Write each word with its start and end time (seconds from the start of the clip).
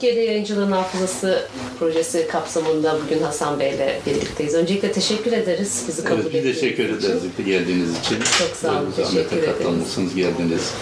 Türkiye'de 0.00 0.20
Yayıncılığın 0.20 0.72
Hafızası 0.72 1.48
projesi 1.78 2.26
kapsamında 2.28 2.98
bugün 3.04 3.22
Hasan 3.22 3.60
Bey'le 3.60 4.00
birlikteyiz. 4.06 4.54
Öncelikle 4.54 4.92
teşekkür 4.92 5.32
ederiz 5.32 5.84
bizi 5.88 6.04
kabul 6.04 6.20
Evet, 6.20 6.26
ettiğiniz 6.34 6.60
teşekkür 6.60 6.84
için. 6.84 7.08
ederiz 7.08 7.22
geldiğiniz 7.46 7.98
için. 7.98 8.16
Çok 8.38 8.56
sağ 8.56 8.70
olun, 8.70 8.92
zahmete 8.96 9.28
teşekkür 9.28 9.36
ederiz. 9.36 10.14
geldiniz. 10.14 10.72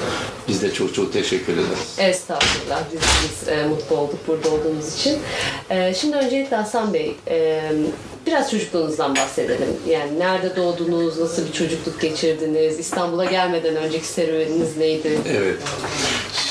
Biz 0.48 0.62
de 0.62 0.72
çok 0.72 0.94
çok 0.94 1.12
teşekkür 1.12 1.52
ederiz. 1.52 1.96
Estağfurullah. 1.98 2.82
Biz, 2.92 3.00
biz 3.00 3.48
e, 3.48 3.64
mutlu 3.66 3.96
olduk 3.96 4.18
burada 4.28 4.48
olduğunuz 4.48 4.94
için. 4.94 5.18
E, 5.70 5.94
şimdi 5.94 6.16
öncelikle 6.16 6.56
Hasan 6.56 6.94
Bey, 6.94 7.14
e, 7.28 7.62
biraz 8.26 8.50
çocukluğunuzdan 8.50 9.16
bahsedelim. 9.16 9.68
Yani 9.88 10.18
nerede 10.18 10.56
doğdunuz, 10.56 11.18
nasıl 11.18 11.46
bir 11.46 11.52
çocukluk 11.52 12.00
geçirdiniz, 12.00 12.78
İstanbul'a 12.78 13.24
gelmeden 13.24 13.76
önceki 13.76 14.06
serüveniniz 14.06 14.76
neydi? 14.76 15.18
Evet. 15.28 15.56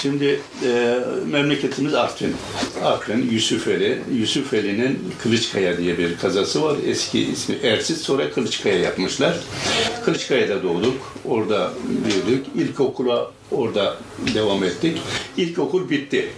Şimdi 0.06 0.40
e, 0.66 1.00
memleketimiz 1.32 1.94
Artvin. 1.94 2.36
Artvin, 2.84 3.30
Yusufeli. 3.32 4.02
Yusufeli'nin 4.14 5.00
Kılıçkaya 5.24 5.78
diye 5.78 5.98
bir 5.98 6.18
kazası 6.18 6.64
var. 6.64 6.78
Eski 6.88 7.20
ismi 7.20 7.56
Ersiz, 7.64 8.02
sonra 8.02 8.32
Kılıçkaya 8.32 8.80
yapmışlar. 8.80 9.36
Kılıçkaya'da 10.06 10.64
doğduk. 10.64 11.14
Orada 11.26 11.72
büyüdük. 12.06 12.46
İlkokula 12.56 13.32
orada 13.52 13.98
devam 14.34 14.64
ettik. 14.64 14.98
İlkokul 15.38 15.90
bitti. 15.90 16.30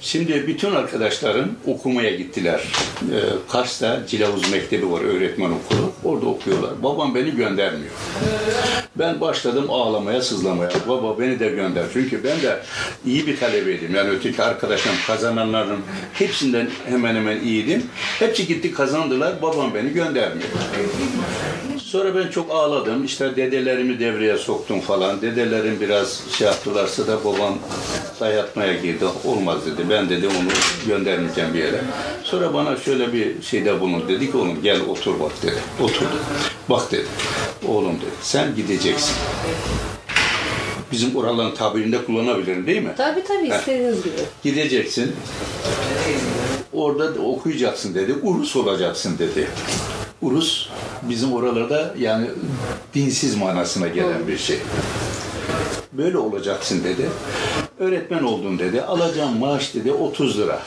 Şimdi 0.00 0.46
bütün 0.46 0.74
arkadaşlarım 0.74 1.56
okumaya 1.66 2.10
gittiler. 2.10 2.60
Ee, 3.02 3.16
Kars'ta 3.52 4.06
Cilavuz 4.06 4.50
Mektebi 4.50 4.90
var, 4.90 5.00
öğretmen 5.00 5.50
okulu. 5.50 5.92
Orada 6.04 6.26
okuyorlar. 6.26 6.82
Babam 6.82 7.14
beni 7.14 7.30
göndermiyor. 7.36 7.92
Ben 8.96 9.20
başladım 9.20 9.70
ağlamaya, 9.70 10.22
sızlamaya. 10.22 10.70
Baba 10.88 11.18
beni 11.18 11.40
de 11.40 11.48
gönder. 11.48 11.84
Çünkü 11.92 12.24
ben 12.24 12.42
de 12.42 12.62
iyi 13.06 13.26
bir 13.26 13.40
talebeydim. 13.40 13.94
Yani 13.94 14.10
öteki 14.10 14.42
arkadaşlarım 14.42 14.98
kazananların 15.06 15.80
hepsinden 16.12 16.68
hemen 16.86 17.14
hemen 17.14 17.40
iyiydim. 17.40 17.82
Hepsi 18.18 18.46
gitti 18.46 18.72
kazandılar. 18.72 19.42
Babam 19.42 19.74
beni 19.74 19.92
göndermiyor. 19.92 20.48
Sonra 21.90 22.14
ben 22.14 22.28
çok 22.28 22.50
ağladım. 22.50 23.04
İşte 23.04 23.36
dedelerimi 23.36 24.00
devreye 24.00 24.38
soktum 24.38 24.80
falan. 24.80 25.22
Dedelerim 25.22 25.80
biraz 25.80 26.22
şey 26.38 26.46
yaptılarsa 26.46 27.06
da 27.06 27.24
babam 27.24 27.58
dayatmaya 28.20 28.74
girdi. 28.74 29.04
Olmaz 29.24 29.66
dedi. 29.66 29.90
Ben 29.90 30.08
dedi 30.08 30.26
onu 30.26 30.48
göndermeyeceğim 30.86 31.54
bir 31.54 31.58
yere. 31.58 31.80
Sonra 32.24 32.54
bana 32.54 32.76
şöyle 32.76 33.12
bir 33.12 33.42
şeyde 33.42 33.80
bulun. 33.80 34.08
Dedi 34.08 34.30
ki 34.30 34.36
oğlum 34.36 34.62
gel 34.62 34.80
otur 34.80 35.20
bak 35.20 35.32
dedi. 35.42 35.58
Oturdu. 35.82 36.16
Bak 36.68 36.92
dedi. 36.92 37.06
Oğlum 37.68 37.94
dedi. 37.96 38.10
Sen 38.22 38.56
gideceksin. 38.56 39.16
Bizim 40.92 41.16
oraların 41.16 41.54
tabirinde 41.54 42.04
kullanabilirim 42.04 42.66
değil 42.66 42.82
mi? 42.82 42.94
Tabii 42.96 43.24
tabii 43.24 43.48
istediğiniz 43.48 44.02
gibi. 44.02 44.16
Gideceksin. 44.42 45.12
Orada 46.72 47.14
da 47.14 47.20
okuyacaksın 47.20 47.94
dedi. 47.94 48.14
Urus 48.22 48.56
olacaksın 48.56 49.18
dedi. 49.18 49.48
Urus 50.22 50.68
bizim 51.02 51.32
oralarda 51.32 51.94
yani 51.98 52.26
dinsiz 52.94 53.36
manasına 53.36 53.88
gelen 53.88 54.28
bir 54.28 54.38
şey. 54.38 54.58
Böyle 55.92 56.18
olacaksın 56.18 56.84
dedi. 56.84 57.08
Öğretmen 57.78 58.22
oldun 58.22 58.58
dedi. 58.58 58.82
Alacağım 58.82 59.38
maaş 59.38 59.74
dedi 59.74 59.92
30 59.92 60.38
lira. 60.38 60.62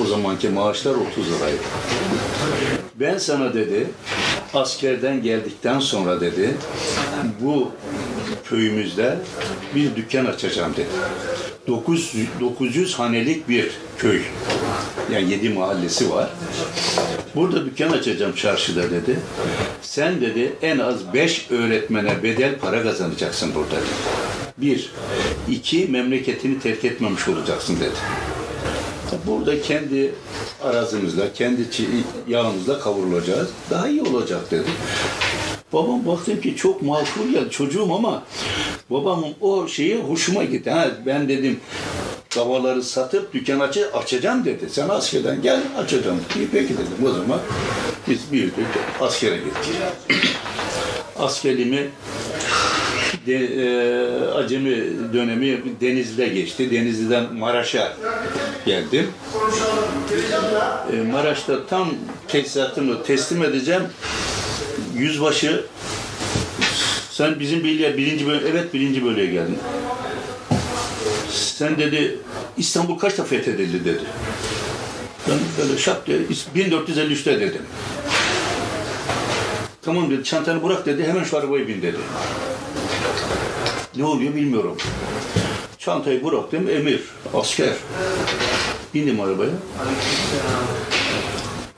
O 0.00 0.04
zamanki 0.04 0.48
maaşlar 0.48 0.94
30 0.94 1.32
liraydı. 1.32 1.62
Ben 2.94 3.18
sana 3.18 3.54
dedi 3.54 3.86
askerden 4.54 5.22
geldikten 5.22 5.80
sonra 5.80 6.20
dedi 6.20 6.54
bu 7.40 7.70
köyümüzde 8.44 9.18
bir 9.74 9.96
dükkan 9.96 10.24
açacağım 10.24 10.72
dedi. 10.76 10.88
900, 11.66 12.28
900 12.40 12.94
hanelik 12.94 13.48
bir 13.48 13.70
köy. 13.98 14.20
Yani 15.12 15.30
7 15.30 15.48
mahallesi 15.48 16.10
var. 16.10 16.30
Burada 17.34 17.66
dükkan 17.66 17.90
açacağım 17.92 18.34
çarşıda 18.34 18.90
dedi. 18.90 19.20
Sen 19.82 20.20
dedi 20.20 20.52
en 20.62 20.78
az 20.78 21.14
5 21.14 21.50
öğretmene 21.50 22.22
bedel 22.22 22.58
para 22.58 22.82
kazanacaksın 22.82 23.54
burada 23.54 23.70
dedi. 23.70 24.24
Bir. 24.58 24.90
iki 25.48 25.86
memleketini 25.86 26.60
terk 26.60 26.84
etmemiş 26.84 27.28
olacaksın 27.28 27.76
dedi. 27.76 27.96
Burada 29.26 29.62
kendi 29.62 30.14
arazimizle, 30.62 31.32
kendi 31.34 31.62
yağımızla 32.28 32.80
kavrulacağız. 32.80 33.48
Daha 33.70 33.88
iyi 33.88 34.02
olacak 34.02 34.50
dedi. 34.50 34.68
Babam 35.72 36.06
baktım 36.06 36.40
ki 36.40 36.56
çok 36.56 36.82
makul 36.82 37.32
ya 37.34 37.50
çocuğum 37.50 37.94
ama 37.94 38.22
babamın 38.90 39.34
o 39.40 39.68
şeyi 39.68 39.96
hoşuma 39.96 40.44
gitti. 40.44 40.70
Ha, 40.70 40.90
ben 41.06 41.28
dedim 41.28 41.60
davaları 42.36 42.82
satıp 42.82 43.34
dükkan 43.34 43.60
açı, 43.60 43.90
açacağım 43.92 44.44
dedi. 44.44 44.70
Sen 44.70 44.88
askerden 44.88 45.42
gel 45.42 45.60
açacağım. 45.78 46.20
İyi 46.36 46.48
peki 46.52 46.74
dedim. 46.74 47.06
O 47.06 47.10
zaman 47.10 47.40
biz 48.08 48.32
büyüdük, 48.32 48.66
askere 49.00 49.36
gittik. 49.36 49.74
Askerliğimi 51.18 51.90
de, 53.26 53.34
e, 53.34 53.66
acemi 54.30 54.76
dönemi 55.12 55.62
Denizli'de 55.80 56.28
geçti. 56.28 56.70
Denizli'den 56.70 57.34
Maraş'a 57.34 57.96
geldim. 58.66 59.10
E, 60.92 61.02
Maraş'ta 61.12 61.66
tam 61.66 61.94
tesisatımı 62.28 63.02
teslim 63.02 63.44
edeceğim. 63.44 63.82
Yüzbaşı 64.96 65.64
sen 67.10 67.40
bizim 67.40 67.64
bölgeye 67.64 67.96
birinci 67.96 68.26
bölge, 68.26 68.46
evet 68.48 68.74
birinci 68.74 69.04
bölgeye 69.04 69.26
geldin. 69.26 69.58
Sen 71.34 71.78
dedi 71.78 72.18
İstanbul 72.56 72.98
kaçta 72.98 73.24
fethedildi 73.24 73.84
dedi. 73.84 74.04
Ben 75.28 75.38
böyle 75.58 75.78
şap 75.78 76.06
diye 76.06 76.18
1453'te 76.56 77.40
dedim. 77.40 77.62
Tamam 79.82 80.10
dedi 80.10 80.24
çantanı 80.24 80.62
bırak 80.62 80.86
dedi 80.86 81.06
hemen 81.06 81.24
şu 81.24 81.38
arabaya 81.38 81.68
bin 81.68 81.82
dedi. 81.82 81.96
Ne 83.96 84.04
oluyor 84.04 84.34
bilmiyorum. 84.34 84.76
Çantayı 85.78 86.24
bıraktım 86.24 86.68
emir, 86.68 87.00
asker. 87.34 87.74
Bindim 88.94 89.20
arabaya. 89.20 89.50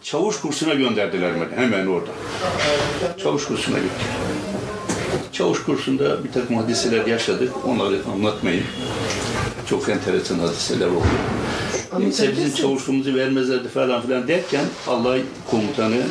Çavuş 0.03 0.41
kursuna 0.41 0.75
gönderdiler 0.75 1.33
beni 1.35 1.61
hemen 1.65 1.87
orada. 1.87 2.11
Çavuş 3.23 3.47
kursuna 3.47 3.79
gittik. 3.79 4.07
Çavuş 5.33 5.65
kursunda 5.65 6.25
bir 6.25 6.33
takım 6.33 6.57
hadiseler 6.57 7.07
yaşadık. 7.07 7.53
Onları 7.67 7.99
anlatmayayım. 8.15 8.67
Çok 9.71 9.89
enteresan 9.89 10.39
hadiseler 10.39 10.87
oldu. 10.87 11.05
Neyse 11.99 12.33
bizim 12.33 12.55
çavuşluğumuzu 12.55 13.15
vermezlerdi 13.15 13.69
falan 13.69 14.03
filan 14.03 14.29
derken 14.29 14.65
Allah 14.89 15.17
komutanı 15.51 16.03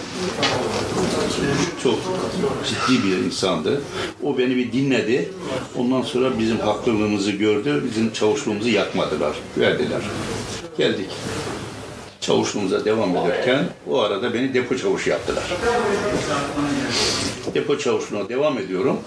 çok 1.84 1.96
ciddi 2.68 3.04
bir 3.08 3.18
insandı. 3.18 3.82
O 4.24 4.38
beni 4.38 4.56
bir 4.56 4.72
dinledi. 4.72 5.30
Ondan 5.78 6.02
sonra 6.02 6.40
bizim 6.40 6.60
haklılığımızı 6.60 7.32
gördü. 7.32 7.84
Bizim 7.90 8.14
çavuşluğumuzu 8.14 8.70
yakmadılar. 8.70 9.36
Verdiler. 9.58 10.02
Geldik. 10.78 11.10
Çavuşluğumuza 12.22 12.86
devam 12.86 13.18
ederken 13.18 13.66
o 13.90 14.00
arada 14.00 14.34
beni 14.34 14.54
depo 14.54 14.78
çavuşu 14.78 15.10
yaptılar. 15.10 15.44
Depo 17.54 17.78
çavuşluğuna 17.78 18.30
devam 18.30 18.58
ediyorum. 18.58 19.00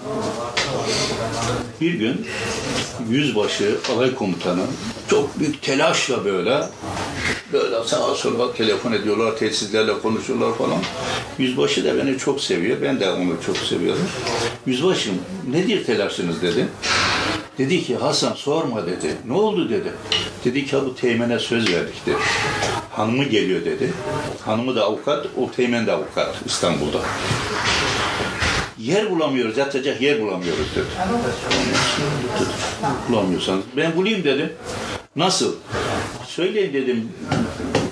Bir 1.81 1.93
gün 1.93 2.25
yüzbaşı 3.09 3.77
alay 3.95 4.15
komutanı 4.15 4.61
çok 5.09 5.39
büyük 5.39 5.61
telaşla 5.61 6.25
böyle 6.25 6.63
böyle 7.53 7.83
sağa 7.85 8.15
sola 8.15 8.53
telefon 8.53 8.91
ediyorlar, 8.91 9.37
telsizlerle 9.37 9.99
konuşuyorlar 9.99 10.57
falan. 10.57 10.79
Yüzbaşı 11.37 11.85
da 11.85 11.97
beni 11.97 12.17
çok 12.17 12.41
seviyor. 12.41 12.77
Ben 12.81 12.99
de 12.99 13.11
onu 13.11 13.33
çok 13.45 13.57
seviyorum. 13.57 14.01
Yüzbaşım 14.65 15.13
nedir 15.51 15.85
telaşınız 15.85 16.41
dedi. 16.41 16.67
Dedi 17.57 17.83
ki 17.83 17.95
Hasan 17.95 18.33
sorma 18.33 18.85
dedi. 18.85 19.15
Ne 19.27 19.33
oldu 19.33 19.69
dedi. 19.69 19.93
Dedi 20.45 20.65
ki 20.65 20.75
"Ya 20.75 20.85
bu 20.85 20.95
teğmene 20.95 21.39
söz 21.39 21.73
verdik 21.73 22.05
dedi. 22.05 22.15
Hanımı 22.91 23.23
geliyor 23.23 23.65
dedi. 23.65 23.93
Hanımı 24.45 24.75
da 24.75 24.83
avukat, 24.83 25.25
o 25.37 25.51
teğmen 25.51 25.87
de 25.87 25.91
avukat 25.91 26.35
İstanbul'da. 26.45 26.99
Yer 28.79 29.11
bulamıyoruz, 29.11 29.57
yatacak 29.57 30.01
yer 30.01 30.21
bulamıyoruz 30.21 30.67
dedi. 30.75 30.85
Bulamıyorsanız 33.09 33.63
ben 33.77 33.95
bulayım 33.95 34.23
dedim. 34.23 34.49
Nasıl? 35.15 35.55
Söyleyin 36.27 36.73
dedim. 36.73 37.09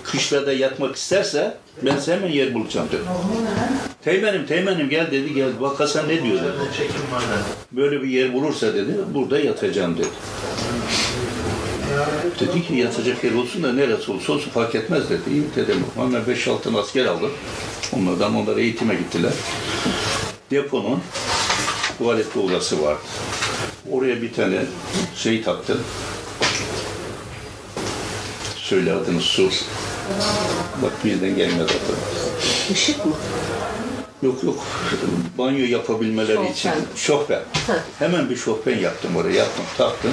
Kışlada 0.03 0.53
yatmak 0.53 0.95
isterse 0.95 1.57
ben 1.85 1.97
size 1.97 2.15
hemen 2.15 2.29
yer 2.29 2.53
bulacağım 2.53 2.87
dedim. 2.91 3.05
Teğmenim, 4.03 4.45
teğmenim 4.45 4.89
gel 4.89 5.11
dedi, 5.11 5.33
gel. 5.33 5.49
Bak 5.61 5.79
Hasan 5.79 6.07
ne 6.07 6.23
diyor 6.23 6.39
dedi. 6.39 6.89
Böyle 7.71 8.01
bir 8.01 8.07
yer 8.07 8.33
bulursa 8.33 8.73
dedi, 8.73 8.91
burada 9.13 9.39
yatacağım 9.39 9.97
dedi. 9.97 10.07
Dedi 12.39 12.67
ki 12.67 12.75
yatacak 12.75 13.23
yer 13.23 13.33
olsun 13.33 13.63
da 13.63 13.73
neresi 13.73 14.11
olursa 14.11 14.33
olsun 14.33 14.49
fark 14.49 14.75
etmez 14.75 15.09
dedi. 15.09 15.21
İyi 15.31 15.43
dedim. 15.55 15.85
Hemen 15.95 16.21
5-6 16.21 16.61
tane 16.61 16.77
asker 16.77 17.05
aldım. 17.05 17.31
Onlardan 17.93 18.35
onlar 18.35 18.57
eğitime 18.57 18.95
gittiler. 18.95 19.31
Deponun 20.51 20.99
tuvaletli 21.97 22.39
odası 22.39 22.81
vardı. 22.81 22.99
Oraya 23.91 24.21
bir 24.21 24.33
tane 24.33 24.59
şey 25.15 25.43
taktım. 25.43 25.79
Söyle 28.55 28.93
adını 28.93 29.21
su. 29.21 29.49
Bak 30.81 31.05
birden 31.05 31.35
gelmedi 31.35 31.63
adı. 31.63 31.97
Işık 32.73 33.05
mı? 33.05 33.11
Yok 34.23 34.43
yok. 34.43 34.63
Banyo 35.37 35.65
yapabilmeleri 35.65 36.35
Şofben. 36.35 36.51
için. 36.51 36.71
Şofben. 36.95 37.41
Hemen 37.99 38.29
bir 38.29 38.35
şofben 38.35 38.77
yaptım 38.79 39.15
oraya. 39.15 39.33
Yaptım, 39.35 39.65
taktım. 39.77 40.11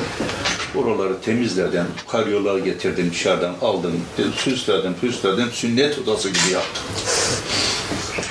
Oraları 0.77 1.21
temizledim. 1.21 1.85
Karyolar 2.09 2.59
getirdim 2.59 3.11
dışarıdan 3.11 3.55
aldım. 3.63 4.01
Süsledim, 4.37 4.95
püsledim. 5.01 5.51
Sünnet 5.53 5.99
odası 5.99 6.29
gibi 6.29 6.53
yaptım. 6.53 6.83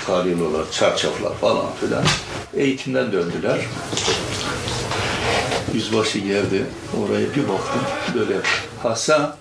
Karyolar, 0.07 0.71
çarşaflar 0.71 1.33
falan 1.33 1.65
filan. 1.81 2.03
Eğitimden 2.57 3.11
döndüler. 3.11 3.59
Yüzbaşı 5.73 6.19
geldi. 6.19 6.65
Oraya 7.03 7.35
bir 7.35 7.49
baktım. 7.49 7.81
Böyle 8.15 8.33
Hasan 8.83 9.35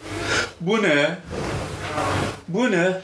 bu 0.60 0.82
ne? 0.82 1.18
Bu 2.48 2.70
ne? 2.70 3.00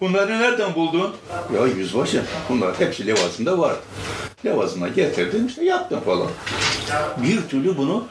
Bunları 0.00 0.38
nereden 0.40 0.74
buldun? 0.74 1.14
Ya 1.56 1.66
yüzbaşı, 1.66 2.22
bunlar 2.48 2.80
hepsi 2.80 3.06
levazımda 3.06 3.58
var. 3.58 3.74
Levazıma 4.44 4.88
getirdim, 4.88 5.46
işte 5.46 5.64
yaptım 5.64 6.00
falan. 6.04 6.28
Bir 7.22 7.48
türlü 7.48 7.76
bunu 7.78 8.06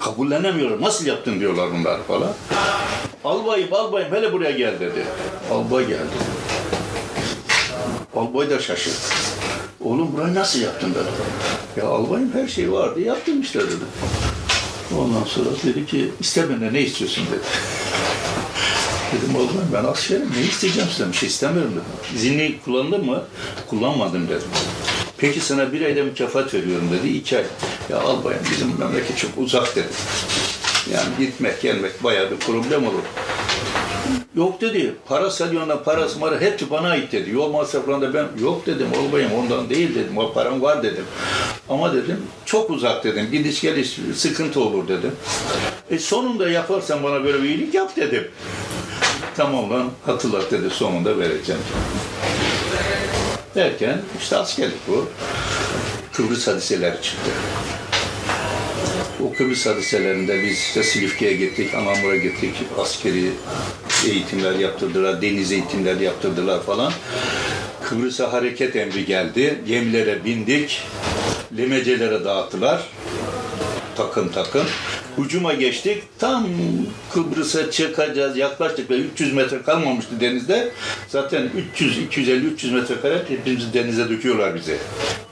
kabullenemiyorlar. 0.00 0.80
Nasıl 0.80 1.06
yaptın 1.06 1.40
diyorlar 1.40 1.68
bunlar 1.72 2.02
falan. 2.02 2.32
Albayım, 3.24 3.72
albayım, 3.72 4.14
hele 4.14 4.32
buraya 4.32 4.50
gel 4.50 4.80
dedi. 4.80 5.04
Albay 5.52 5.86
geldi. 5.86 6.02
Albay 8.16 8.50
da 8.50 8.58
şaşırdı. 8.58 8.96
Oğlum 9.80 10.12
burayı 10.12 10.34
nasıl 10.34 10.60
yaptın 10.60 10.90
dedi. 10.90 11.08
Ya 11.76 11.86
albayım 11.86 12.32
her 12.34 12.48
şey 12.48 12.72
vardı, 12.72 13.00
yaptım 13.00 13.40
işte 13.40 13.60
dedi. 13.60 13.84
Ondan 14.98 15.24
sonra 15.24 15.48
dedi 15.64 15.86
ki, 15.86 16.10
iste 16.20 16.46
ne 16.72 16.80
istiyorsun 16.80 17.24
dedi. 17.26 17.40
Dedim 19.12 19.36
oğlum 19.36 19.70
ben 19.74 19.84
askerim 19.84 20.30
ne 20.36 20.42
isteyeceğim 20.42 20.88
sizden 20.88 21.12
bir 21.12 21.16
şey 21.16 21.28
istemiyorum 21.28 21.72
dedim. 21.72 22.16
İzinli 22.16 22.60
kullandın 22.64 23.06
mı? 23.06 23.22
Kullanmadım 23.70 24.28
dedim. 24.28 24.48
Peki 25.18 25.40
sana 25.40 25.72
bir 25.72 25.80
ayda 25.84 26.04
mükafat 26.04 26.54
veriyorum 26.54 26.90
dedi. 26.92 27.08
iki 27.08 27.36
ay. 27.36 27.44
Ya 27.90 28.00
albayım 28.00 28.40
bizim 28.50 28.78
memleket 28.78 29.18
çok 29.18 29.30
uzak 29.36 29.76
dedi. 29.76 29.88
Yani 30.92 31.08
gitmek 31.18 31.62
gelmek 31.62 32.04
bayağı 32.04 32.30
bir 32.30 32.36
problem 32.36 32.86
olur. 32.86 33.02
Yok 34.36 34.60
dedi. 34.60 34.94
Para 35.08 35.30
salyonla 35.30 35.82
parası 35.82 36.18
mara 36.18 36.40
hepsi 36.40 36.70
bana 36.70 36.88
ait 36.88 37.12
dedi. 37.12 37.30
Yol 37.30 37.52
masraflarında 37.52 38.14
ben 38.14 38.26
yok 38.42 38.66
dedim. 38.66 38.86
Olbayım 39.02 39.30
ondan 39.34 39.70
değil 39.70 39.94
dedim. 39.94 40.18
O 40.18 40.32
param 40.32 40.62
var 40.62 40.82
dedim. 40.82 41.04
Ama 41.68 41.92
dedim 41.94 42.22
çok 42.44 42.70
uzak 42.70 43.04
dedim. 43.04 43.28
Gidiş 43.32 43.60
geliş 43.60 43.98
sıkıntı 44.14 44.60
olur 44.60 44.88
dedim. 44.88 45.12
E 45.90 45.98
sonunda 45.98 46.48
yaparsan 46.50 47.02
bana 47.02 47.24
böyle 47.24 47.42
bir 47.42 47.48
iyilik 47.48 47.74
yap 47.74 47.96
dedim. 47.96 48.28
Tamam 49.36 49.70
lan 49.70 49.90
hatırlat 50.06 50.50
dedi 50.50 50.70
sonunda 50.70 51.18
vereceğim. 51.18 51.60
Derken 53.54 54.00
işte 54.20 54.36
askerlik 54.36 54.88
bu. 54.88 55.06
Kıbrıs 56.12 56.46
hadiseleri 56.46 57.02
çıktı. 57.02 57.30
O 59.24 59.32
Kıbrıs 59.32 59.66
hadiselerinde 59.66 60.42
biz 60.42 60.58
işte 60.58 60.82
Silifke'ye 60.82 61.36
gittik, 61.36 61.74
Anamur'a 61.74 62.16
gittik, 62.16 62.54
askeri 62.78 63.30
eğitimler 64.08 64.54
yaptırdılar, 64.54 65.22
deniz 65.22 65.52
eğitimler 65.52 66.00
yaptırdılar 66.00 66.62
falan. 66.62 66.92
Kıbrıs'a 67.84 68.32
hareket 68.32 68.76
emri 68.76 69.04
geldi, 69.04 69.58
gemilere 69.66 70.24
bindik, 70.24 70.82
limecelere 71.56 72.24
dağıttılar, 72.24 72.88
takım 73.96 74.32
takım. 74.32 74.66
Hücuma 75.18 75.54
geçtik, 75.54 76.02
tam 76.18 76.46
Kıbrıs'a 77.12 77.70
çıkacağız, 77.70 78.36
yaklaştık 78.36 78.90
ve 78.90 78.94
300 78.94 79.32
metre 79.32 79.62
kalmamıştı 79.62 80.20
denizde. 80.20 80.72
Zaten 81.08 81.50
300, 81.74 81.98
250, 81.98 82.46
300 82.46 82.72
metre 82.72 82.94
kare 83.02 83.22
hepimizi 83.28 83.74
denize 83.74 84.08
döküyorlar 84.08 84.54
bize. 84.54 84.76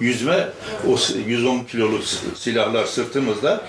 Yüzme, 0.00 0.49
o 0.88 0.97
110 1.27 1.65
kiloluk 1.65 2.05
silahlar 2.37 2.85
sırtımızda 2.85 3.65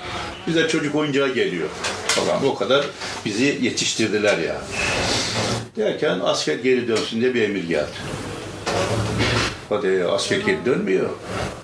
bize 0.47 0.67
çocuk 0.67 0.95
oyuncağı 0.95 1.33
geliyor 1.33 1.69
falan. 2.07 2.45
O 2.45 2.55
kadar 2.55 2.85
bizi 3.25 3.57
yetiştirdiler 3.61 4.37
ya. 4.37 4.61
Derken 5.77 6.19
asker 6.23 6.55
geri 6.55 6.87
dönsün 6.87 7.21
diye 7.21 7.33
bir 7.33 7.41
emir 7.41 7.63
geldi. 7.63 7.91
Hadi 9.71 10.05
geri 10.05 10.65
dönmüyor. 10.65 11.09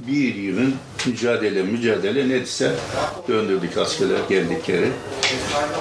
Bir 0.07 0.35
yılın 0.35 0.75
mücadele 1.05 1.63
mücadele 1.63 2.29
neyse 2.29 2.75
döndürdük 3.27 3.77
askerler 3.77 4.19
geldik 4.29 4.65
geri. 4.67 4.89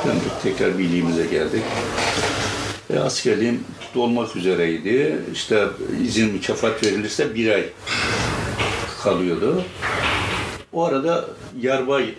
Döndük 0.06 0.42
tekrar 0.42 0.78
birliğimize 0.78 1.26
geldik. 1.26 1.62
E, 2.90 2.98
askerliğim 2.98 3.64
dolmak 3.94 4.36
üzereydi. 4.36 5.16
İşte 5.32 5.64
izin 6.04 6.32
mükafat 6.32 6.84
verilirse 6.84 7.34
bir 7.34 7.50
ay 7.50 7.64
kalıyordu. 9.02 9.64
O 10.76 10.84
arada 10.84 11.24
Yarbay 11.60 12.14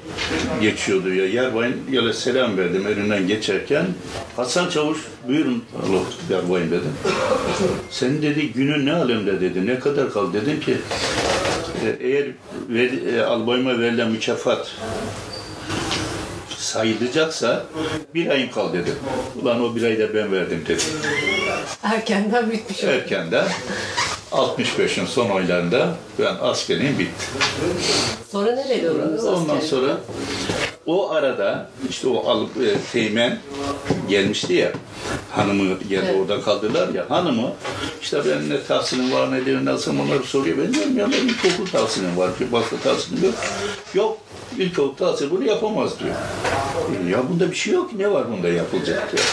geçiyordu 0.62 1.13
ya. 1.13 1.27
Yarbay'ın 1.27 1.75
yola 1.92 2.13
selam 2.13 2.57
verdim 2.57 2.86
önünden 2.86 3.27
geçerken. 3.27 3.86
Hasan 4.36 4.69
Çavuş 4.69 4.98
buyurun 5.27 5.63
alo 5.88 6.04
Yarbay'ım 6.30 6.71
dedim. 6.71 6.94
Sen 7.92 8.21
dedi 8.21 8.51
günün 8.51 8.86
ne 8.86 8.94
alemde 8.94 9.42
dedi. 9.42 9.65
Ne 9.65 9.80
kadar 9.80 10.13
kaldı 10.13 10.42
dedim 10.42 10.59
ki 10.59 10.77
e, 11.86 12.07
eğer 12.07 12.27
ver, 12.69 13.13
e, 13.13 13.25
albayıma 13.25 13.80
verilen 13.80 14.12
mükafat 14.12 14.71
sayılacaksa 16.57 17.65
bir 18.13 18.30
ayım 18.30 18.51
kal 18.51 18.74
dedim. 18.74 18.95
Ulan 19.42 19.63
o 19.63 19.75
bir 19.75 19.83
ayda 19.83 20.13
ben 20.13 20.31
verdim 20.31 20.63
dedim. 20.68 20.86
Erkenden 21.83 22.51
bitmiş. 22.51 22.83
Erkenden 22.83 23.48
65'in 24.31 25.06
son 25.06 25.29
aylarında 25.29 25.95
ben 26.19 26.35
askerliğim 26.41 27.00
bitti. 27.00 27.25
Sonra 28.31 28.51
nereye 28.51 28.83
döndünüz 28.83 29.24
Ondan 29.25 29.59
sonra 29.59 29.97
o 30.85 31.12
arada 31.12 31.69
işte 31.89 32.07
o 32.07 32.29
alıp 32.29 32.50
e, 32.57 32.75
teğmen 32.94 33.39
gelmişti 34.09 34.53
ya 34.53 34.71
hanımı 35.31 35.79
geldi 35.79 36.06
Evet. 36.09 36.15
orada 36.21 36.41
kaldılar 36.41 36.89
ya 36.94 37.09
hanımı 37.09 37.51
işte 38.01 38.21
ben 38.25 38.50
ne 38.50 38.63
tahsilim 38.63 39.12
var 39.12 39.31
ne 39.31 39.45
diyor 39.45 39.65
nasıl 39.65 40.00
onları 40.00 40.24
soruyor 40.24 40.57
ben 40.57 40.74
diyorum 40.74 40.97
ya 40.97 41.12
benim 41.12 41.27
ilkokul 41.27 41.71
tahsilim 41.71 42.18
var 42.18 42.38
ki 42.38 42.51
başka 42.51 42.77
tahsilim 42.77 43.24
yok 43.24 43.33
yok 43.94 44.18
ilkokul 44.59 44.96
tahsili 44.96 45.32
bunu 45.32 45.43
yapamaz 45.43 46.00
diyor. 46.00 46.15
Ya 47.10 47.29
bunda 47.29 47.51
bir 47.51 47.55
şey 47.55 47.74
yok 47.74 47.93
ne 47.93 48.12
var 48.12 48.32
bunda 48.32 48.48
yapılacak 48.48 49.12
diyor. 49.12 49.24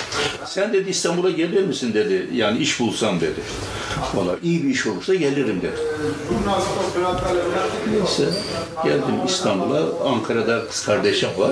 Sen 0.46 0.72
dedi 0.72 0.90
İstanbul'a 0.90 1.30
gelir 1.30 1.64
misin 1.64 1.94
dedi 1.94 2.28
yani 2.34 2.58
iş 2.58 2.80
bulsam 2.80 3.20
dedi. 3.20 3.40
Valla 4.14 4.36
iyi 4.42 4.64
bir 4.64 4.68
iş 4.68 4.86
olursa 4.86 5.14
gelirim 5.14 5.62
dedi. 5.62 5.76
Neyse 7.90 8.24
geldim 8.84 9.14
İstanbul'a. 9.26 10.08
Ankara'da 10.08 10.68
kız 10.68 10.86
kardeşim 10.86 11.28
var. 11.38 11.50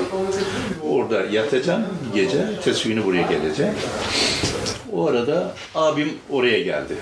Orada 0.90 1.20
yatacağım 1.20 1.82
gece. 2.14 2.38
Ertesi 2.38 3.04
buraya 3.04 3.22
geleceğim. 3.22 3.74
O 4.92 5.08
arada 5.08 5.54
abim 5.74 6.12
oraya 6.30 6.60
geldi. 6.62 6.94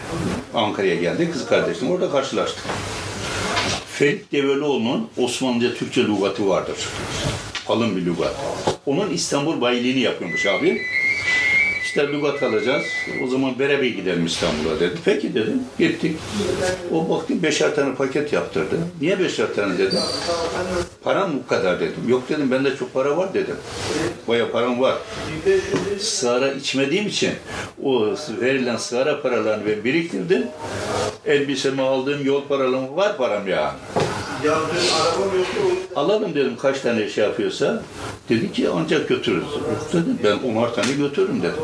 Ankara'ya 0.55 0.95
geldi. 0.95 1.31
Kız 1.33 1.47
kardeşim 1.47 1.91
orada 1.91 2.11
karşılaştık. 2.11 2.65
Ferit 4.01 4.33
Develioğlu'nun 4.33 5.09
Osmanlıca 5.17 5.75
Türkçe 5.75 6.05
lügatı 6.05 6.49
vardır. 6.49 6.77
Kalın 7.67 7.97
bir 7.97 8.07
lügat. 8.07 8.37
Onun 8.87 9.11
İstanbul 9.11 9.61
bayiliğini 9.61 10.01
yapıyormuş 10.01 10.47
abi. 10.47 10.83
İşte 11.91 12.09
lügat 12.09 12.43
alacağız. 12.43 12.85
O 13.25 13.27
zaman 13.27 13.59
beraber 13.59 13.87
gidelim 13.87 14.27
İstanbul'a 14.27 14.81
dedi. 14.81 14.95
Peki 15.05 15.35
dedim. 15.35 15.63
Gittik. 15.79 16.17
O 16.93 17.09
baktım 17.11 17.43
beşer 17.43 17.75
tane 17.75 17.95
paket 17.95 18.33
yaptırdı. 18.33 18.77
Niye 19.01 19.19
beşer 19.19 19.55
tane 19.55 19.79
dedim. 19.79 19.99
Param 21.03 21.31
bu 21.35 21.47
kadar 21.47 21.81
dedim. 21.81 22.09
Yok 22.09 22.23
dedim 22.29 22.51
bende 22.51 22.77
çok 22.77 22.95
para 22.95 23.17
var 23.17 23.35
dedim. 23.35 23.57
Baya 24.29 24.51
param 24.53 24.81
var. 24.81 24.95
Sigara 25.99 26.53
içmediğim 26.53 27.07
için 27.07 27.31
o 27.85 28.07
verilen 28.41 28.77
sigara 28.77 29.23
paralarını 29.23 29.67
ben 29.67 29.85
biriktirdim. 29.85 30.47
Elbisemi 31.27 31.83
aldığım 31.83 32.27
yol 32.27 32.45
paralarım 32.49 32.97
var 32.97 33.17
param 33.17 33.49
yani. 33.49 33.73
Alalım 35.97 36.35
dedim 36.35 36.57
kaç 36.63 36.81
tane 36.81 37.09
şey 37.09 37.25
yapıyorsa. 37.25 37.83
Dedi 38.29 38.53
ki 38.53 38.69
ancak 38.75 39.09
götürürüz. 39.09 39.45
Yok 39.45 39.89
dedim 39.93 40.19
ben 40.25 40.37
10'ar 40.37 40.75
tane 40.75 40.93
götürürüm 40.93 41.43
dedim. 41.43 41.55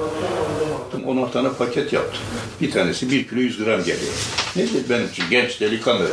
Dedim, 0.92 1.08
10'ar 1.08 1.32
tane 1.32 1.48
paket 1.58 1.92
yaptım. 1.92 2.22
Bir 2.60 2.70
tanesi 2.70 3.10
1 3.10 3.28
kilo 3.28 3.40
100 3.40 3.64
gram 3.64 3.78
geliyor. 3.78 4.12
Nedir 4.56 4.84
benim 4.90 5.08
için 5.08 5.24
genç 5.30 5.60
delikanlı. 5.60 6.08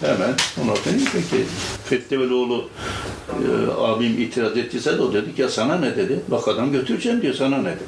Hemen 0.00 0.34
10'ar 0.60 0.82
tane 0.84 0.96
peki. 1.12 1.44
Fethi 1.84 2.20
Velioğlu 2.20 2.68
e, 3.28 3.80
abim 3.80 4.20
itiraz 4.20 4.56
ettiyse 4.56 4.98
de 4.98 5.02
o 5.02 5.12
dedik 5.12 5.38
ya 5.38 5.48
sana 5.48 5.78
ne 5.78 5.96
dedi. 5.96 6.20
Bak 6.28 6.48
adam 6.48 6.72
götüreceğim 6.72 7.22
diyor 7.22 7.34
sana 7.34 7.58
ne 7.58 7.70
dedi. 7.70 7.84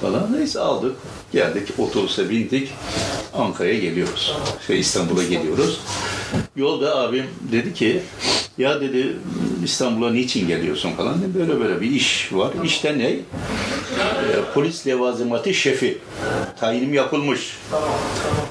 Falan 0.00 0.32
neyse 0.32 0.60
aldık. 0.60 0.96
Geldik 1.32 1.68
otobüse 1.78 2.30
bindik. 2.30 2.68
Ankara'ya 3.34 3.78
geliyoruz. 3.78 4.36
Şey 4.66 4.80
İstanbul'a 4.80 5.22
geliyoruz. 5.22 5.80
Yolda 6.56 6.96
abim 6.96 7.24
dedi 7.52 7.74
ki 7.74 8.02
ya 8.58 8.80
dedi 8.80 9.16
İstanbul'a 9.64 10.10
niçin 10.10 10.48
geliyorsun 10.48 10.92
falan. 10.92 11.18
Dedim, 11.18 11.34
böyle 11.34 11.60
böyle 11.60 11.80
bir 11.80 11.90
iş 11.90 12.32
var. 12.32 12.50
İşte 12.64 12.98
ne? 12.98 13.04
e, 13.10 13.18
polis 14.54 14.86
levazımatı 14.86 15.54
şefi. 15.54 15.98
Tayinim 16.60 16.94
yapılmış. 16.94 17.58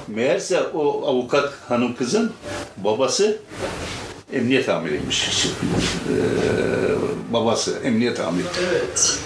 Meğerse 0.08 0.62
o 0.62 1.06
avukat 1.06 1.52
hanım 1.68 1.94
kızın 1.94 2.32
babası 2.76 3.38
emniyet 4.32 4.68
amiriymiş. 4.68 5.28
Ee, 5.28 6.12
babası 7.32 7.78
emniyet 7.84 8.20
amiri. 8.20 8.44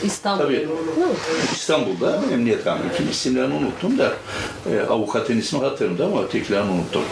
İstanbul. 0.05 0.45
Tabii. 0.45 0.69
İstanbul'da 1.53 2.23
emniyet 2.33 2.67
amiri. 2.67 2.97
Kim 2.97 3.11
isimlerini 3.11 3.55
unuttum 3.55 3.99
da 3.99 4.13
e, 4.73 4.81
avukatın 4.81 5.39
ismi 5.39 5.59
hatırımda 5.59 6.07
ama 6.07 6.23
ötekilerini 6.23 6.71
unuttum. 6.71 7.03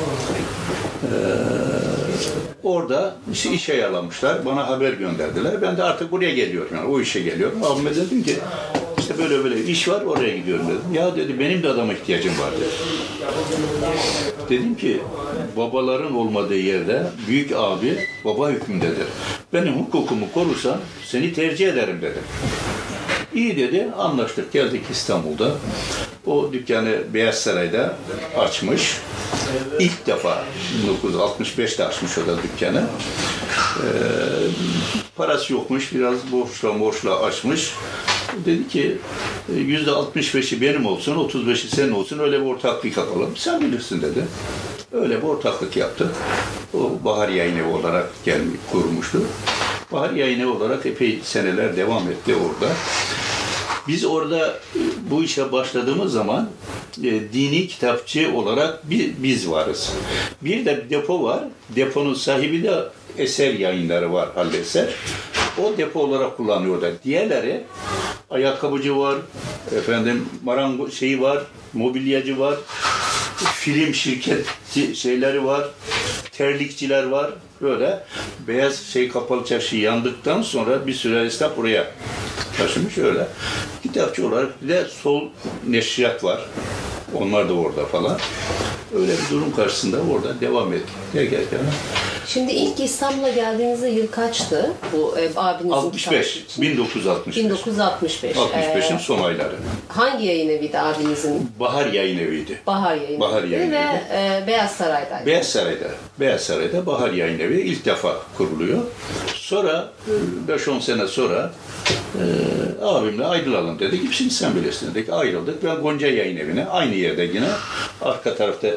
Ee, 1.02 1.08
orada 2.62 3.16
işte 3.32 3.50
işe 3.50 3.75
yalamışlar. 3.75 4.44
Bana 4.46 4.68
haber 4.68 4.92
gönderdiler. 4.92 5.62
Ben 5.62 5.76
de 5.76 5.82
artık 5.82 6.12
buraya 6.12 6.34
geliyorum. 6.34 6.76
Yani 6.76 6.88
o 6.88 7.00
işe 7.00 7.20
geliyorum. 7.20 7.64
Abime 7.64 7.96
dedim 7.96 8.22
ki 8.22 8.37
işte 8.99 9.18
böyle 9.18 9.44
böyle 9.44 9.64
iş 9.64 9.88
var 9.88 10.02
oraya 10.02 10.37
gidiyorum 10.37 10.66
dedim. 10.68 10.94
Ya 10.94 11.16
dedi 11.16 11.38
benim 11.40 11.62
de 11.62 11.68
adama 11.68 11.92
ihtiyacım 11.92 12.32
var 12.38 12.50
dedi. 12.52 12.70
Dedim 14.50 14.75
ki 14.75 15.00
babaların 15.56 16.14
olmadığı 16.14 16.56
yerde 16.56 17.02
büyük 17.28 17.52
abi 17.52 17.99
baba 18.25 18.50
hükmündedir. 18.50 19.06
Benim 19.52 19.75
hukukumu 19.75 20.32
korursan 20.35 20.80
seni 21.04 21.32
tercih 21.32 21.68
ederim 21.68 22.02
dedim. 22.02 22.23
İyi 23.35 23.56
dedi, 23.56 23.88
anlaştık. 23.99 24.52
Geldik 24.52 24.82
İstanbul'da. 24.90 25.50
O 26.26 26.52
dükkanı 26.52 26.99
Beyaz 27.14 27.35
Saray'da 27.35 27.97
açmış. 28.38 28.99
İlk 29.78 30.06
defa 30.06 30.44
1965'te 31.04 31.85
açmış 31.85 32.18
o 32.18 32.26
da 32.26 32.37
dükkanı. 32.42 32.85
Ee, 33.76 33.86
parası 35.16 35.52
yokmuş, 35.52 35.94
biraz 35.94 36.32
borçla 36.32 36.80
borçla 36.80 37.20
açmış. 37.20 37.74
Dedi 38.44 38.68
ki 38.68 38.98
yüzde 39.56 39.90
65'i 39.90 40.60
benim 40.60 40.86
olsun, 40.86 41.28
35'i 41.28 41.68
senin 41.68 41.92
olsun 41.92 42.18
öyle 42.18 42.40
bir 42.40 42.46
ortaklık 42.46 42.96
yapalım. 42.96 43.30
Sen 43.36 43.60
bilirsin 43.60 44.02
dedi. 44.02 44.26
Öyle 44.92 45.18
bir 45.18 45.26
ortaklık 45.26 45.76
yaptı. 45.76 46.10
O 46.74 47.04
Bahar 47.04 47.28
Yayın 47.28 47.56
Evi 47.56 47.68
olarak 47.68 48.24
gelmiş, 48.24 48.60
kurmuştu. 48.72 49.22
Bahar 49.92 50.10
Yayın 50.10 50.40
Evi 50.40 50.48
olarak 50.48 50.86
epey 50.86 51.20
seneler 51.24 51.76
devam 51.76 52.08
etti 52.08 52.34
orada. 52.34 52.72
Biz 53.88 54.04
orada 54.04 54.58
bu 55.10 55.24
işe 55.24 55.52
başladığımız 55.52 56.12
zaman 56.12 56.48
e, 56.98 57.32
dini 57.32 57.68
kitapçı 57.68 58.32
olarak 58.34 58.90
bir, 58.90 59.12
biz 59.18 59.50
varız. 59.50 59.92
Bir 60.42 60.64
de 60.64 60.86
depo 60.90 61.22
var. 61.22 61.44
Deponun 61.76 62.14
sahibi 62.14 62.62
de 62.62 62.84
eser 63.18 63.54
yayınları 63.54 64.12
var 64.12 64.28
Halil 64.34 64.54
Eser. 64.54 64.88
O 65.58 65.76
depo 65.78 66.00
olarak 66.00 66.36
kullanıyorlar. 66.36 66.92
Diğerleri 67.04 67.64
ayakkabıcı 68.30 68.98
var, 68.98 69.16
efendim 69.76 70.28
marango 70.44 70.90
şeyi 70.90 71.22
var, 71.22 71.42
mobilyacı 71.72 72.38
var, 72.38 72.54
film 73.36 73.94
şirketi 73.94 74.96
şeyleri 74.96 75.44
var, 75.44 75.68
terlikçiler 76.32 77.04
var. 77.04 77.30
Böyle 77.62 78.00
beyaz 78.49 78.83
şey 78.83 79.09
kapalı 79.09 79.45
çarşı 79.45 79.76
yandıktan 79.76 80.42
sonra 80.42 80.87
bir 80.87 80.95
süre 80.95 81.25
esnaf 81.25 81.57
buraya 81.57 81.87
taşımış 82.59 82.99
öyle. 82.99 83.26
Kitapçı 83.83 84.28
olarak 84.28 84.62
bir 84.62 84.69
de 84.69 84.85
sol 84.85 85.23
neşriyat 85.69 86.25
var. 86.25 86.40
Onlar 87.14 87.49
da 87.49 87.52
orada 87.52 87.87
falan. 87.87 88.19
Öyle 88.95 89.12
bir 89.12 89.35
durum 89.37 89.57
karşısında 89.57 89.97
orada 90.12 90.40
devam 90.40 90.73
ettik. 90.73 90.95
Derken 91.14 91.59
Şimdi 92.26 92.52
ilk 92.52 92.81
İstanbul'a 92.81 93.28
geldiğinizde 93.28 93.88
yıl 93.88 94.07
kaçtı? 94.07 94.71
Bu 94.92 95.19
e, 95.19 95.31
abinizin 95.37 95.71
65, 95.71 96.04
kitapçı 96.04 96.38
için? 96.38 96.62
1965. 96.62 97.37
1965. 97.45 98.37
65'in 98.37 98.97
Ee, 98.97 98.99
son 98.99 99.23
ayları. 99.23 99.54
hangi 99.88 100.26
yayın 100.26 100.49
eviydi 100.49 100.78
abinizin? 100.78 101.50
Bahar 101.61 101.87
yayın 101.87 102.19
eviydi. 102.19 102.59
Bahar 102.66 102.97
yayın 102.97 103.21
Bahar 103.21 103.45
Yayın 103.45 103.73
ve 103.73 103.76
e, 104.12 104.45
Beyaz 104.47 104.71
Saray'daydı. 104.71 105.26
Beyaz 105.26 105.47
Saray'da, 105.49 105.88
Beyaz 106.21 106.40
Saray'da 106.40 106.87
Bahar 106.87 107.11
Yayın 107.11 107.38
Evi 107.38 107.51
ilk 107.61 107.85
defa 107.85 108.16
kuruluyor. 108.37 108.78
Sonra 109.35 109.92
e, 110.49 110.52
5-10 110.52 110.80
sene 110.80 111.06
sonra 111.06 111.52
e, 112.14 112.25
abimle 112.85 113.25
ayrılalım 113.25 113.78
dedik. 113.78 114.04
Hepsini 114.04 114.30
sen 114.30 114.56
bilirsin 114.56 114.94
dedik. 114.94 115.11
Ayrıldık. 115.11 115.64
Ben 115.64 115.76
Gonca 115.76 116.09
Yayın 116.09 116.37
Evi'ne 116.37 116.66
aynı 116.66 116.94
yerde 116.94 117.23
yine 117.23 117.49
arka 118.02 118.35
tarafta 118.35 118.68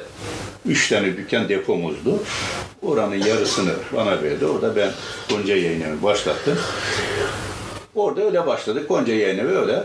üç 0.65 0.89
tane 0.89 1.17
dükkan 1.17 1.49
depomuzdu. 1.49 2.19
Oranın 2.81 3.15
yarısını 3.15 3.71
bana 3.95 4.23
verdi. 4.23 4.45
Orada 4.45 4.75
ben 4.75 4.91
Gonca 5.29 5.55
Yayın 5.55 5.81
Evi 5.81 6.03
başlattım. 6.03 6.57
Orada 7.95 8.21
öyle 8.23 8.47
başladık. 8.47 8.89
Gonca 8.89 9.13
Yayın 9.13 9.37
Evi 9.37 9.57
öyle 9.57 9.83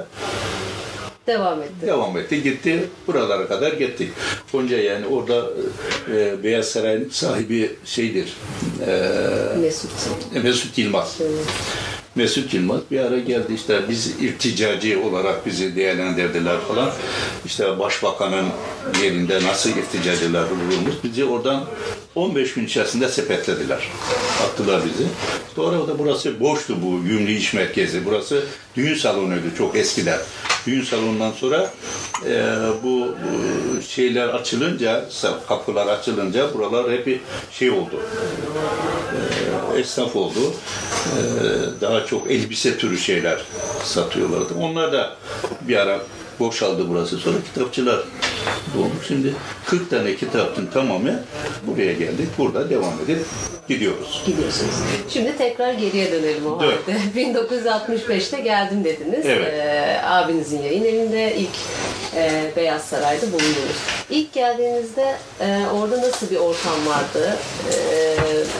Devam 1.26 1.62
etti. 1.62 1.86
devam 1.86 2.18
etti. 2.18 2.42
Gitti. 2.42 2.88
Buralara 3.06 3.48
kadar 3.48 3.72
gittik. 3.72 4.10
Gonca 4.52 4.76
yani 4.76 5.06
orada 5.06 5.50
e, 6.14 6.44
Beyaz 6.44 6.66
Saray'ın 6.66 7.08
sahibi 7.10 7.76
şeydir. 7.84 8.36
E, 8.86 9.58
Mesut. 9.60 9.90
Mesut 10.44 10.78
Yılmaz. 10.78 11.16
Evet. 11.20 11.46
Mesut 12.20 12.54
Yılmaz 12.54 12.80
bir 12.90 13.00
ara 13.00 13.18
geldi 13.18 13.54
işte 13.54 13.80
biz 13.88 14.20
irticacı 14.20 15.02
olarak 15.02 15.46
bizi 15.46 15.76
değerlendirdiler 15.76 16.60
falan. 16.68 16.90
İşte 17.46 17.78
başbakanın 17.78 18.46
yerinde 19.02 19.44
nasıl 19.44 19.70
irticacılar 19.70 20.44
bulunmuş. 20.50 20.94
Bizi 21.04 21.24
oradan 21.24 21.64
15 22.14 22.54
gün 22.54 22.66
içerisinde 22.66 23.08
sepetlediler. 23.08 23.88
Attılar 24.44 24.80
bizi. 24.84 25.08
Sonra 25.56 25.88
da 25.88 25.98
burası 25.98 26.40
boştu 26.40 26.76
bu 26.82 27.04
Gümrük 27.04 27.40
İş 27.40 27.54
Merkezi. 27.54 28.04
Burası 28.04 28.44
düğün 28.76 28.94
salonuydu 28.94 29.46
çok 29.58 29.76
eskiden. 29.76 30.18
Düğün 30.66 30.82
salonundan 30.82 31.32
sonra 31.32 31.70
e, 32.26 32.56
bu, 32.84 33.14
şeyler 33.88 34.28
açılınca, 34.28 35.04
kapılar 35.48 35.86
açılınca 35.86 36.54
buralar 36.54 36.92
hep 36.92 37.20
şey 37.52 37.70
oldu 37.70 38.00
esnaf 39.78 40.16
oldu. 40.16 40.54
Ee, 41.06 41.80
daha 41.80 42.06
çok 42.06 42.30
elbise 42.30 42.78
türü 42.78 42.98
şeyler 42.98 43.40
satıyorlardı. 43.84 44.54
Onlar 44.60 44.92
da 44.92 45.16
bir 45.60 45.76
ara 45.76 46.00
boşaldı 46.40 46.88
burası. 46.88 47.18
Sonra 47.18 47.36
kitapçılar 47.54 48.00
dolmuş. 48.74 49.06
Şimdi 49.08 49.34
40 49.66 49.90
tane 49.90 50.16
kitapçının 50.16 50.66
tamamı 50.66 51.20
buraya 51.66 51.92
geldik. 51.92 52.28
Burada 52.38 52.70
devam 52.70 52.92
edip 53.04 53.26
gidiyoruz. 53.68 54.22
Gidiyorsunuz. 54.26 54.74
Şimdi 55.08 55.36
tekrar 55.38 55.72
geriye 55.72 56.12
dönelim 56.12 56.46
o 56.46 56.58
halde. 56.58 56.74
1965'te 57.16 58.40
geldim 58.40 58.84
dediniz. 58.84 59.26
Evet. 59.26 59.54
Ee, 59.54 60.00
abinizin 60.04 60.62
yayın 60.62 60.84
evinde 60.84 61.36
ilk 61.36 61.50
e, 62.16 62.52
Beyaz 62.56 62.82
Saray'da 62.84 63.26
bulundunuz. 63.26 63.76
İlk 64.10 64.32
geldiğinizde 64.32 65.16
e, 65.40 65.58
orada 65.74 66.02
nasıl 66.02 66.30
bir 66.30 66.36
ortam 66.36 66.86
vardı? 66.86 67.36
E, 67.72 68.16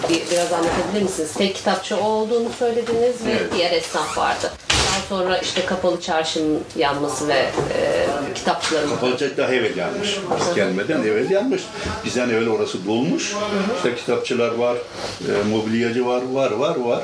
bir, 0.09 0.23
biraz 0.31 0.53
anlatabilir 0.53 1.03
misiniz? 1.03 1.31
Tek 1.39 1.55
kitapçı 1.55 1.97
olduğunu 2.01 2.49
söylediniz 2.59 3.27
ve 3.27 3.31
Evet. 3.31 3.53
diğer 3.57 3.73
esnaf 3.73 4.19
vardı. 4.19 4.51
Daha 4.91 5.01
sonra 5.09 5.39
işte 5.39 5.67
kapalı 5.67 6.01
çarşının 6.01 6.61
yanması 6.77 7.29
ve 7.29 7.35
e, 7.75 8.07
kitapçıların 8.35 8.89
Kapalıcak 8.89 9.37
daha 9.37 9.55
evvel 9.55 9.77
yanmış. 9.77 10.19
Biz 10.41 10.55
gelmeden 10.55 11.03
evvel 11.03 11.31
yanmış. 11.31 11.63
Bizden 12.05 12.29
evvel 12.29 12.49
orası 12.49 12.87
dolmuş. 12.87 13.35
İşte 13.77 13.95
kitapçılar 13.95 14.55
var, 14.55 14.77
e, 15.21 15.49
mobilyacı 15.51 16.07
var, 16.07 16.23
var, 16.33 16.51
var, 16.51 16.77
var. 16.77 17.03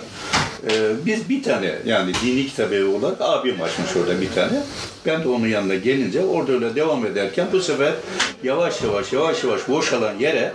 E, 0.71 0.71
biz 1.07 1.29
bir 1.29 1.43
tane 1.43 1.75
yani 1.87 2.13
dini 2.25 2.47
kitap 2.47 2.73
evi 2.73 2.85
olarak 2.85 3.21
abim 3.21 3.63
açmış 3.63 3.97
orada 3.97 4.21
bir 4.21 4.33
tane. 4.33 4.63
Ben 5.07 5.25
de 5.25 5.29
onun 5.29 5.49
yanına 5.49 5.75
gelince 5.75 6.25
orada 6.25 6.53
öyle 6.53 6.75
devam 6.75 7.07
ederken 7.07 7.47
bu 7.53 7.61
sefer 7.61 7.93
yavaş 8.43 8.83
yavaş 8.83 9.13
yavaş 9.13 9.45
yavaş 9.45 9.69
boşalan 9.69 10.15
yere 10.19 10.53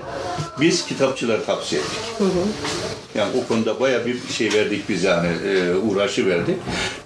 biz 0.62 0.86
kitapçıları 0.86 1.46
tavsiye 1.46 1.82
ettik. 1.82 2.00
Yani 3.16 3.32
o 3.44 3.48
konuda 3.48 3.80
baya 3.80 4.06
bir 4.06 4.18
şey 4.34 4.54
verdik 4.54 4.90
biz 4.90 5.04
yani 5.04 5.28
e, 5.48 5.76
uğraşı 5.76 6.28
verdik. 6.28 6.56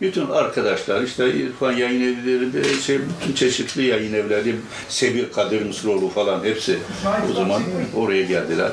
Bütün 0.01 0.27
arkadaşlar 0.27 1.01
işte 1.01 1.33
İrfan 1.33 1.71
yayın 1.71 2.01
evleri, 2.01 2.53
bir 2.53 2.81
şey, 2.81 2.99
bütün 3.21 3.33
çeşitli 3.33 3.85
yayın 3.85 4.13
evleri, 4.13 4.55
Sebir 4.89 5.31
Kadir 5.31 5.65
Mısıroğlu 5.65 6.09
falan 6.09 6.43
hepsi 6.43 6.77
o 7.31 7.33
zaman 7.33 7.61
oraya 7.95 8.23
geldiler. 8.23 8.71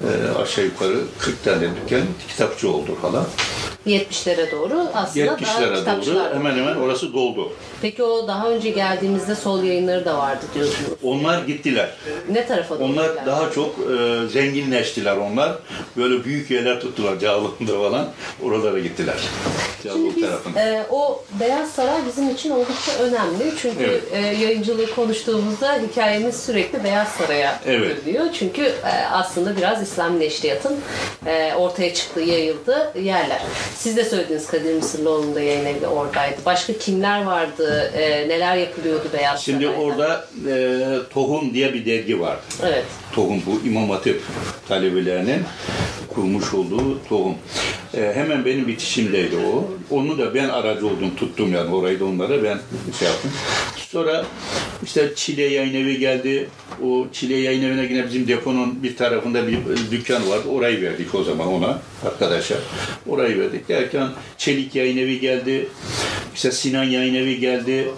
E, 0.00 0.38
aşağı 0.42 0.64
yukarı 0.64 0.98
40 1.18 1.44
tane 1.44 1.62
dükkan 1.62 2.02
kitapçı 2.28 2.70
oldu 2.70 2.98
falan. 3.02 3.24
70'lere 3.86 4.50
doğru 4.52 4.86
aslında 4.94 5.26
daha 5.26 5.36
70'lere 5.36 5.68
doğru 5.70 5.78
kitapçılar. 5.78 6.34
hemen 6.34 6.56
hemen 6.56 6.76
orası 6.76 7.12
doldu. 7.12 7.52
Peki 7.82 8.02
o 8.02 8.28
daha 8.28 8.48
önce 8.50 8.70
geldiğimizde 8.70 9.34
sol 9.34 9.62
yayınları 9.62 10.04
da 10.04 10.18
vardı 10.18 10.44
diyorsunuz. 10.54 10.90
Onlar 11.02 11.42
gittiler. 11.42 11.90
Ne 12.30 12.46
tarafa 12.46 12.78
doğru? 12.78 12.84
Onlar 12.84 13.04
geldi? 13.14 13.20
daha 13.26 13.50
çok 13.50 13.74
e, 13.78 14.28
zenginleştiler 14.28 15.16
onlar. 15.16 15.52
Böyle 15.96 16.24
büyük 16.24 16.50
yerler 16.50 16.80
tuttular 16.80 17.18
Cağaloğlu'nda 17.18 17.72
falan. 17.90 18.06
Oralara 18.44 18.78
gittiler. 18.78 19.14
Şimdi 19.82 19.94
Cağaloğlu 19.94 20.16
biz 20.16 20.22
tarafına. 20.22 20.60
e, 20.62 20.86
o 20.90 21.22
Beyaz 21.40 21.70
Saray 21.70 21.98
bizim 22.08 22.30
için 22.30 22.50
oldukça 22.50 22.92
önemli. 22.92 23.52
Çünkü 23.62 23.84
Evet. 23.84 24.02
e, 24.12 24.18
yayıncılığı 24.18 24.94
konuştuğumuzda 24.94 25.78
hikayemiz 25.90 26.42
sürekli 26.42 26.84
Beyaz 26.84 27.08
Saray'a 27.08 27.60
Evet. 27.66 28.06
dönüyor. 28.06 28.24
Çünkü 28.38 28.62
e, 28.62 29.06
aslında 29.12 29.56
biraz 29.56 29.82
İslam 29.82 30.20
neşriyatın 30.20 30.76
e, 31.26 31.54
ortaya 31.54 31.94
çıktığı, 31.94 32.20
yayıldığı 32.20 32.92
yerler. 33.00 33.42
Siz 33.76 33.96
de 33.96 34.04
söylediniz 34.04 34.46
Kadir 34.46 34.74
Mısırlıoğlu'nun 34.74 35.34
da 35.34 35.40
yayın 35.40 35.66
evi 35.66 35.86
oradaydı. 35.86 36.36
Başka 36.46 36.72
kimler 36.72 37.24
vardı? 37.24 37.92
E, 37.96 38.28
neler 38.28 38.56
yapılıyordu 38.56 39.08
Beyaz 39.12 39.42
Şimdi 39.42 39.64
Saray'da? 39.64 39.80
orada 39.82 40.26
e, 40.50 40.86
Tohum 41.14 41.54
diye 41.54 41.74
bir 41.74 41.86
dergi 41.86 42.20
vardı. 42.20 42.40
Evet. 42.62 42.84
Tohum 43.12 43.42
bu 43.46 43.68
İmam 43.68 43.90
Hatip 43.90 44.22
talebelerinin 44.68 45.42
kurmuş 46.08 46.54
olduğu 46.54 47.04
tohum. 47.08 47.34
E, 47.94 48.12
hemen 48.14 48.44
benim 48.44 48.68
bitişimdeydi 48.68 49.36
o. 49.36 49.70
Onu 49.90 50.18
da 50.18 50.34
ben 50.34 50.48
aracı 50.48 50.86
oldum, 50.86 51.10
tuttum 51.16 51.52
yani 51.52 51.74
orayı 51.74 52.00
da 52.00 52.04
onlara 52.04 52.42
ben 52.42 52.58
şey 52.98 53.08
yaptım. 53.08 53.30
Sonra 53.76 54.24
işte 54.84 55.12
Çile 55.16 55.42
Yayın 55.42 55.74
Evi 55.74 55.98
geldi. 55.98 56.48
O 56.84 57.06
Çile 57.12 57.36
Yayın 57.36 57.62
Evi'ne 57.62 57.82
yine 57.82 58.06
bizim 58.06 58.28
deponun 58.28 58.82
bir 58.82 58.96
tarafında 58.96 59.46
bir 59.46 59.58
dükkan 59.90 60.30
vardı. 60.30 60.48
Orayı 60.48 60.82
verdik 60.82 61.14
o 61.14 61.24
zaman 61.24 61.48
ona 61.48 61.78
arkadaşa. 62.06 62.54
Orayı 63.06 63.38
verdik 63.38 63.68
derken 63.68 64.08
Çelik 64.38 64.74
Yayın 64.74 64.96
Evi 64.96 65.20
geldi. 65.20 65.68
İşte 66.34 66.52
Sinan 66.52 66.84
Yayın 66.84 67.14
Evi 67.14 67.40
geldi. 67.40 67.88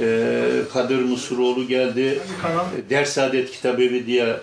E, 0.00 0.40
Kadir 0.72 0.98
Mısıroğlu 0.98 1.68
geldi. 1.68 2.18
Ders 2.90 3.12
Saadet 3.12 3.50
Kitabevi 3.50 4.06
diye 4.06 4.36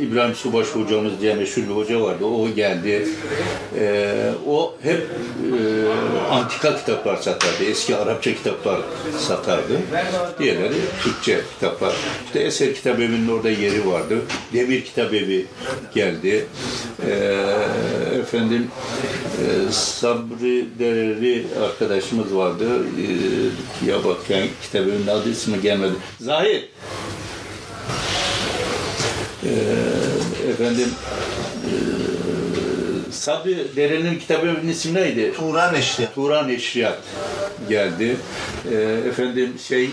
İbrahim 0.00 0.34
Subaş 0.34 0.66
hocamız 0.66 1.20
diye 1.20 1.34
meşhur 1.34 1.62
bir 1.62 1.74
hoca 1.74 2.00
vardı. 2.00 2.24
O 2.24 2.48
geldi. 2.48 3.08
E, 3.78 4.14
o 4.48 4.74
hep 4.82 5.00
e, 5.00 5.90
antika 6.30 6.76
kitaplar 6.76 7.16
satardı. 7.16 7.64
Eski 7.70 7.96
Arapça 7.96 8.34
kitaplar 8.34 8.80
satardı. 9.18 9.72
Diğerleri 10.38 10.74
Türkçe 11.02 11.40
kitaplar. 11.54 11.94
İşte 12.26 12.40
Eser 12.40 12.74
Kitabevi'nin 12.74 13.28
orada 13.28 13.50
yeri 13.50 13.86
vardı. 13.86 14.18
Demir 14.52 14.84
Kitabevi 14.84 15.46
geldi. 15.94 16.46
E, 17.06 17.10
efendim 18.20 18.70
e, 19.40 19.72
Sabri 19.72 20.66
Dereli 20.78 21.44
arkadaşımız 21.64 22.36
vardı. 22.36 22.68
E, 23.84 23.90
ya 23.90 24.04
bak 24.04 24.18
yani 24.28 24.48
kitabının 24.62 25.06
adı 25.06 25.30
ismi 25.30 25.60
gelmedi. 25.60 25.94
Zahid. 26.20 26.62
E, 29.44 29.52
efendim 30.50 30.88
e, 31.66 31.72
Sabri 33.12 33.76
Dere'nin 33.76 34.18
kitabının 34.18 34.68
ismi 34.68 34.94
neydi? 34.94 35.32
Turan 35.36 35.74
Eşli. 35.74 36.08
Turan 36.14 36.48
Eşriyat 36.48 36.98
geldi. 37.68 38.16
E, 38.72 38.76
efendim 39.08 39.52
şey 39.68 39.84
e, 39.84 39.90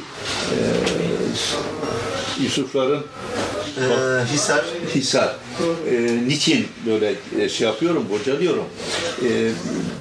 Yusufların 2.44 3.04
Ee, 3.78 4.26
Hisar. 4.34 4.66
Hisar. 4.96 5.36
E, 5.92 6.20
niçin 6.28 6.68
böyle 6.86 7.14
e, 7.40 7.50
şey 7.50 7.68
yapıyorum, 7.68 8.06
bocalıyorum? 8.10 8.66
E, 9.24 9.52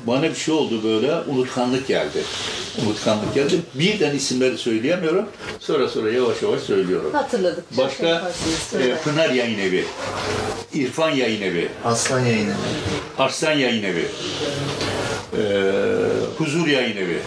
bana 0.06 0.22
bir 0.22 0.34
şey 0.34 0.54
oldu 0.54 0.84
böyle, 0.84 1.14
unutkanlık 1.28 1.86
geldi. 1.86 2.22
Unutkanlık 2.86 3.34
geldi. 3.34 3.60
Birden 3.74 4.14
isimleri 4.14 4.58
söyleyemiyorum. 4.58 5.26
Sonra 5.60 5.88
sonra 5.88 6.10
yavaş 6.10 6.42
yavaş 6.42 6.60
söylüyorum. 6.60 7.10
Hatırladık. 7.12 7.64
Başka 7.78 8.30
e, 8.80 8.94
Pınar 9.04 9.30
Yayın 9.30 9.58
Evi, 9.58 9.84
İrfan 10.74 11.10
Yayın 11.10 11.42
Evi, 11.42 11.68
Aslan 11.84 12.20
yayını. 12.20 12.54
Arslan 13.18 13.52
Yayın 13.52 13.82
Evi, 13.82 14.06
e, 15.38 15.42
Huzur 16.38 16.66
Yayın 16.66 16.96
Evi. 16.96 17.18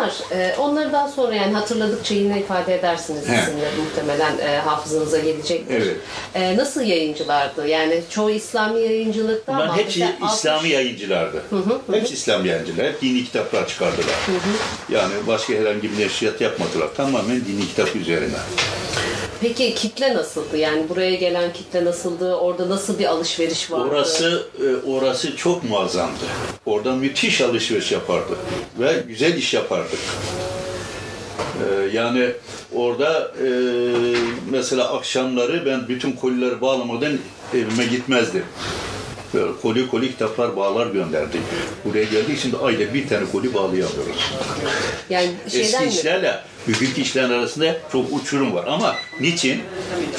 Bunlar, 0.00 0.40
e, 0.42 0.56
onları 0.56 0.92
daha 0.92 1.08
sonra 1.08 1.34
yani 1.34 1.54
hatırladıkça 1.54 2.14
yine 2.14 2.40
ifade 2.40 2.74
edersiniz 2.74 3.28
He. 3.28 3.40
isimleri 3.42 3.76
muhtemelen 3.84 4.38
e, 4.38 4.58
hafızanıza 4.58 5.18
gelecektir. 5.18 5.82
Evet. 5.82 5.96
E, 6.34 6.56
nasıl 6.56 6.80
yayıncılardı? 6.80 7.66
Yani 7.68 8.02
çoğu 8.10 8.30
İslami 8.30 8.80
yayıncılıkta 8.80 9.52
Bunların 9.52 9.68
ama 9.68 9.76
hepsi 9.76 10.00
mesela 10.00 10.16
altmış- 10.20 10.34
İslami 10.38 10.68
yayıncılardı. 10.68 11.42
Hepsi 11.92 12.14
İslami 12.14 12.48
yayıncılar. 12.48 12.86
Hep 12.86 13.02
dini 13.02 13.24
kitaplar 13.24 13.68
çıkardılar. 13.68 14.14
Yani 14.88 15.12
başka 15.26 15.52
herhangi 15.52 15.92
bir 15.92 16.04
neşriyat 16.04 16.40
yapmadılar. 16.40 16.88
Tamamen 16.96 17.36
dini 17.36 17.68
kitap 17.68 17.96
üzerine. 17.96 18.36
Peki 19.40 19.74
kitle 19.74 20.14
nasıldı? 20.14 20.56
Yani 20.56 20.88
buraya 20.88 21.14
gelen 21.14 21.52
kitle 21.52 21.84
nasıldı? 21.84 22.34
Orada 22.34 22.68
nasıl 22.68 22.98
bir 22.98 23.04
alışveriş 23.04 23.70
vardı? 23.70 23.88
Orası 23.90 24.46
e, 24.60 24.90
orası 24.90 25.36
çok 25.36 25.64
muazzamdı. 25.70 26.24
Oradan 26.66 26.98
müthiş 26.98 27.40
alışveriş 27.40 27.92
yapardık 27.92 28.38
ve 28.80 29.04
güzel 29.08 29.34
iş 29.34 29.54
yapardık. 29.54 29.98
E, 31.70 31.96
Yani 31.96 32.30
orada 32.74 33.32
e, 33.42 33.48
mesela 34.50 34.92
akşamları 34.96 35.66
ben 35.66 35.88
bütün 35.88 36.12
kolileri 36.12 36.60
bağlamadan 36.60 37.12
evime 37.54 37.84
gitmezdim. 37.84 38.44
Böyle 39.34 39.52
koli 39.62 39.88
koli 39.90 40.10
kitaplar 40.10 40.56
bağlar 40.56 40.86
gönderdik. 40.86 41.40
Buraya 41.84 42.04
geldik 42.04 42.38
şimdi 42.42 42.56
ayda 42.56 42.94
bir 42.94 43.08
tane 43.08 43.24
koli 43.32 43.54
bağlayamıyoruz. 43.54 44.32
Yani 45.10 45.30
Eski 45.46 45.58
şeyden 45.64 45.84
mi? 45.84 45.90
işlerle 45.92 46.40
bugünkü 46.68 47.00
işlerin 47.00 47.30
arasında 47.30 47.76
çok 47.92 48.12
uçurum 48.12 48.54
var. 48.54 48.64
Ama 48.68 48.96
niçin? 49.20 49.62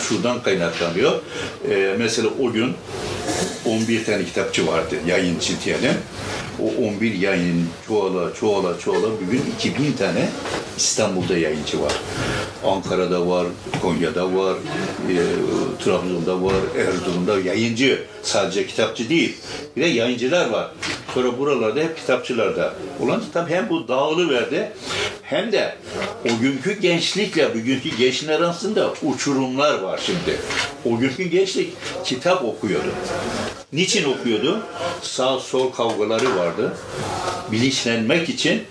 Şuradan 0.08 0.44
kaynaklanıyor. 0.44 1.22
Ee, 1.70 1.96
mesela 2.00 2.30
o 2.42 2.52
gün 2.52 2.74
11 3.72 4.06
tane 4.06 4.26
kitapçı 4.26 4.68
vardı 4.68 4.96
yayıncı 5.08 5.54
diyelim. 5.66 5.94
O 6.60 6.86
11 6.88 7.14
yayın 7.14 7.70
çoğala 7.88 8.34
çoğala 8.34 8.80
çoğala 8.80 9.08
bugün 9.28 9.44
2000 9.58 9.94
tane 9.94 10.30
İstanbul'da 10.78 11.38
yayıncı 11.38 11.82
var. 11.82 11.94
Ankara'da 12.66 13.28
var, 13.28 13.48
Konya'da 13.82 14.36
var, 14.36 14.56
e, 15.10 15.16
Trabzon'da 15.84 16.44
var, 16.44 16.56
Erzurum'da 16.78 17.40
yayıncı. 17.40 18.04
Sadece 18.24 18.68
kitapçı 18.68 19.10
değil. 19.10 19.38
Bir 19.76 19.82
de 19.82 19.88
yayıncılar 19.88 20.50
var. 20.50 20.72
Sonra 21.14 21.40
buralarda 21.40 21.80
hep 21.80 21.98
kitapçılarda. 21.98 22.74
Olan 23.00 23.24
tabii 23.34 23.52
hem 23.52 23.70
bu 23.70 23.88
dağılı 23.88 24.30
verdi 24.30 24.72
hem 25.24 25.52
de 25.52 25.76
o 26.26 26.42
günkü 26.42 26.80
gençlikle 26.80 27.56
bugünkü 27.56 27.98
gençler 27.98 28.40
arasında 28.40 28.94
uçurumlar 29.04 29.80
var 29.80 30.00
şimdi. 30.06 30.40
O 30.86 31.00
günkü 31.00 31.24
gençlik 31.24 31.74
kitap 32.04 32.46
okuyordu. 32.46 32.90
Niçin 33.74 34.14
okuyordu? 34.14 34.60
Sağ 35.02 35.40
sol 35.40 35.72
kavgaları 35.72 36.38
vardı. 36.38 36.74
Bilinçlenmek 37.52 38.30
için 38.30 38.64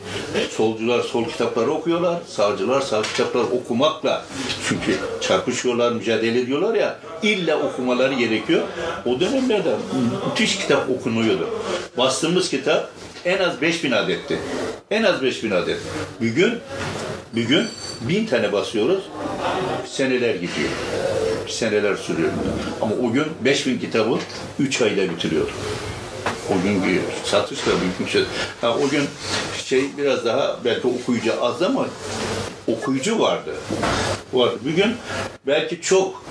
solcular 0.51 1.03
sol 1.03 1.25
kitapları 1.25 1.71
okuyorlar, 1.71 2.23
sağcılar 2.29 2.81
sağ 2.81 3.03
kitapları 3.03 3.45
okumakla 3.45 4.25
çünkü 4.69 4.99
çarpışıyorlar, 5.21 5.93
mücadele 5.93 6.41
ediyorlar 6.41 6.75
ya 6.75 6.99
illa 7.23 7.63
okumaları 7.63 8.15
gerekiyor. 8.15 8.63
O 9.07 9.21
dönemlerde 9.21 9.77
müthiş 10.29 10.59
kitap 10.59 10.91
okunuyordu. 10.91 11.49
Bastığımız 11.99 12.51
kitap 12.51 12.91
en 13.25 13.39
az 13.39 13.61
5000 13.61 13.91
adetti. 13.91 14.39
En 14.91 15.03
az 15.03 15.23
5000 15.23 15.51
adet. 15.51 15.79
Bugün 16.21 16.59
bugün 17.33 17.67
bin 18.01 18.27
tane 18.27 18.53
basıyoruz. 18.53 19.03
Seneler 19.87 20.35
gidiyor. 20.35 20.71
Seneler 21.51 21.97
sürüyor. 21.97 22.31
Ama 22.81 22.95
o 22.95 23.13
gün 23.13 23.25
5000 23.45 23.79
kitabı 23.79 24.19
3 24.59 24.83
ayda 24.83 25.11
bitiriyorduk. 25.11 25.55
O 26.51 26.63
günkü 26.63 27.01
satış 27.25 27.67
da 27.67 27.71
büyük 27.81 28.01
bir 28.01 28.07
şey. 28.07 28.23
O 28.63 28.89
gün 28.89 29.05
şey 29.65 29.85
biraz 29.99 30.25
daha 30.25 30.59
belki 30.65 30.87
okuyucu 30.87 31.45
az 31.45 31.63
ama 31.63 31.87
okuyucu 32.67 33.19
vardı. 33.21 33.55
Vardı. 34.33 34.59
Bugün 34.65 34.95
belki 35.47 35.81
çok 35.81 36.25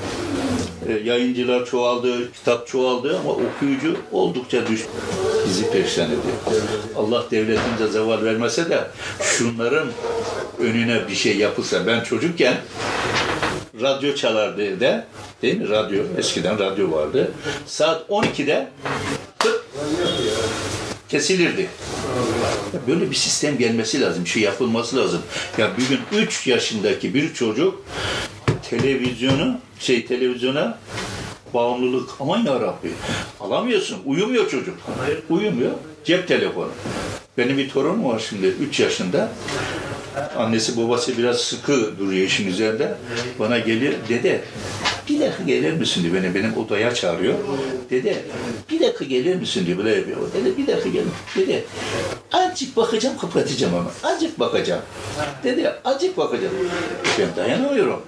e, 0.87 0.93
yayıncılar 0.93 1.65
çoğaldı, 1.65 2.31
kitap 2.31 2.67
çoğaldı 2.67 3.19
ama 3.19 3.31
okuyucu 3.31 3.97
oldukça 4.11 4.67
düştü. 4.67 4.89
Bizi 5.47 5.71
perişan 5.71 6.05
ediyor. 6.05 6.63
Allah 6.97 7.25
devletimize 7.31 7.87
zeval 7.87 8.23
vermese 8.23 8.69
de 8.69 8.87
şunların 9.21 9.87
önüne 10.59 11.07
bir 11.07 11.15
şey 11.15 11.37
yapılsa. 11.37 11.87
Ben 11.87 12.03
çocukken 12.03 12.57
radyo 13.81 14.15
çalardı 14.15 14.63
evde. 14.63 15.05
Değil 15.41 15.57
mi? 15.57 15.69
Radyo. 15.69 16.03
Eskiden 16.17 16.59
radyo 16.59 16.91
vardı. 16.91 17.31
Saat 17.65 18.09
12'de 18.09 18.67
tık 19.39 19.65
kesilirdi. 21.09 21.69
Ya 22.73 22.79
Böyle 22.87 23.11
bir 23.11 23.15
sistem 23.15 23.57
gelmesi 23.57 24.01
lazım, 24.01 24.25
bir 24.25 24.29
şey 24.29 24.41
yapılması 24.41 24.97
lazım. 24.97 25.21
Ya 25.57 25.71
bugün 25.77 26.23
3 26.23 26.47
yaşındaki 26.47 27.13
bir 27.13 27.33
çocuk 27.33 27.83
televizyonu, 28.69 29.57
şey 29.79 30.05
televizyona 30.05 30.77
bağımlılık. 31.53 32.09
Aman 32.19 32.45
ya 32.45 32.59
Rabbi. 32.59 32.91
Alamıyorsun. 33.39 33.97
Uyumuyor 34.05 34.49
çocuk. 34.49 34.77
Uyumuyor. 35.29 35.71
Cep 36.03 36.27
telefonu. 36.27 36.69
Benim 37.37 37.57
bir 37.57 37.69
torunum 37.69 38.05
var 38.05 38.25
şimdi 38.29 38.47
3 38.47 38.79
yaşında. 38.79 39.31
Annesi 40.37 40.77
babası 40.77 41.17
biraz 41.17 41.37
sıkı 41.37 41.99
duruyor 41.99 42.25
işin 42.25 42.47
üzerinde. 42.47 42.95
Bana 43.39 43.59
gelir 43.59 43.95
dede 44.09 44.41
bir 45.09 45.19
dakika 45.19 45.43
gelir 45.43 45.73
misin 45.73 46.03
diyor. 46.03 46.15
Beni 46.15 46.35
benim 46.35 46.57
odaya 46.57 46.93
çağırıyor. 46.93 47.33
Dede 47.89 48.23
bir 48.69 48.79
dakika 48.79 49.05
gelir 49.05 49.35
misin 49.35 49.65
diyor. 49.65 49.77
Böyle 49.77 49.95
yapıyor. 49.95 50.17
Dede 50.33 50.57
bir 50.57 50.67
dakika 50.67 50.89
gel. 50.89 51.03
Dede 51.37 51.63
azıcık 52.31 52.77
bakacağım 52.77 53.17
kapatacağım 53.17 53.75
ama. 53.75 53.91
Azıcık 54.03 54.39
bakacağım. 54.39 54.81
Dede 55.43 55.75
azıcık 55.85 56.17
bakacağım. 56.17 56.53
Ben 57.19 57.35
dayanamıyorum. 57.35 58.01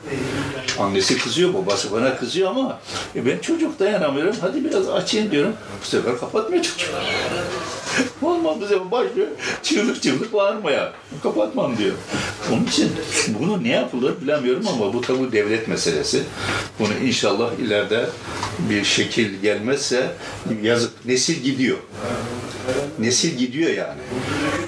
Annesi 0.79 1.17
kızıyor, 1.17 1.53
babası 1.53 1.91
bana 1.91 2.17
kızıyor 2.17 2.49
ama 2.49 2.79
e 3.15 3.25
ben 3.25 3.37
çocuk 3.39 3.79
dayanamıyorum. 3.79 4.35
Hadi 4.41 4.65
biraz 4.65 4.89
açayım 4.89 5.31
diyorum. 5.31 5.53
Bu 5.81 5.87
sefer 5.87 6.17
kapatmıyor 6.19 6.63
çocuk. 6.63 6.89
Olmaz 8.21 8.61
bize 8.61 8.91
başlıyor 8.91 9.27
çığlık 9.63 10.01
çığlık 10.01 10.33
bağırmaya. 10.33 10.93
Kapatmam 11.23 11.77
diyor. 11.77 11.90
Onun 12.51 12.65
için 12.65 12.91
bunu 13.39 13.63
ne 13.63 13.69
yapılır 13.69 14.21
bilemiyorum 14.21 14.67
ama 14.67 14.93
bu 14.93 15.01
tabi 15.01 15.31
devlet 15.31 15.67
meselesi. 15.67 16.23
Bunu 16.79 16.93
inşallah 17.05 17.51
ileride 17.59 18.05
bir 18.69 18.83
şekil 18.83 19.41
gelmezse 19.41 20.11
yazık 20.61 21.05
nesil 21.05 21.43
gidiyor. 21.43 21.77
Nesil 22.99 23.37
gidiyor 23.37 23.69
yani. 23.69 23.99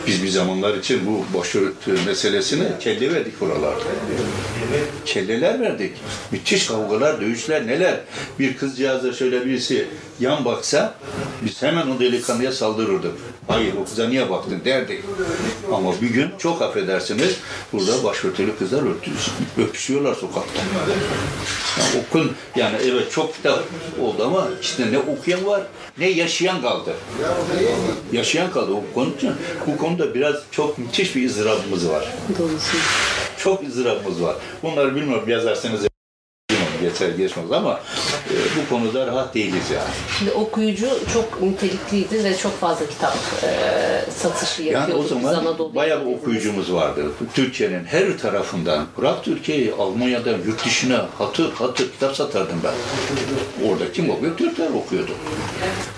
Biz 0.07 0.23
bir 0.23 0.27
zamanlar 0.27 0.77
için 0.77 1.01
bu 1.05 1.37
başörtü 1.37 2.05
meselesine 2.05 2.67
kelle 2.79 3.13
verdik 3.13 3.41
buralarda. 3.41 3.83
Kelleler 5.05 5.59
verdik. 5.59 5.91
Müthiş 6.31 6.67
kavgalar, 6.67 7.21
dövüşler 7.21 7.67
neler. 7.67 7.99
Bir 8.39 8.57
kızcağıza 8.57 9.13
şöyle 9.13 9.45
birisi 9.45 9.87
yan 10.19 10.45
baksa 10.45 10.95
biz 11.41 11.61
hemen 11.61 11.87
o 11.87 11.99
delikanlıya 11.99 12.51
saldırırdık. 12.51 13.11
Hayır 13.47 13.73
o 13.81 13.85
kıza 13.85 14.07
niye 14.07 14.29
baktın 14.29 14.61
derdik. 14.65 14.99
Ama 15.73 16.01
bir 16.01 16.09
gün 16.09 16.29
çok 16.37 16.61
affedersiniz 16.61 17.37
burada 17.73 18.03
başörtülü 18.03 18.57
kızlar 18.57 18.83
öpüşüyorlar 19.57 20.15
sokakta. 20.15 20.59
Yani 21.79 22.05
okun 22.05 22.31
yani 22.55 22.75
evet 22.83 23.11
çok 23.11 23.35
kitap 23.35 23.63
oldu 24.01 24.23
ama 24.25 24.47
işte 24.61 24.91
ne 24.91 24.97
okuyan 24.97 25.45
var 25.45 25.61
ne 25.97 26.09
yaşayan 26.09 26.61
kaldı. 26.61 26.93
Yaşayan 28.11 28.51
kaldı 28.51 28.71
o 28.71 28.93
konu 28.93 29.15
için. 29.17 29.31
Bu 29.67 29.77
konuda 29.77 30.15
biraz 30.15 30.35
çok 30.51 30.77
müthiş 30.77 31.15
bir 31.15 31.29
ızdırabımız 31.29 31.89
var. 31.89 32.13
Doğrusu. 32.39 32.77
Çok 33.37 33.63
ızdırabımız 33.63 34.21
var. 34.21 34.35
Bunları 34.63 34.95
bilmiyorum 34.95 35.29
yazarsanız 35.29 35.87
geçer 36.81 37.09
geçmez 37.09 37.51
ama 37.51 37.79
bu 38.57 38.69
konuda 38.75 39.07
rahat 39.07 39.35
değiliz 39.35 39.69
yani. 39.73 39.89
Şimdi 40.19 40.31
okuyucu 40.31 40.87
çok 41.13 41.41
nitelikliydi 41.41 42.23
ve 42.23 42.37
çok 42.37 42.59
fazla 42.59 42.85
kitap 42.89 43.13
e, 43.43 43.49
satışı 44.11 44.61
Yani 44.63 44.73
yapıyordu. 44.73 45.01
o 45.01 45.03
Biz 45.15 45.29
zaman 45.29 45.75
bayağı 45.75 46.05
bir 46.05 46.15
okuyucumuz 46.15 46.73
vardı. 46.73 47.05
Türkiye'nin 47.33 47.85
her 47.85 48.17
tarafından, 48.17 48.85
bırak 48.97 49.23
Türkiye'yi, 49.23 49.73
Almanya'dan 49.79 50.37
yurt 50.47 50.65
dışına 50.65 51.05
hatır 51.17 51.51
hatır 51.51 51.91
kitap 51.91 52.15
satardım 52.15 52.61
ben. 52.63 52.73
Orada 53.69 53.91
kim 53.91 54.09
okuyor? 54.09 54.37
Türkler 54.37 54.69
okuyordu. 54.69 55.11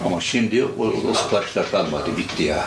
Ama 0.06 0.21
şimdi 0.21 0.65
o, 0.80 0.84
o 1.12 1.13
siparişler 1.13 1.71
kalmadı, 1.71 2.10
bitti 2.17 2.43
ya. 2.43 2.65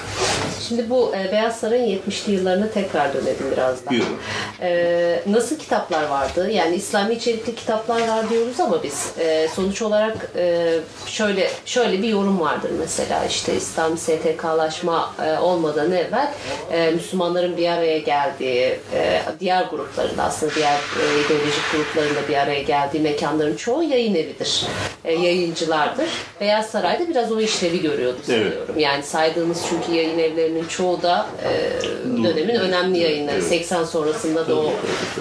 Şimdi 0.68 0.90
bu 0.90 1.12
e, 1.16 1.32
Beyaz 1.32 1.60
Saray'ın 1.60 1.98
70'li 1.98 2.32
yıllarına 2.32 2.70
tekrar 2.70 3.14
dönelim 3.14 3.46
biraz 3.52 3.84
daha. 3.84 3.90
Buyurun. 3.90 4.16
E, 4.60 5.22
nasıl 5.26 5.56
kitaplar 5.58 6.06
vardı? 6.08 6.50
Yani 6.50 6.76
İslami 6.76 7.14
içerikli 7.14 7.54
kitaplar 7.54 8.08
var 8.08 8.30
diyoruz 8.30 8.60
ama 8.60 8.82
biz 8.82 9.06
e, 9.18 9.48
sonuç 9.58 9.82
olarak 9.82 10.16
e, 10.36 10.74
şöyle 11.06 11.50
şöyle 11.66 12.02
bir 12.02 12.08
yorum 12.08 12.40
vardır 12.40 12.70
mesela 12.80 13.24
işte 13.24 13.56
İslam 13.56 13.98
STK'laşma 13.98 15.14
e, 15.26 15.38
olmadan 15.38 15.92
evvel 15.92 16.32
e, 16.72 16.90
Müslümanların 16.90 17.56
bir 17.56 17.68
araya 17.68 17.98
geldiği 17.98 18.78
e, 18.94 19.22
diğer 19.40 19.64
grupların 19.64 20.18
da 20.18 20.22
aslında 20.22 20.54
diğer 20.54 20.74
e, 20.74 21.02
ideolojik 21.26 21.72
grupların 21.72 22.14
da 22.14 22.28
bir 22.28 22.36
araya 22.36 22.62
geldiği 22.62 23.00
mekanların 23.00 23.56
çoğu 23.56 23.82
yayın 23.82 24.14
evidir. 24.14 24.66
E, 25.04 25.12
yayıncılardır. 25.12 26.08
Beyaz 26.40 26.66
Saray'da 26.66 27.08
biraz 27.08 27.32
o 27.32 27.40
işlevi 27.40 27.82
görüyordu 27.82 28.18
sanıyorum. 28.26 28.78
Yani 28.78 29.02
saydığınız 29.02 29.58
çünkü 29.68 29.92
yayın 29.92 30.18
evlerinin 30.18 30.64
çoğu 30.64 31.02
da 31.02 31.26
e, 31.44 31.82
dönemin 32.24 32.54
önemli 32.54 32.98
yayınları. 32.98 33.36
Evet. 33.36 33.48
80 33.48 33.84
sonrasında 33.84 34.48
da 34.48 34.54
o 34.54 34.72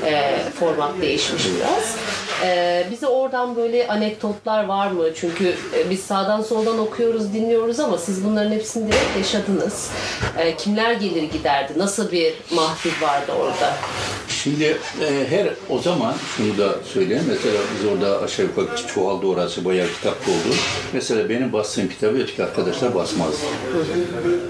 e, 0.06 0.40
format 0.60 1.02
değişmiş 1.02 1.44
biraz. 1.60 1.96
E, 2.46 2.84
bize 2.92 3.08
oradan 3.08 3.56
böyle 3.56 3.88
anekdotlar 4.28 4.66
var 4.66 4.92
mı? 4.92 5.04
Çünkü 5.16 5.48
e, 5.48 5.90
biz 5.90 6.00
sağdan 6.00 6.42
soldan 6.42 6.80
okuyoruz, 6.80 7.34
dinliyoruz 7.34 7.80
ama 7.80 7.98
siz 7.98 8.26
bunların 8.26 8.52
hepsini 8.52 8.88
direkt 8.88 9.18
yaşadınız. 9.18 9.90
E, 10.38 10.56
kimler 10.56 10.94
gelir 10.94 11.24
giderdi? 11.24 11.74
Nasıl 11.78 12.12
bir 12.12 12.34
mahfil 12.52 13.02
vardı 13.02 13.32
orada? 13.42 13.74
Şimdi 14.30 14.78
e, 15.02 15.26
her 15.30 15.48
o 15.70 15.80
zaman 15.80 16.16
şunu 16.38 16.58
da 16.58 16.76
söyleyeyim. 16.94 17.24
Mesela 17.28 17.58
biz 17.76 17.92
orada 17.92 18.22
aşağı 18.22 18.46
yukarı 18.46 18.68
çoğaldı 18.94 19.26
orası 19.26 19.66
bayağı 19.66 19.88
kitap 19.88 20.28
doldu. 20.28 20.56
Mesela 20.94 21.30
benim 21.30 21.54
bastığım 21.54 21.90
kitabı 21.90 22.18
öteki 22.18 22.44
arkadaşlar 22.44 22.96
basmazdı. 22.96 23.38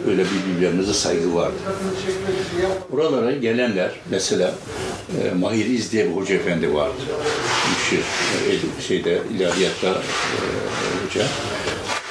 Öyle 0.08 0.24
bir 0.24 0.54
birbirlerimize 0.54 0.94
saygı 0.94 1.36
vardı. 1.36 1.56
Buralara 2.92 3.32
gelenler 3.32 3.92
mesela 4.12 4.54
Mahir 5.40 5.66
İz 5.66 5.92
diye 5.92 6.10
bir 6.10 6.16
hoca 6.16 6.36
efendi 6.36 6.74
vardı. 6.74 6.94
Müşir, 7.70 8.06
e, 8.50 8.82
şeyde 8.82 9.22
ilahiyatta 9.68 10.02
e. 11.20 11.26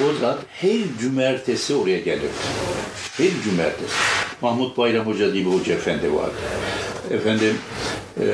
O 0.04 0.12
zat 0.20 0.38
her 0.48 0.78
cumartesi 1.00 1.74
oraya 1.74 1.98
gelirdi. 1.98 2.28
Her 3.16 3.30
cumartesi. 3.44 3.94
Mahmut 4.40 4.78
Bayram 4.78 5.06
Hoca 5.06 5.34
diye 5.34 5.46
bir 5.46 5.50
hoca 5.50 5.74
efendi 5.74 6.14
vardı. 6.14 6.34
Efendim 7.10 7.58
e, 8.20 8.24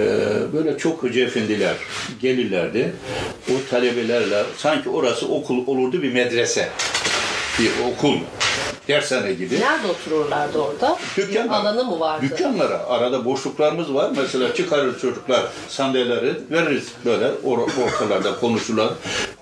böyle 0.52 0.78
çok 0.78 1.02
hoca 1.02 1.24
efendiler 1.24 1.76
gelirlerdi. 2.20 2.92
O 3.50 3.70
talebelerle 3.70 4.42
sanki 4.56 4.88
orası 4.88 5.28
okul 5.28 5.66
olurdu 5.66 6.02
bir 6.02 6.12
medrese. 6.12 6.68
Bir 7.58 7.70
okul. 7.92 8.16
Dershane 8.88 9.32
gibi. 9.32 9.60
Nerede 9.60 9.86
otururlardı 9.86 10.58
orada? 10.58 10.98
Bir 11.18 11.22
Dükkanlar. 11.28 11.60
alanı 11.60 11.84
mı 11.84 12.00
vardı? 12.00 12.22
Dükkanlara. 12.30 12.86
Arada 12.88 13.24
boşluklarımız 13.24 13.94
var. 13.94 14.10
Mesela 14.16 14.54
çıkarır 14.54 14.98
çocuklar 15.00 15.40
sandalyeleri 15.68 16.34
veririz 16.50 16.88
böyle 17.04 17.24
or- 17.24 17.84
ortalarda 17.84 18.40
konuşurlar. 18.40 18.88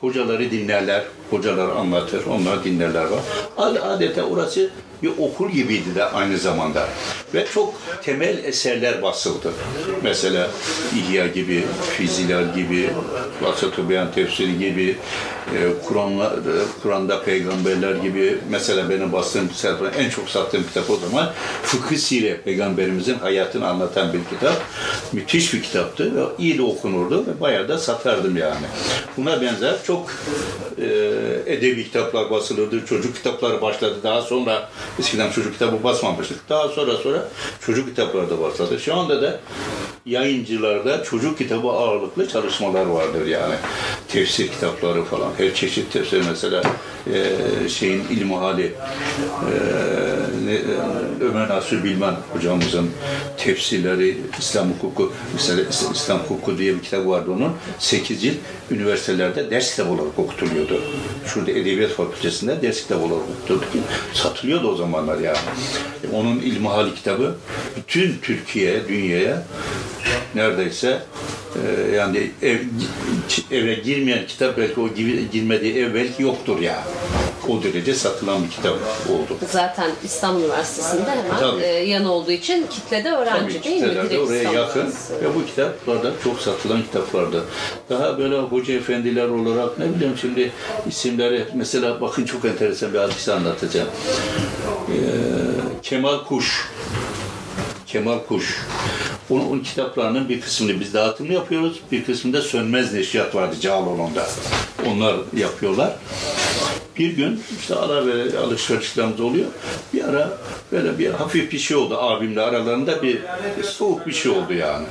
Hocaları 0.01 0.51
dinlerler. 0.51 1.05
Hocalar 1.31 1.69
anlatır. 1.77 2.27
Onlar 2.27 2.65
dinlerler 2.65 3.05
var. 3.05 3.21
Ad- 3.57 3.77
Adeta 3.77 4.23
orası 4.23 4.71
bir 5.03 5.11
okul 5.19 5.51
gibiydi 5.51 5.95
de 5.95 6.05
aynı 6.05 6.39
zamanda. 6.39 6.89
Ve 7.35 7.47
çok 7.55 7.75
temel 8.03 8.45
eserler 8.45 9.03
basıldı. 9.03 9.53
Mesela 10.03 10.49
İhya 10.97 11.27
gibi, 11.27 11.65
Fizilal 11.97 12.55
gibi, 12.55 12.91
Vasat-ı 13.43 13.89
Beyan 13.89 14.13
tefsiri 14.13 14.59
gibi, 14.59 14.99
Kur'an'la, 15.89 16.33
Kur'an'da 16.83 17.23
peygamberler 17.23 17.95
gibi. 17.95 18.39
Mesela 18.51 18.91
benim 18.91 19.13
bastığım 19.13 19.49
kitap, 19.49 19.83
en 19.99 20.11
çok 20.11 20.29
sattığım 20.29 20.63
kitap 20.63 20.91
o 20.91 20.97
zaman 20.97 21.33
Fıkıh 21.63 21.97
Sire, 21.97 22.41
peygamberimizin 22.45 23.19
hayatını 23.19 23.69
anlatan 23.69 24.13
bir 24.13 24.25
kitap. 24.25 24.63
Müthiş 25.13 25.55
bir 25.55 25.63
kitaptı 25.63 26.17
ve 26.17 26.23
iyi 26.39 26.59
de 26.59 26.63
okunurdu 26.63 27.27
ve 27.27 27.41
bayağı 27.41 27.69
da 27.69 27.79
satardım 27.79 28.37
yani. 28.37 28.67
Buna 29.17 29.41
benzer 29.41 29.75
çok 29.87 30.11
e, 30.79 30.87
edebi 31.47 31.85
kitaplar 31.85 32.31
basılırdı, 32.31 32.87
çocuk 32.87 33.17
kitapları 33.17 33.63
başladı. 33.63 33.97
Daha 34.03 34.23
sonra 34.23 34.69
eskiden 34.99 35.31
çocuk 35.31 35.53
kitabı 35.53 35.85
basmamıştık. 35.85 36.49
Daha 36.49 36.69
sonra 36.69 36.97
sonra 36.97 37.29
çocuk 37.67 37.89
kitapları 37.89 38.31
da 38.31 38.41
başladı. 38.41 38.81
Şu 38.81 38.95
anda 38.95 39.23
da 39.23 39.41
yayıncılarda 40.07 41.03
çocuk 41.03 41.39
kitabı 41.39 41.69
ağırlıklı 41.69 42.29
çalışmalar 42.29 42.87
vardır 42.87 43.27
yani. 43.27 43.55
Tefsir 44.09 44.49
kitapları 44.49 45.05
falan. 45.05 45.31
Her 45.39 45.55
çeşit 45.55 45.93
tefsir 45.93 46.23
mesela 46.31 46.63
e, 47.13 47.69
şeyin 47.69 48.03
ilmihali 48.11 48.63
e, 48.63 49.55
ne, 50.47 50.53
e, 50.55 50.61
Ömer 51.21 51.49
Nasuh 51.49 51.85
Bilmen 51.85 52.15
hocamızın 52.33 52.91
tefsirleri, 53.39 54.17
İslam 54.39 54.71
hukuku, 54.73 55.13
mesela 55.33 55.63
İs- 55.63 55.93
İslam 55.95 56.19
hukuku 56.19 56.59
diye 56.59 56.75
bir 56.75 56.83
kitap 56.83 57.07
vardı 57.07 57.31
onun. 57.37 57.53
8 57.79 58.23
cilt 58.23 58.37
üniversitelerde 58.71 59.51
ders 59.51 59.71
kitabı 59.71 59.91
olarak 59.93 60.19
okutuluyordu. 60.19 60.83
Şurada 61.27 61.51
Edebiyat 61.51 61.91
Fakültesi'nde 61.91 62.63
ders 62.63 62.83
kitabı 62.83 63.05
olarak 63.05 63.23
okutuldu 63.39 63.61
ki 63.73 63.79
satılıyordu 64.15 64.69
o 64.73 64.77
zamanlar 64.77 65.19
yani. 65.19 65.39
E, 66.05 66.17
Onun 66.17 66.39
ilmihali 66.39 66.95
kitabı 66.95 67.35
bütün 67.77 68.19
Türkiye, 68.23 68.89
dünyaya 68.89 69.43
neredeyse 70.35 71.03
e, 71.57 71.97
yani 71.97 72.31
ev, 72.43 72.59
eve 73.51 73.75
girmeyen 73.75 74.27
kitap 74.27 74.57
belki 74.59 74.81
o 74.81 74.89
girmediği 75.33 75.77
ev 75.77 75.95
belki 75.95 76.23
yoktur 76.23 76.61
ya. 76.61 76.85
O 77.49 77.63
derece 77.63 77.95
satılan 77.95 78.45
bir 78.45 78.51
kitap 78.51 78.75
oldu. 79.09 79.39
Zaten 79.51 79.91
İstanbul 80.05 80.41
Üniversitesi'nde 80.41 81.11
hemen 81.11 81.39
Tabii. 81.41 81.63
e, 81.63 81.67
yan 81.67 82.05
olduğu 82.05 82.31
için 82.31 82.67
kitlede 82.71 83.11
öğrenci 83.11 83.55
Tabii 83.55 83.65
değil 83.65 83.83
mi? 83.83 83.89
Direkt 83.89 84.15
oraya 84.15 84.37
İstanbul 84.37 84.59
yakın 84.59 84.95
ve 85.23 85.35
bu 85.35 85.47
kitaplarda 85.47 86.13
çok 86.25 86.41
satılan 86.41 86.83
kitaplardı. 86.83 87.45
Daha 87.91 88.19
böyle 88.19 88.39
hoca 88.39 88.75
efendiler 88.75 89.29
olarak 89.29 89.79
ne 89.79 89.95
bileyim 89.95 90.15
şimdi 90.21 90.53
isimleri 90.89 91.45
mesela 91.55 92.01
bakın 92.01 92.25
çok 92.25 92.45
enteresan 92.45 92.93
bir 92.93 92.99
hadise 92.99 93.33
anlatacağım. 93.33 93.89
Ee, 94.89 94.95
Kemal 95.83 96.25
Kuş 96.25 96.69
Kemal 97.87 98.19
Kuş 98.19 98.61
Onun, 99.31 99.47
onun 99.47 99.61
kitaplarının 99.61 100.29
bir 100.29 100.41
kısmını 100.41 100.81
biz 100.81 100.95
dağıtım 100.95 101.31
yapıyoruz. 101.31 101.81
Bir 101.93 102.05
kısmında 102.05 102.43
Sönmez 102.43 102.93
Neşriyat 102.93 103.35
vardı 103.35 103.57
Cağaloğlu'nda. 103.61 104.27
Onlar 104.87 105.17
yapıyorlar. 105.37 105.97
Bir 106.99 107.13
gün 107.17 107.43
işte 107.61 107.75
ara 107.75 108.07
ve 108.07 108.39
alışverişlerimiz 108.39 109.21
oluyor. 109.21 109.47
Bir 109.95 110.05
ara 110.05 110.39
böyle 110.73 110.99
bir 110.99 111.11
hafif 111.11 111.53
bir 111.53 111.59
şey 111.59 111.77
oldu 111.77 111.99
abimle 111.99 112.41
aralarında 112.41 113.03
bir 113.03 113.19
soğuk 113.63 114.07
bir 114.07 114.13
şey 114.13 114.33
oldu 114.33 114.53
yani. 114.53 114.87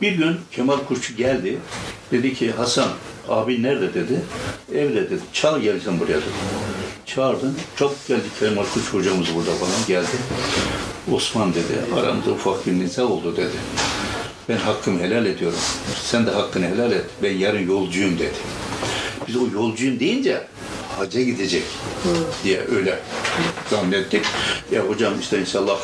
Bir 0.00 0.12
gün 0.12 0.36
Kemal 0.52 0.78
Kuşçu 0.78 1.16
geldi. 1.16 1.58
Dedi 2.12 2.34
ki 2.34 2.52
Hasan 2.52 2.88
abi 3.28 3.62
nerede 3.62 3.94
dedi. 3.94 4.22
Evde 4.74 5.10
dedi. 5.10 5.20
Çal 5.32 5.60
gelsin 5.60 6.00
buraya 6.00 6.16
dedi. 6.16 6.24
Çağırdım. 7.06 7.56
Çok 7.76 8.08
geldi 8.08 8.22
Kemal 8.40 8.64
Kuşçu 8.74 8.98
hocamız 8.98 9.34
burada 9.34 9.50
falan 9.50 9.86
geldi. 9.88 10.16
Osman 11.14 11.54
dedi 11.54 12.00
aramızda 12.00 12.30
ufak 12.30 12.66
bir 12.66 12.72
niza 12.72 13.04
oldu 13.04 13.36
dedi. 13.36 13.56
Ben 14.48 14.56
hakkımı 14.56 15.00
helal 15.00 15.26
ediyorum. 15.26 15.58
Sen 16.04 16.26
de 16.26 16.30
hakkını 16.30 16.66
helal 16.66 16.92
et. 16.92 17.04
Ben 17.22 17.36
yarın 17.36 17.66
yolcuyum 17.66 18.18
dedi. 18.18 18.38
Biz 19.28 19.36
o 19.36 19.46
yolcuyum 19.54 20.00
deyince 20.00 20.42
hacca 20.98 21.20
gidecek 21.20 21.62
diye 22.44 22.60
öyle 22.76 22.98
zannettik. 23.70 24.22
Ya 24.72 24.82
hocam 24.82 25.20
işte 25.20 25.40
inşallah 25.40 25.78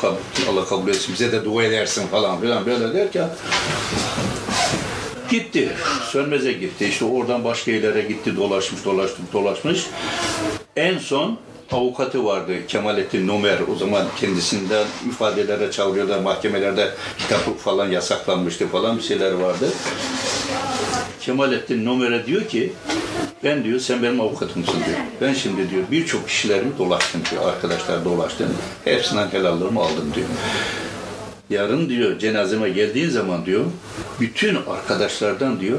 Allah 0.50 0.64
kabul 0.64 0.88
etsin 0.88 1.14
bize 1.14 1.32
de 1.32 1.44
dua 1.44 1.62
edersin 1.62 2.06
falan 2.06 2.40
filan 2.40 2.66
böyle 2.66 2.94
derken 2.94 3.28
gitti. 5.30 5.68
Sönmez'e 6.12 6.52
gitti. 6.52 6.86
İşte 6.86 7.04
oradan 7.04 7.44
başka 7.44 7.70
yerlere 7.70 8.02
gitti. 8.02 8.36
Dolaşmış, 8.36 8.84
dolaşmış, 8.84 9.32
dolaşmış. 9.32 9.86
En 10.76 10.98
son 10.98 11.38
avukatı 11.74 12.24
vardı 12.24 12.52
Kemalettin 12.68 13.28
Numer 13.28 13.58
o 13.72 13.76
zaman 13.76 14.06
kendisinden 14.20 14.86
ifadelere 15.08 15.70
çağırıyorlar 15.70 16.18
mahkemelerde 16.18 16.90
kitap 17.18 17.58
falan 17.58 17.90
yasaklanmıştı 17.90 18.68
falan 18.68 18.98
bir 18.98 19.02
şeyler 19.02 19.32
vardı. 19.32 19.68
Kemalettin 21.20 21.84
Numer'e 21.84 22.26
diyor 22.26 22.48
ki 22.48 22.72
ben 23.44 23.64
diyor 23.64 23.80
sen 23.80 24.02
benim 24.02 24.20
avukatımsın 24.20 24.74
diyor. 24.74 24.98
Ben 25.20 25.34
şimdi 25.34 25.70
diyor 25.70 25.82
birçok 25.90 26.28
kişilerimi 26.28 26.78
dolaştım 26.78 27.22
diyor. 27.30 27.48
Arkadaşlar 27.48 28.04
dolaştım. 28.04 28.46
Hepsinden 28.84 29.28
helallarımı 29.28 29.80
aldım 29.80 30.12
diyor. 30.14 30.26
Yarın 31.50 31.88
diyor 31.88 32.18
cenazeme 32.18 32.68
geldiğin 32.68 33.08
zaman 33.08 33.46
diyor 33.46 33.64
bütün 34.20 34.56
arkadaşlardan 34.56 35.60
diyor 35.60 35.78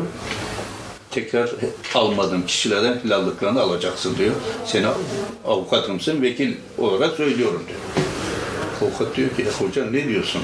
tekrar 1.15 1.49
almadığım 1.93 2.45
kişilerden 2.45 2.99
helallıklarını 3.03 3.61
alacaksın 3.61 4.17
diyor. 4.17 4.33
Seni 4.65 4.87
avukatımsın, 5.45 6.21
vekil 6.21 6.55
olarak 6.77 7.17
söylüyorum 7.17 7.63
diyor. 7.67 7.79
Avukat 8.81 9.17
diyor 9.17 9.29
ki 9.29 9.45
hocam 9.59 9.93
ne 9.93 10.07
diyorsun? 10.07 10.41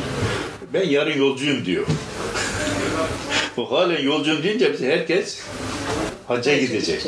Ben 0.73 0.89
yarın 0.89 1.17
yolcuyum 1.17 1.65
diyor. 1.65 1.85
Bu 3.57 3.71
halen 3.71 4.03
yolcuyum 4.03 4.43
deyince 4.43 4.73
bize 4.73 4.91
herkes 4.91 5.39
hacca 6.27 6.57
gidecek. 6.57 7.07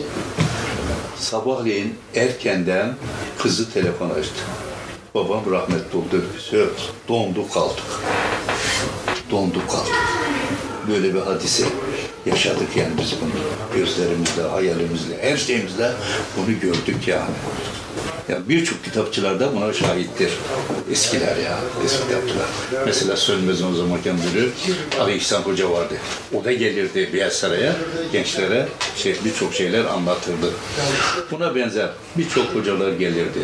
Sabahleyin 1.17 1.95
erkenden 2.15 2.95
kızı 3.37 3.73
telefon 3.73 4.09
açtı. 4.09 4.41
Babam 5.15 5.51
rahmetli 5.51 5.97
oldu. 5.97 6.25
Söz, 6.39 6.69
dondu 7.07 7.49
kaldık. 7.49 7.83
Dondu 9.31 9.67
kaldık. 9.67 9.95
Böyle 10.87 11.13
bir 11.13 11.19
hadise 11.19 11.63
yaşadık 12.25 12.77
yani 12.77 12.91
biz 12.97 13.13
bunu. 13.21 13.31
Gözlerimizle, 13.75 14.41
hayalimizle, 14.41 15.15
her 15.21 15.37
şeyimizle 15.37 15.91
bunu 16.37 16.59
gördük 16.59 17.07
yani. 17.07 17.31
Yani 18.29 18.49
birçok 18.49 18.83
kitapçılar 18.83 19.39
da 19.39 19.55
buna 19.55 19.73
şahittir. 19.73 20.31
Eskiler 20.91 21.37
ya, 21.37 21.59
eski 21.85 22.03
kitapçılar. 22.03 22.47
Mesela 22.85 23.15
Sönmez'in 23.15 23.71
o 23.71 23.75
zamanki 23.75 24.11
müdürü 24.11 24.49
Ali 24.99 25.15
İhsan 25.15 25.41
Hoca 25.41 25.71
vardı. 25.71 25.93
O 26.33 26.43
da 26.43 26.51
gelirdi 26.51 27.09
Beyaz 27.13 27.33
Saray'a, 27.33 27.75
gençlere 28.11 28.67
şey, 28.97 29.15
birçok 29.25 29.53
şeyler 29.53 29.85
anlatırdı. 29.85 30.51
Buna 31.31 31.55
benzer 31.55 31.89
birçok 32.17 32.45
hocalar 32.45 32.91
gelirdi. 32.91 33.39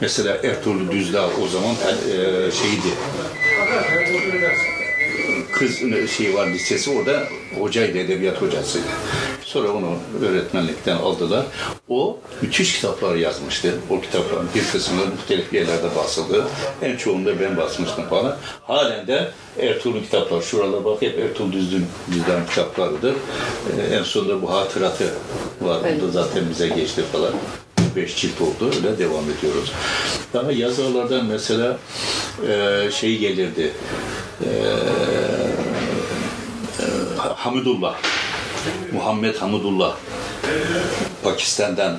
Mesela 0.00 0.38
Ertuğrul 0.42 0.90
Düzdağ 0.90 1.30
o 1.44 1.48
zaman 1.48 1.74
e, 1.74 2.16
şeydi, 2.50 2.94
kız 5.52 5.76
şey 6.16 6.34
var 6.34 6.46
lisesi 6.46 6.90
orada 6.90 7.28
hocaydı, 7.60 7.98
edebiyat 7.98 8.42
hocasıydı. 8.42 8.86
Sonra 9.44 9.72
onu 9.72 9.94
öğretmenlikten 10.22 10.96
aldılar. 10.96 11.44
O 11.88 12.18
müthiş 12.42 12.76
kitaplar 12.76 13.14
yazmıştı. 13.14 13.74
O 13.90 14.00
kitapların 14.00 14.48
bir 14.54 14.64
kısmını 14.72 15.06
muhtelif 15.06 15.52
yerlerde 15.52 15.96
basıldı. 15.96 16.44
En 16.82 16.96
çoğunda 16.96 17.40
ben 17.40 17.56
basmıştım 17.56 18.08
falan. 18.08 18.36
Halen 18.62 19.06
de 19.06 19.30
Ertuğrul'un 19.60 20.00
kitapları, 20.02 20.42
şuralara 20.42 20.84
bak 20.84 21.02
hep 21.02 21.18
Ertuğrul 21.18 21.52
Düzdün 21.52 21.86
Düzdağ'ın 22.12 22.46
kitaplarıdır. 22.46 23.14
Ee, 23.14 23.94
en 23.96 24.02
sonunda 24.02 24.42
bu 24.42 24.50
hatıratı 24.50 25.04
var. 25.60 25.80
O 25.98 26.02
da 26.06 26.10
zaten 26.10 26.44
bize 26.50 26.68
geçti 26.68 27.02
falan. 27.12 27.32
Beş 27.96 28.16
cilt 28.16 28.40
oldu. 28.40 28.70
Öyle 28.76 28.98
devam 28.98 29.24
ediyoruz. 29.38 29.72
Daha 30.32 30.52
yazarlardan 30.52 31.24
mesela 31.24 31.78
e, 32.48 32.90
şey 32.90 33.18
gelirdi. 33.18 33.72
E, 34.40 34.48
Hamidullah, 37.42 37.98
Muhammed 38.92 39.34
Hamidullah 39.36 39.96
Pakistan'dan 41.24 41.98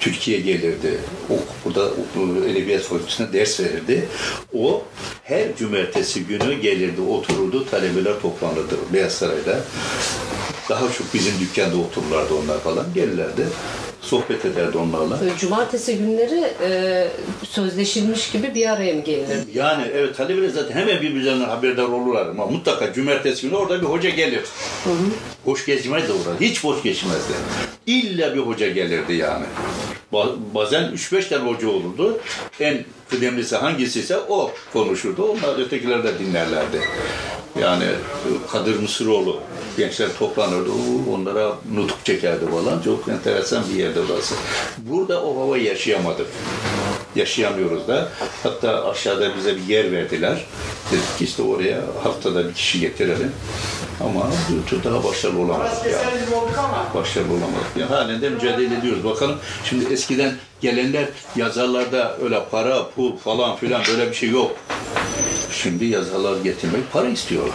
Türkiye 0.00 0.40
gelirdi. 0.40 1.00
O 1.30 1.34
burada 1.64 1.90
edebiyat 2.50 2.82
fakültesine 2.82 3.32
ders 3.32 3.60
verirdi. 3.60 4.08
O 4.54 4.82
her 5.24 5.56
cumartesi 5.56 6.24
günü 6.24 6.54
gelirdi, 6.54 7.00
otururdu, 7.00 7.70
talebeler 7.70 8.20
toplanırdı 8.22 8.76
Beyaz 8.92 9.12
Saray'da. 9.12 9.60
Daha 10.68 10.92
çok 10.92 11.14
bizim 11.14 11.40
dükkanda 11.40 11.76
otururlardı 11.76 12.34
onlar 12.34 12.60
falan. 12.60 12.86
Gelirlerdi 12.94 13.46
sohbet 14.02 14.44
ederdi 14.44 14.78
onlarla. 14.78 15.18
Cumartesi 15.40 15.98
günleri 15.98 16.52
e, 16.62 17.08
sözleşilmiş 17.48 18.30
gibi 18.30 18.54
bir 18.54 18.70
araya 18.70 18.94
mı 18.94 19.00
gelinir? 19.00 19.38
Yani 19.54 19.84
evet 19.94 20.16
talebeler 20.16 20.48
zaten 20.48 20.74
hemen 20.74 21.02
birbirlerinden 21.02 21.48
haberdar 21.48 21.84
olurlar 21.84 22.26
ama 22.26 22.46
mutlaka 22.46 22.92
cumartesi 22.92 23.42
günü 23.42 23.56
orada 23.56 23.80
bir 23.80 23.86
hoca 23.86 24.10
gelir. 24.10 24.42
Hı 24.84 24.90
hı. 24.90 24.96
Boş 25.46 25.66
geçmezdi 25.66 26.12
orada. 26.12 26.40
Hiç 26.40 26.64
boş 26.64 26.82
geçmezdi. 26.82 27.32
İlla 27.86 28.34
bir 28.34 28.40
hoca 28.40 28.68
gelirdi 28.68 29.12
yani. 29.12 29.44
Bazen 30.54 30.84
3-5 30.84 31.28
tane 31.28 31.50
hoca 31.50 31.68
olurdu. 31.68 32.20
En 32.60 32.84
kıdemlisi 33.10 33.56
hangisiyse 33.56 34.16
o 34.16 34.52
konuşurdu. 34.72 35.24
Onlar 35.24 35.58
ötekiler 35.58 36.04
de 36.04 36.18
dinlerlerdi. 36.18 36.80
Yani 37.60 37.84
Kadir 38.52 38.80
Mısıroğlu 38.80 39.40
gençler 39.76 40.08
toplanırdı. 40.18 40.70
Onlara 41.14 41.52
nutuk 41.74 42.04
çekerdi 42.04 42.44
falan. 42.50 42.82
Çok 42.82 43.08
enteresan 43.08 43.64
bir 43.72 43.78
yerde 43.78 44.00
burası. 44.08 44.34
Burada 44.78 45.22
o 45.22 45.40
hava 45.40 45.58
yaşayamadık. 45.58 46.26
Yaşayamıyoruz 47.16 47.88
da. 47.88 48.08
Hatta 48.42 48.90
aşağıda 48.90 49.36
bize 49.36 49.56
bir 49.56 49.62
yer 49.62 49.92
verdiler. 49.92 50.44
Dedik 50.92 51.18
ki 51.18 51.24
işte 51.24 51.42
oraya 51.42 51.80
haftada 52.02 52.48
bir 52.48 52.54
kişi 52.54 52.80
getirelim. 52.80 53.32
Ama 54.00 54.30
daha 54.84 55.04
başarılı 55.04 55.40
olamadık 55.40 55.86
yani. 55.86 56.04
Başarılı 56.94 57.32
olamadık. 57.32 57.76
Yani 57.76 57.88
halen 57.88 58.22
de 58.22 58.28
mücadele 58.28 58.78
ediyoruz. 58.78 59.04
Bakalım 59.04 59.36
şimdi 59.64 59.92
eskiden 59.92 60.34
gelenler 60.60 61.04
yazarlarda 61.36 62.16
öyle 62.22 62.44
para, 62.50 62.88
pul 62.90 63.16
falan 63.16 63.56
filan 63.56 63.82
böyle 63.88 64.10
bir 64.10 64.14
şey 64.14 64.30
yok. 64.30 64.50
Şimdi 65.52 65.84
yazarlar 65.84 66.40
getirmek 66.40 66.92
para 66.92 67.08
istiyorlar. 67.08 67.54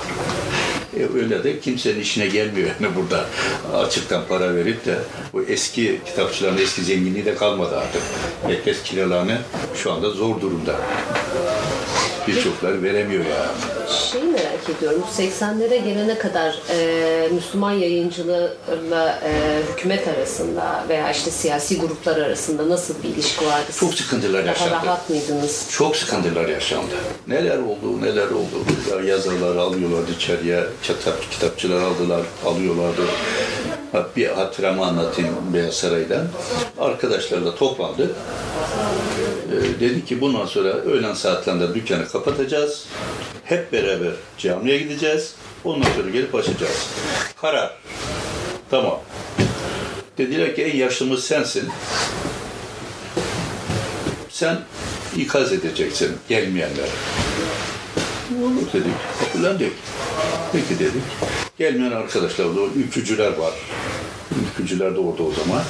E, 1.00 1.20
öyle 1.20 1.44
de 1.44 1.60
kimsenin 1.60 2.00
işine 2.00 2.28
gelmiyor 2.28 2.70
yani 2.82 2.96
burada 2.96 3.26
açıktan 3.78 4.24
para 4.30 4.56
verip 4.56 4.86
de 4.86 4.98
bu 5.34 5.44
eski 5.44 6.00
kitapçıların 6.06 6.58
eski 6.58 6.82
zenginliği 6.82 7.26
de 7.26 7.36
kalmadı 7.36 7.78
artık. 7.78 8.02
Herkes 8.48 8.84
kiralarını 8.84 9.38
şu 9.76 9.92
anda 9.92 10.10
zor 10.10 10.42
durumda. 10.42 10.76
Birçokları 12.28 12.84
veremiyor 12.84 13.26
yani. 13.26 13.52
Şeyi 14.12 14.27
merak 14.68 14.78
ediyorum. 14.78 15.04
80'lere 15.18 15.84
gelene 15.84 16.18
kadar 16.18 16.60
e, 16.70 17.30
Müslüman 17.34 17.72
yayıncılarla 17.72 19.20
e, 19.24 19.62
hükümet 19.72 20.08
arasında 20.08 20.84
veya 20.90 21.12
işte 21.12 21.32
siyasi 21.32 21.80
gruplar 21.80 22.18
arasında 22.18 22.70
nasıl 22.70 22.94
bir 23.04 23.10
ilişki 23.10 23.46
vardı? 23.46 23.72
Çok 23.80 23.94
sıkıntılar 23.94 24.42
Daha 24.42 24.48
yaşandı. 24.50 24.86
rahat 24.86 25.10
mıydınız? 25.10 25.68
Çok 25.72 25.96
sıkıntılar 25.96 26.48
yaşandı. 26.48 26.96
Neler 27.28 27.58
oldu, 27.58 28.02
neler 28.02 28.28
oldu. 28.28 29.06
Yazarları 29.06 29.62
alıyorlardı 29.62 30.12
içeriye, 30.12 30.64
kitap, 30.84 31.32
kitapçılar 31.32 31.82
aldılar, 31.82 32.22
alıyorlardı. 32.46 33.02
Bir 34.16 34.28
hatıramı 34.28 34.86
anlatayım 34.86 35.36
Beyaz 35.54 35.74
Saray'dan. 35.74 36.28
Arkadaşlarla 36.80 37.56
toplandık. 37.56 38.16
Ee, 39.52 39.80
dedi 39.80 40.06
ki 40.06 40.22
bundan 40.22 40.46
sonra 40.46 40.70
öğlen 40.70 41.14
saatlerinde 41.14 41.76
dükkanı 41.76 42.08
kapatacağız. 42.08 42.86
Hep 43.44 43.72
beraber 43.72 44.12
camiye 44.38 44.78
gideceğiz. 44.78 45.36
Ondan 45.64 45.90
sonra 45.96 46.10
gelip 46.10 46.36
açacağız. 46.36 46.88
Karar. 47.42 47.78
Tamam. 48.70 49.00
Dediler 50.18 50.56
ki 50.56 50.64
en 50.64 50.78
yaşlımız 50.78 51.24
sensin. 51.24 51.70
Sen 54.30 54.60
ikaz 55.18 55.54
edeceksin 55.54 56.12
gelmeyenleri. 56.30 56.90
Yok 58.42 58.74
dedik. 58.74 58.94
Kabullendik. 59.20 59.72
Peki 60.52 60.80
dedik. 60.80 61.04
Gelmeyen 61.58 61.92
arkadaşlar 61.92 62.56
da 62.56 62.60
ülkücüler 62.76 63.38
var. 63.38 63.54
Ülkücüler 64.42 64.96
de 64.96 65.00
orada 65.00 65.24
o 65.24 65.32
zaman. 65.32 65.62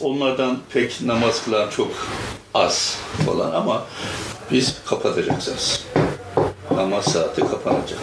Onlardan 0.00 0.58
pek 0.72 1.00
namaz 1.00 1.44
kılan 1.44 1.70
çok 1.70 1.90
az 2.54 2.98
falan 3.26 3.52
ama 3.52 3.84
biz 4.52 4.76
kapatacağız. 4.86 5.84
Namaz 6.70 7.04
saati 7.04 7.40
kapanacak. 7.40 7.98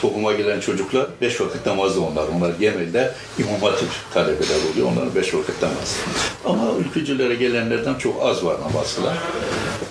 Tohuma 0.00 0.32
gelen 0.32 0.60
çocuklar 0.60 1.06
beş 1.20 1.40
vakit 1.40 1.66
namazlı 1.66 2.04
onlar. 2.04 2.24
Onlar 2.36 2.50
genelde 2.60 3.14
imam 3.38 3.60
hatip 3.60 3.88
talebeler 4.14 4.56
oluyor. 4.72 4.88
Onlar 4.92 5.14
beş 5.14 5.34
vakit 5.34 5.62
namaz. 5.62 5.96
Ama 6.44 6.78
ülkücülere 6.78 7.34
gelenlerden 7.34 7.94
çok 7.94 8.22
az 8.22 8.44
var 8.44 8.56
namaz 8.60 8.96
kılan. 8.96 9.16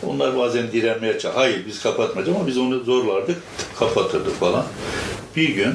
Onlar 0.08 0.38
bazen 0.38 0.72
direnmeye 0.72 1.14
çalışıyor. 1.14 1.34
Hayır 1.36 1.66
biz 1.68 1.84
kapatmayacağız 1.84 2.38
ama 2.38 2.48
biz 2.48 2.58
onu 2.58 2.80
zorlardık. 2.80 3.38
Kapatırdık 3.80 4.40
falan. 4.40 4.66
Bir 5.36 5.50
gün 5.50 5.74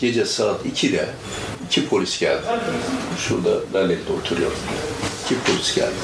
gece 0.00 0.24
saat 0.24 0.66
2'de 0.66 1.08
iki 1.66 1.88
polis 1.88 2.20
geldi. 2.20 2.42
Şurada 3.18 3.60
Lale'de 3.74 4.12
oturuyorum. 4.20 4.58
İki 5.24 5.34
polis 5.40 5.74
geldi. 5.74 5.94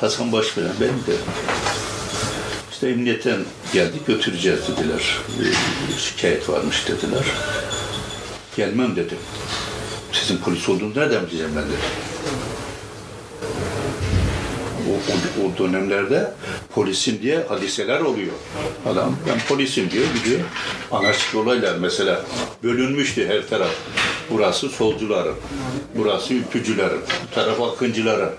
Hasan 0.00 0.32
Başveren 0.32 0.72
benim 0.80 0.94
de 1.06 1.16
işte 2.72 2.88
emniyetten 2.88 3.40
geldik 3.72 4.06
götüreceğiz 4.06 4.60
dediler. 4.68 5.18
Şikayet 5.98 6.48
varmış 6.48 6.88
dediler. 6.88 7.24
Gelmem 8.56 8.96
dedim. 8.96 9.18
Sizin 10.12 10.36
polis 10.36 10.68
olduğunuzu 10.68 11.00
nereden 11.00 11.26
bileceğim 11.26 11.52
ben 11.56 11.64
dedim. 11.64 11.78
O, 14.88 15.42
o, 15.42 15.58
dönemlerde 15.58 16.32
polisim 16.74 17.22
diye 17.22 17.44
hadiseler 17.48 18.00
oluyor. 18.00 18.32
Adam 18.86 19.16
ben 19.28 19.38
polisim 19.48 19.90
diyor 19.90 20.04
gidiyor. 20.14 20.40
Anarşik 20.92 21.34
olaylar 21.34 21.76
mesela 21.80 22.22
bölünmüştü 22.62 23.28
her 23.28 23.48
taraf. 23.48 23.70
Burası 24.30 24.68
solcuların, 24.68 25.34
burası 25.94 26.34
ülkücülerin, 26.34 27.00
bu 27.30 27.34
taraf 27.34 27.60
akıncıların. 27.60 28.30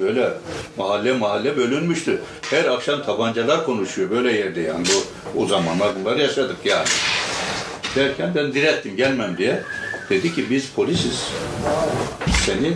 Böyle 0.00 0.30
mahalle 0.76 1.12
mahalle 1.12 1.56
bölünmüştü. 1.56 2.20
Her 2.50 2.64
akşam 2.64 3.02
tabancalar 3.02 3.64
konuşuyor 3.66 4.10
böyle 4.10 4.32
yerde 4.32 4.60
yani. 4.60 4.86
Bu, 4.86 5.40
o 5.42 5.46
zamanlar 5.46 5.88
bunları 6.00 6.20
yaşadık 6.20 6.56
yani. 6.64 6.88
Derken 7.96 8.32
ben 8.34 8.54
direttim 8.54 8.96
gelmem 8.96 9.36
diye. 9.38 9.62
Dedi 10.10 10.34
ki 10.34 10.50
biz 10.50 10.70
polisiz. 10.70 11.28
Seni 12.46 12.72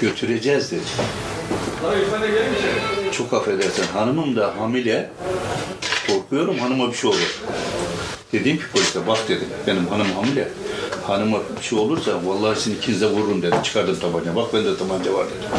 götüreceğiz 0.00 0.70
dedi. 0.72 0.80
Çok 3.12 3.32
affedersin 3.32 3.84
hanımım 3.92 4.36
da 4.36 4.54
hamile. 4.58 5.10
Korkuyorum 6.06 6.58
hanıma 6.58 6.92
bir 6.92 6.96
şey 6.96 7.10
olur. 7.10 7.40
Dedim 8.32 8.56
ki 8.56 8.62
polise 8.72 9.06
bak 9.06 9.18
dedim 9.28 9.48
benim 9.66 9.86
hanım 9.86 10.06
hamile. 10.12 10.48
Hanıma 11.06 11.38
bir 11.58 11.64
şey 11.64 11.78
olursa 11.78 12.20
vallahi 12.24 12.60
sizin 12.60 12.76
ikinizi 12.76 13.00
de 13.00 13.06
vururum 13.06 13.42
dedim. 13.42 13.62
Çıkardım 13.62 13.98
tabanca. 14.00 14.36
Bak 14.36 14.54
bende 14.54 14.76
tabanca 14.76 15.14
var 15.14 15.26
dedim. 15.26 15.50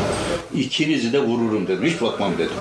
İkinizi 0.62 1.14
de 1.14 1.20
vururum 1.20 1.68
dedim. 1.68 1.84
Hiç 1.84 2.02
bakmam 2.02 2.34
dedim. 2.38 2.56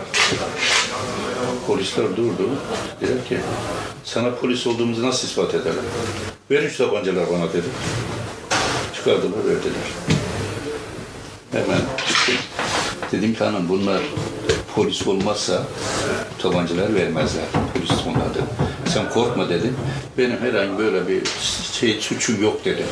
Polisler 1.66 2.16
durdu. 2.16 2.50
Dediler 3.00 3.24
ki 3.24 3.38
sana 4.04 4.30
polis 4.34 4.66
olduğumuzu 4.66 5.02
nasıl 5.06 5.28
ispat 5.28 5.54
edelim? 5.54 5.82
Verin 6.50 6.68
şu 6.68 6.76
tabancalar 6.78 7.24
bana 7.32 7.48
dedim. 7.48 7.72
Çıkardılar 8.94 9.38
verdiler. 9.46 9.74
Hemen. 11.52 11.80
Dedim 13.12 13.34
ki 13.34 13.44
hanım 13.44 13.68
bunlar 13.68 14.00
polis 14.74 15.06
olmazsa 15.06 15.62
tabancalar 16.38 16.94
vermezler. 16.94 17.44
Polis 17.74 17.90
onlar 18.06 18.30
dedim. 18.34 18.46
Sen 18.86 19.10
korkma 19.10 19.48
dedim. 19.48 19.76
Benim 20.18 20.38
herhangi 20.40 20.78
böyle 20.78 21.08
bir 21.08 21.22
şey 21.72 22.00
suçum 22.00 22.42
yok 22.42 22.64
dedim. 22.64 22.86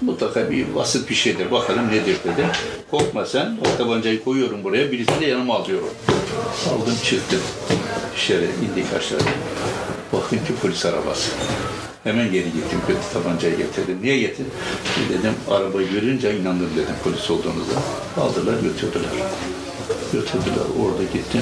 Mutlaka 0.00 0.50
bir 0.50 0.74
basit 0.74 1.10
bir 1.10 1.14
şeydir. 1.14 1.50
Bakalım 1.50 1.88
nedir 1.88 2.16
dedim. 2.24 2.46
Korkma 2.90 3.26
sen. 3.26 3.58
O 3.60 3.78
tabancayı 3.78 4.24
koyuyorum 4.24 4.64
buraya. 4.64 4.92
Birisini 4.92 5.20
de 5.20 5.26
yanıma 5.26 5.54
alıyorum. 5.54 5.90
Aldım 6.70 6.94
çıktım. 7.04 7.40
Dışarı 8.16 8.44
indik 8.44 8.94
aşağı. 8.98 9.20
Bakın 10.12 10.36
ki 10.36 10.54
polis 10.62 10.86
arabası. 10.86 11.30
Hemen 12.06 12.32
geri 12.32 12.44
gittim, 12.44 12.80
tabancayı 13.12 13.56
getirdim. 13.56 13.98
Niye 14.02 14.18
getirdin? 14.18 14.52
Dedim, 15.08 15.32
arabayı 15.50 15.90
görünce 15.90 16.38
inandım 16.40 16.70
dedim 16.76 16.94
polis 17.04 17.30
olduğunuza. 17.30 17.82
Aldılar, 18.16 18.54
götürdüler. 18.62 19.10
Götürdüler, 20.12 20.66
orada 20.82 21.02
gittim. 21.02 21.40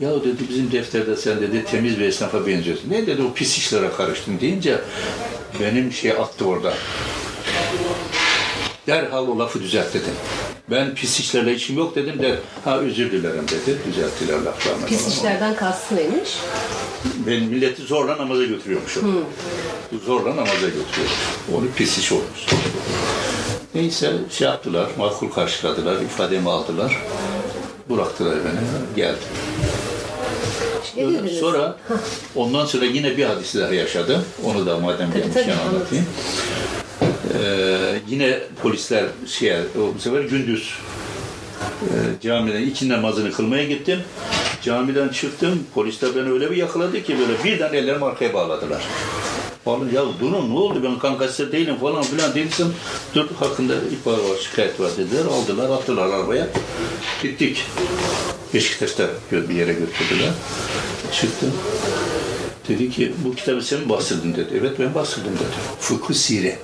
Ya 0.00 0.10
dedi 0.10 0.42
bizim 0.48 0.72
defterde 0.72 1.16
sen 1.16 1.40
dedi 1.40 1.64
temiz 1.64 1.98
bir 1.98 2.04
esnafa 2.04 2.46
benziyorsun. 2.46 2.90
Ne 2.90 3.06
dedi 3.06 3.22
o 3.22 3.34
pis 3.34 3.58
işlere 3.58 3.90
karıştın 3.96 4.40
deyince 4.40 4.80
benim 5.60 5.92
şey 5.92 6.12
attı 6.12 6.44
orada. 6.44 6.74
Derhal 8.86 9.28
o 9.28 9.38
lafı 9.38 9.60
düzelt 9.62 9.94
dedim. 9.94 10.14
Ben 10.70 10.94
pis 10.94 11.20
işlerle 11.20 11.54
işim 11.54 11.78
yok 11.78 11.96
dedim 11.96 12.22
de 12.22 12.38
ha 12.64 12.78
özür 12.78 13.12
dilerim 13.12 13.44
dedi. 13.48 13.78
Düzelttiler 13.86 14.40
laflarını. 14.40 14.86
Pis 14.86 15.08
işlerden 15.08 15.56
kastı 15.56 15.96
neymiş? 15.96 16.38
Ben 17.26 17.42
milleti 17.42 17.82
zorla 17.82 18.16
namaza 18.18 18.44
götürüyormuşum. 18.44 19.24
Zorla 20.06 20.30
namaza 20.30 20.66
götürüyormuş. 20.66 21.18
Onu 21.54 21.64
pis 21.76 21.98
iş 21.98 22.12
olmuş. 22.12 22.46
Neyse 23.74 24.12
şey 24.30 24.48
yaptılar, 24.48 24.88
makul 24.98 25.30
karşıladılar, 25.30 26.00
ifademi 26.00 26.50
aldılar. 26.50 27.02
Bıraktılar 27.90 28.34
beni, 28.34 28.96
geldim. 28.96 29.18
Sonra 31.40 31.76
ondan 32.36 32.66
sonra 32.66 32.84
yine 32.84 33.16
bir 33.16 33.24
hadisi 33.24 33.60
daha 33.60 33.74
yaşadım. 33.74 34.24
Onu 34.44 34.66
da 34.66 34.78
madem 34.78 35.12
gelmişken 35.12 35.56
anlatayım. 35.68 36.06
Ee, 37.42 38.00
yine 38.08 38.38
polisler 38.62 39.04
şey, 39.26 39.56
bu 39.74 40.00
sefer 40.00 40.20
gündüz 40.20 40.74
e, 41.82 41.96
camiden 42.22 42.62
iki 42.62 42.88
namazını 42.88 43.32
kılmaya 43.32 43.64
gittim. 43.64 44.00
Camiden 44.62 45.08
çıktım. 45.08 45.62
Polisler 45.74 46.16
beni 46.16 46.32
öyle 46.32 46.50
bir 46.50 46.56
yakaladı 46.56 47.02
ki 47.02 47.16
böyle 47.18 47.44
birden 47.44 47.74
ellerimi 47.74 48.04
arkaya 48.04 48.34
bağladılar. 48.34 48.82
Oğlum 49.66 49.94
ya 49.94 50.02
durun 50.20 50.50
ne 50.50 50.58
oldu? 50.58 50.80
Ben 50.82 50.98
kankası 50.98 51.52
değilim 51.52 51.76
falan 51.76 52.02
filan 52.02 52.34
dediysem 52.34 52.68
dur 53.14 53.26
hakkında 53.38 53.74
ihbar 53.74 54.12
var 54.12 54.36
şikayet 54.42 54.80
var 54.80 54.90
dediler. 54.98 55.24
Aldılar 55.24 55.70
attılar 55.70 56.06
arabaya. 56.06 56.48
Gittik. 57.22 57.64
Beşiktaş'ta 58.54 59.06
bir 59.32 59.54
yere 59.54 59.72
götürdüler. 59.72 60.30
Çıktım. 61.12 61.52
Dedi 62.68 62.90
ki 62.90 63.12
bu 63.24 63.34
kitabı 63.34 63.62
sen 63.62 63.80
mi 63.80 63.88
bastırdın? 63.88 64.34
dedi. 64.34 64.48
Evet 64.60 64.78
ben 64.78 64.94
bastırdım 64.94 65.32
dedi. 65.32 65.78
Fıkıh 65.80 66.14
Sire 66.14 66.58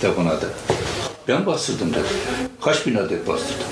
kitabın 0.00 0.26
adı 0.26 0.50
ben 1.28 1.46
bastırdım 1.46 1.90
dedi 1.94 2.08
kaç 2.60 2.86
bin 2.86 2.94
adet 2.94 3.28
bastırdın 3.28 3.66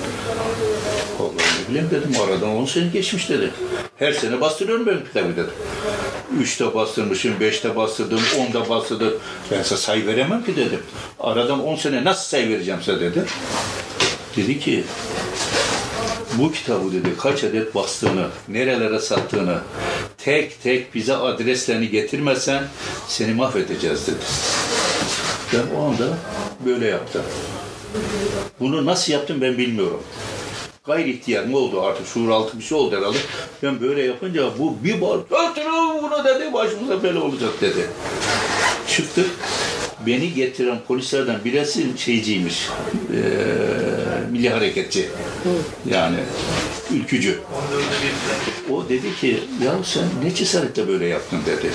Vallahi 1.19 1.33
ne 1.63 1.69
bileyim 1.69 1.89
dedim 1.91 2.21
aradan 2.21 2.49
10 2.49 2.65
sene 2.65 2.87
geçmiş 2.87 3.29
dedi. 3.29 3.51
Her 3.95 4.13
sene 4.13 4.41
bastırıyorum 4.41 4.85
ben 4.85 5.05
kitabı 5.05 5.31
dedim. 5.31 5.53
Üçte 6.39 6.73
bastırmışım, 6.73 7.39
beşte 7.39 7.75
bastırdım, 7.75 8.19
onda 8.39 8.69
bastırdım. 8.69 9.13
Ben 9.51 9.63
size 9.63 9.77
sayı 9.77 10.07
veremem 10.07 10.45
ki 10.45 10.55
dedim. 10.55 10.79
Aradan 11.19 11.63
10 11.65 11.75
sene 11.75 12.03
nasıl 12.03 12.23
sayı 12.23 12.49
vereceğim 12.49 12.79
size 12.85 12.99
dedi. 12.99 13.25
Dedi 14.37 14.59
ki 14.59 14.83
bu 16.33 16.51
kitabı 16.51 16.93
dedi 16.93 17.09
kaç 17.19 17.43
adet 17.43 17.75
bastığını, 17.75 18.27
nerelere 18.47 18.99
sattığını 18.99 19.59
tek 20.17 20.63
tek 20.63 20.95
bize 20.95 21.15
adreslerini 21.15 21.89
getirmezsen 21.89 22.63
seni 23.07 23.33
mahvedeceğiz 23.33 24.07
dedi. 24.07 24.25
Ben 25.53 25.75
o 25.77 25.83
anda 25.85 26.17
böyle 26.65 26.87
yaptım. 26.87 27.21
Bunu 28.59 28.85
nasıl 28.85 29.13
yaptım 29.13 29.41
ben 29.41 29.57
bilmiyorum. 29.57 30.03
Gayri 30.85 31.11
ihtiyar 31.11 31.43
mı 31.43 31.57
oldu 31.57 31.81
artık 31.81 32.07
şuur 32.07 32.29
altı 32.29 32.59
bir 32.59 32.63
şey 32.63 32.77
oldu 32.77 32.97
herhalde. 32.97 33.17
Ben 33.63 33.81
böyle 33.81 34.03
yapınca 34.03 34.43
bu 34.59 34.77
bir 34.83 35.01
bar 35.01 35.17
öldürün 35.17 36.03
bunu 36.03 36.23
dedi 36.23 36.53
başımıza 36.53 37.03
böyle 37.03 37.19
olacak 37.19 37.61
dedi. 37.61 37.87
Çıktık. 38.87 39.29
Beni 40.05 40.33
getiren 40.33 40.79
polislerden 40.87 41.39
birisi 41.45 41.85
şeyciymiş. 41.97 42.69
Eee 43.13 43.19
milli 44.31 44.49
hareketçi. 44.49 45.09
Yani 45.91 46.17
ülkücü. 46.93 47.39
O 48.71 48.89
dedi 48.89 49.15
ki 49.21 49.43
ya 49.63 49.73
sen 49.83 50.03
ne 50.23 50.35
cesaretle 50.35 50.87
böyle 50.87 51.05
yaptın 51.05 51.39
dedi. 51.45 51.71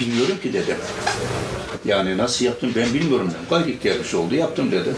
Bilmiyorum 0.00 0.36
ki 0.42 0.52
dedim. 0.52 0.76
Yani 1.84 2.18
nasıl 2.18 2.44
yaptım 2.44 2.72
ben 2.76 2.94
bilmiyorum. 2.94 3.30
Gayri 3.50 3.70
ihtiyar 3.70 3.98
bir 3.98 4.04
şey 4.04 4.20
oldu 4.20 4.34
yaptım 4.34 4.72
dedi. 4.72 4.90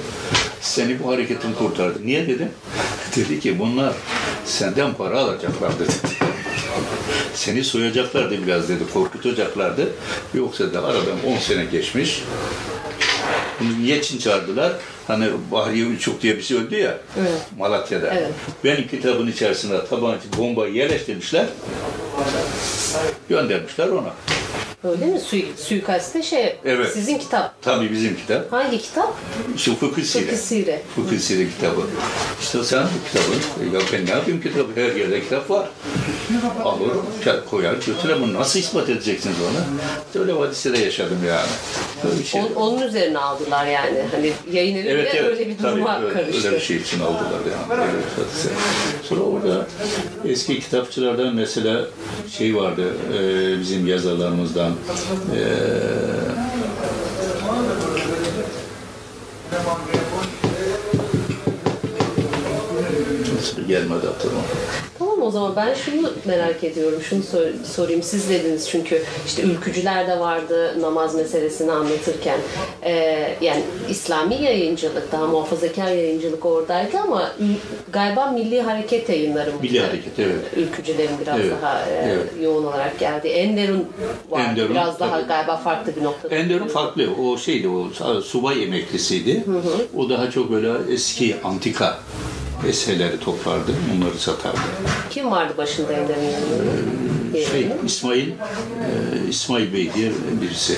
Seni 0.60 1.02
bu 1.02 1.10
hareketin 1.12 1.52
kurtardı. 1.52 1.98
Niye 2.04 2.28
dedim? 2.28 2.48
dedi 3.16 3.40
ki 3.40 3.58
bunlar 3.58 3.92
senden 4.44 4.94
para 4.94 5.18
alacaklardı 5.18 5.84
dedi. 5.84 5.92
Seni 7.34 7.64
soyacaklardı 7.64 8.46
biraz 8.46 8.68
dedi, 8.68 8.82
korkutacaklardı. 8.92 9.88
Yoksa 10.34 10.74
da 10.74 10.84
aradan 10.84 11.24
10 11.26 11.38
sene 11.38 11.64
geçmiş. 11.64 12.22
Bunu 13.60 13.82
niye 13.82 13.98
için 13.98 14.18
çağırdılar? 14.18 14.72
Hani 15.06 15.26
Bahriye 15.52 15.86
Ülçuk 15.86 16.22
diye 16.22 16.34
birisi 16.34 16.58
öldü 16.58 16.76
ya 16.76 16.98
Evet. 17.20 17.40
Malatya'da. 17.58 18.14
Evet. 18.14 18.30
Benim 18.64 18.88
kitabın 18.88 19.26
içerisine 19.26 19.86
tabanca 19.86 20.20
bombayı 20.38 20.74
yerleştirmişler. 20.74 21.46
Göndermişler 23.28 23.88
ona. 23.88 24.12
Öyle 24.84 25.06
mi? 25.06 25.20
Sui, 25.20 25.44
suikaste 25.56 26.22
şey, 26.22 26.56
Evet. 26.64 26.92
sizin 26.92 27.18
kitap. 27.18 27.62
Tabii 27.62 27.92
bizim 27.92 28.16
kitap. 28.16 28.52
Hangi 28.52 28.78
kitap? 28.78 29.14
İşte 29.56 29.74
Fıkıh 29.74 30.02
Sire. 30.02 30.24
Fıkıh 30.24 30.36
Sire. 30.36 30.82
Fıkıh 30.96 31.18
Sire 31.18 31.48
kitabı. 31.48 31.80
İşte 32.42 32.64
sen 32.64 32.82
bu 32.84 33.08
kitabı, 33.08 33.76
ya 33.76 33.80
ben 33.92 34.06
ne 34.06 34.10
yapayım 34.10 34.40
kitabı? 34.42 34.66
Her 34.74 34.94
yerde 34.94 35.20
kitap 35.20 35.50
var. 35.50 35.68
Alır, 36.64 36.92
koyar, 37.50 37.74
götürür. 37.74 38.16
Bunu 38.22 38.34
nasıl 38.34 38.58
ispat 38.58 38.88
edeceksiniz 38.88 39.36
ona? 39.42 39.64
İşte 40.06 40.18
öyle 40.18 40.34
vadisede 40.36 40.78
yaşadım 40.78 41.18
yani. 41.28 41.48
Öyle 42.10 42.18
bir 42.20 42.24
şey. 42.24 42.40
On- 42.42 42.54
onun 42.54 42.82
üzerine 42.82 43.18
aldılar 43.18 43.66
yani. 43.66 44.02
Hani 44.14 44.32
yayın 44.52 44.76
Evet, 44.86 45.08
evet. 45.14 45.24
öyle 45.24 45.48
bir 45.48 45.58
duruma 45.58 45.94
Tabii, 45.94 46.04
evet, 46.04 46.14
karıştı. 46.14 46.48
Öyle 46.48 46.56
bir 46.56 46.62
şey 46.62 46.76
için 46.76 47.00
aldılar 47.00 47.40
yani. 47.52 47.82
Hadise. 48.16 48.48
Sonra 49.08 49.20
orada 49.20 49.66
eski 50.24 50.60
kitapçılardan 50.60 51.34
mesela 51.34 51.84
şey 52.38 52.56
vardı, 52.56 52.82
e, 53.18 53.60
bizim 53.60 53.86
yazarlarımızdan 53.86 54.65
e, 55.34 55.76
gelmedi 63.68 64.08
aklıma. 64.08 64.40
O 65.26 65.30
zaman 65.30 65.56
ben 65.56 65.74
şunu 65.74 66.10
merak 66.24 66.64
ediyorum, 66.64 67.02
şunu 67.02 67.22
sor- 67.22 67.64
sorayım. 67.74 68.02
Siz 68.02 68.30
dediniz 68.30 68.68
çünkü 68.70 69.02
işte 69.26 69.42
ülkücüler 69.42 70.08
de 70.08 70.20
vardı 70.20 70.80
namaz 70.80 71.14
meselesini 71.14 71.72
anlatırken. 71.72 72.38
Ee, 72.84 73.36
yani 73.40 73.62
İslami 73.90 74.34
yayıncılık, 74.42 75.12
daha 75.12 75.26
muhafazakar 75.26 75.86
yayıncılık 75.86 76.46
oradaydı 76.46 76.98
ama 76.98 77.30
galiba 77.92 78.30
Milli 78.30 78.62
Hareket 78.62 79.08
yayınları 79.08 79.52
mı? 79.52 79.58
Milli 79.62 79.80
Hareket, 79.80 80.18
evet. 80.18 80.36
Ülkücülerin 80.56 81.18
biraz 81.20 81.40
Evet, 81.40 81.52
daha 81.62 81.80
e, 81.80 81.94
evet. 82.12 82.26
yoğun 82.42 82.64
olarak 82.64 82.98
geldi. 82.98 83.28
Enderun 83.28 83.84
var. 84.30 84.40
Enderun, 84.40 84.70
biraz 84.70 85.00
daha 85.00 85.16
tabii. 85.18 85.28
galiba 85.28 85.56
farklı 85.56 85.96
bir 85.96 86.02
noktada. 86.04 86.34
Enderun 86.34 86.68
farklı. 86.68 87.08
O 87.24 87.38
şeydi, 87.38 87.68
o 87.68 87.88
subay 88.20 88.64
emeklisiydi. 88.64 89.44
O 89.96 90.08
daha 90.10 90.30
çok 90.30 90.50
böyle 90.50 90.92
eski 90.92 91.36
antika 91.44 91.98
eserleri 92.68 93.20
toplardı, 93.20 93.72
onları 93.96 94.18
satardı. 94.18 94.58
Kim 95.10 95.30
vardı 95.30 95.54
başında 95.58 95.92
Enderun 95.92 96.22
yanında? 96.22 97.46
Şey, 97.50 97.68
İsmail, 97.86 98.28
e, 98.28 98.34
İsmail 99.28 99.72
Bey 99.72 99.90
diye 99.94 100.12
birisi. 100.42 100.76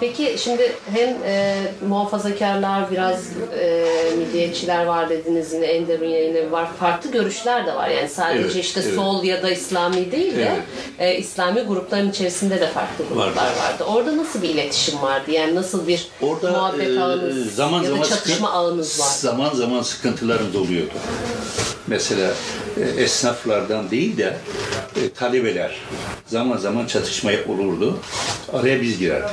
Peki 0.00 0.36
şimdi 0.38 0.72
hem 0.94 1.08
e, 1.24 1.56
muhafazakarlar 1.88 2.90
biraz 2.90 3.24
e, 3.60 3.86
milliyetçiler 4.18 4.84
var 4.86 5.08
dediniz 5.10 5.52
yine 5.52 5.66
Enderun 5.66 6.08
yayınları 6.08 6.52
var. 6.52 6.68
Farklı 6.80 7.10
görüşler 7.10 7.66
de 7.66 7.74
var. 7.74 7.88
Yani 7.88 8.08
sadece 8.08 8.40
Evet, 8.44 8.56
işte 8.56 8.80
evet. 8.84 8.94
sol 8.94 9.24
ya 9.24 9.42
da 9.42 9.50
İslami 9.50 10.12
değil 10.12 10.36
de 10.36 10.56
e, 10.98 11.16
İslami 11.18 11.60
grupların 11.60 12.10
içerisinde 12.10 12.60
de 12.60 12.66
farklı 12.66 13.04
gruplar 13.08 13.26
Vardı. 13.26 13.38
vardı. 13.38 13.84
Orada 13.84 14.16
nasıl 14.16 14.42
bir 14.42 14.48
iletişim 14.48 15.02
vardı? 15.02 15.30
Yani 15.30 15.54
nasıl 15.54 15.86
bir 15.88 16.08
Orada 16.22 16.50
muhabbet 16.50 16.96
e, 16.96 17.00
ağınız 17.00 17.54
zaman 17.54 17.78
ya 17.82 17.84
da 17.84 17.88
zaman 17.94 18.02
çatışma 18.08 18.48
sıkın- 18.48 18.58
ağınız 18.60 19.00
var? 19.00 19.06
Zaman 19.18 19.54
zaman 19.54 19.82
sıkıntılarımız 19.82 20.56
oluyordu. 20.56 20.92
Mesela 21.88 22.30
e, 22.80 23.02
esnaflardan 23.02 23.90
değil 23.90 24.16
de 24.16 24.36
e, 24.96 25.08
talebeler 25.12 25.76
zaman 26.26 26.56
zaman 26.56 26.86
çatışmaya 26.86 27.38
olurdu. 27.48 27.98
Araya 28.52 28.82
biz 28.82 28.98
girerdik. 28.98 29.30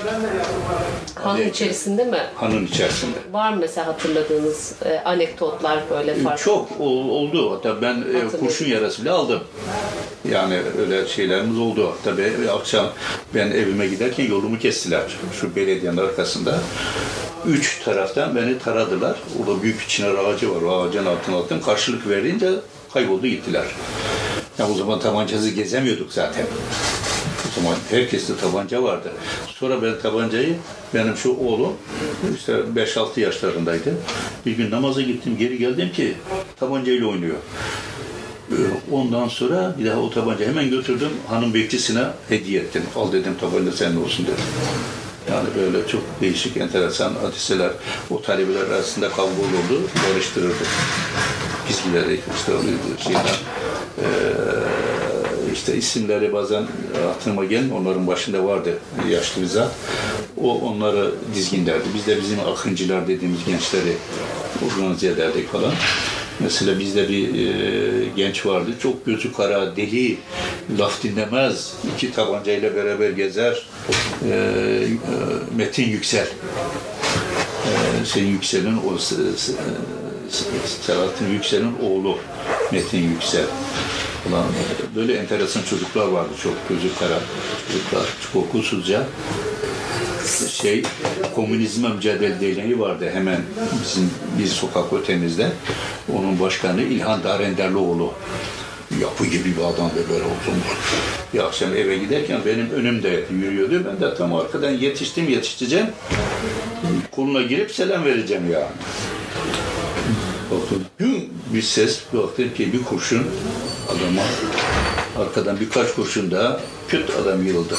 Kanun 1.15 1.35
Araya- 1.35 1.49
içerisinde 1.49 2.03
mi? 2.05 2.19
Hanın 2.35 2.65
içerisinde. 2.65 3.15
Var 3.31 3.49
mı 3.53 3.57
mesela 3.59 3.87
hatırladığınız 3.87 4.73
e, 4.85 4.99
anekdotlar 4.99 5.79
böyle 5.89 6.15
farklı? 6.15 6.43
Çok 6.43 6.67
ol- 6.79 7.09
oldu. 7.09 7.51
Hatta 7.55 7.81
ben 7.81 7.95
e, 8.35 8.37
kurşun 8.39 8.65
yarası 8.65 9.01
bile 9.01 9.11
aldım. 9.11 9.39
Yani 10.31 10.59
öyle 10.79 11.07
şeylerimiz 11.07 11.59
oldu. 11.59 11.95
Ben, 12.17 12.47
akşam 12.47 12.87
ben 13.35 13.47
evime 13.51 13.87
giderken 13.87 14.25
yolumu 14.29 14.59
kestiler. 14.59 15.03
Şu 15.41 15.55
belediyenin 15.55 15.97
arkasında. 15.97 16.59
Üç 17.47 17.83
taraftan 17.83 18.35
beni 18.35 18.59
taradılar. 18.59 19.15
Orada 19.39 19.63
büyük 19.63 19.79
bir 19.81 19.85
çınar 19.87 20.15
ağacı 20.15 20.55
var. 20.55 20.61
O 20.61 20.81
ağacın 20.81 21.05
altına 21.05 21.37
attım. 21.37 21.61
Karşılık 21.61 22.09
verince 22.09 22.44
kayboldu 22.93 23.27
gittiler. 23.27 23.65
Ya 24.59 24.69
o 24.69 24.73
zaman 24.73 24.99
tabancasız 24.99 25.53
gezemiyorduk 25.53 26.11
zaten. 26.13 26.45
O 27.47 27.61
zaman 27.61 27.75
herkeste 27.89 28.37
tabanca 28.37 28.83
vardı. 28.83 29.11
Sonra 29.47 29.81
ben 29.81 29.93
tabancayı, 30.01 30.55
benim 30.93 31.17
şu 31.17 31.29
oğlum 31.37 31.73
işte 32.37 32.53
5-6 32.75 33.19
yaşlarındaydı. 33.19 33.93
Bir 34.45 34.51
gün 34.51 34.71
namaza 34.71 35.01
gittim, 35.01 35.37
geri 35.39 35.57
geldim 35.57 35.91
ki 35.91 36.13
tabancayla 36.59 37.07
oynuyor. 37.07 37.35
Ee, 38.51 38.55
Ondan 38.91 39.27
sonra 39.27 39.75
bir 39.79 39.85
daha 39.85 39.99
o 39.99 40.09
tabancayı 40.09 40.49
hemen 40.49 40.69
götürdüm 40.69 41.09
hanım 41.27 41.53
bekçisine 41.53 42.03
hediye 42.29 42.61
ettim. 42.61 42.83
Al 42.95 43.11
dedim 43.11 43.33
tabanca 43.41 43.71
senin 43.71 44.03
olsun 44.03 44.25
dedim. 44.25 44.43
Yani 45.31 45.47
böyle 45.57 45.87
çok 45.87 46.01
değişik, 46.21 46.57
enteresan 46.57 47.13
hadiseler 47.21 47.71
o 48.09 48.21
talebeler 48.21 48.67
arasında 48.67 49.09
kavga 49.09 49.21
olurdu, 49.41 49.81
barıştırırdı. 50.09 50.63
Bizgileri 51.69 52.19
işte 52.35 52.51
o 52.53 52.61
şeyler, 53.03 53.39
eee, 53.97 54.05
işte 55.53 55.75
isimleri 55.75 56.33
bazen 56.33 56.67
aklıma 57.15 57.45
gelmiyor. 57.45 57.77
Onların 57.77 58.07
başında 58.07 58.43
vardı 58.43 58.77
yaşlı 59.09 59.41
bir 59.41 59.47
zat. 59.47 59.71
O 60.41 60.59
onları 60.59 61.11
dizginlerdi. 61.35 61.83
Biz 61.95 62.07
de 62.07 62.17
bizim 62.21 62.39
akıncılar 62.39 63.07
dediğimiz 63.07 63.45
gençleri 63.45 63.97
organize 64.65 65.07
ederdik 65.07 65.51
falan. 65.51 65.71
Mesela 66.39 66.79
bizde 66.79 67.09
bir 67.09 67.27
e, 67.27 68.09
genç 68.15 68.45
vardı. 68.45 68.71
Çok 68.81 69.05
gözü 69.05 69.33
kara, 69.33 69.75
deli, 69.75 70.17
laf 70.79 71.03
dinlemez. 71.03 71.73
iki 71.95 72.11
tabancayla 72.11 72.75
beraber 72.75 73.09
gezer. 73.09 73.65
E, 74.23 74.29
e, 74.29 74.87
Metin 75.57 75.89
Yüksel. 75.89 76.27
E, 78.01 78.05
şey 78.05 78.23
Yüksel'in 78.23 78.77
o 78.77 78.97
Selahattin 80.85 81.33
Yüksel'in 81.33 81.75
oğlu 81.81 82.17
Metin 82.71 83.09
Yüksel 83.09 83.45
falan 84.29 84.45
böyle 84.95 85.13
enteresan 85.13 85.61
çocuklar 85.61 86.07
vardı 86.07 86.29
çok 86.43 86.69
gözü 86.69 86.95
kara 86.99 87.19
çocuklar 87.67 88.05
çok 88.23 88.43
okulsuzca 88.43 89.07
şey 90.49 90.83
komünizme 91.35 91.89
mücadele 91.89 92.41
derneği 92.41 92.79
vardı 92.79 93.09
hemen 93.13 93.41
bizim 93.83 94.11
bir 94.39 94.47
sokak 94.47 94.93
ötemizde 94.93 95.51
onun 96.13 96.39
başkanı 96.39 96.81
İlhan 96.81 97.23
Darenderlioğlu 97.23 98.13
yapı 99.01 99.25
gibi 99.25 99.57
bir 99.57 99.61
adam 99.61 99.89
ve 99.95 100.13
böyle 100.13 100.23
uzun 100.23 100.61
bir 101.33 101.39
akşam 101.39 101.75
eve 101.75 101.97
giderken 101.97 102.39
benim 102.45 102.69
önümde 102.69 103.23
yürüyordu. 103.31 103.85
Ben 103.85 104.09
de 104.09 104.15
tam 104.15 104.35
arkadan 104.35 104.71
yetiştim 104.71 105.29
yetişeceğim 105.29 105.87
koluna 107.11 107.41
girip 107.41 107.71
selam 107.71 108.05
vereceğim 108.05 108.51
yani 108.51 108.65
Baktım 110.51 110.85
güm 110.97 111.29
bir 111.53 111.61
ses 111.61 112.01
baktım 112.13 112.53
ki 112.53 112.73
bir 112.73 112.83
kurşun 112.83 113.27
adama. 113.87 114.21
Arkadan 115.19 115.59
birkaç 115.59 115.95
kurşun 115.95 116.31
daha 116.31 116.59
küt 116.87 117.09
adam 117.09 117.45
yıldı. 117.45 117.75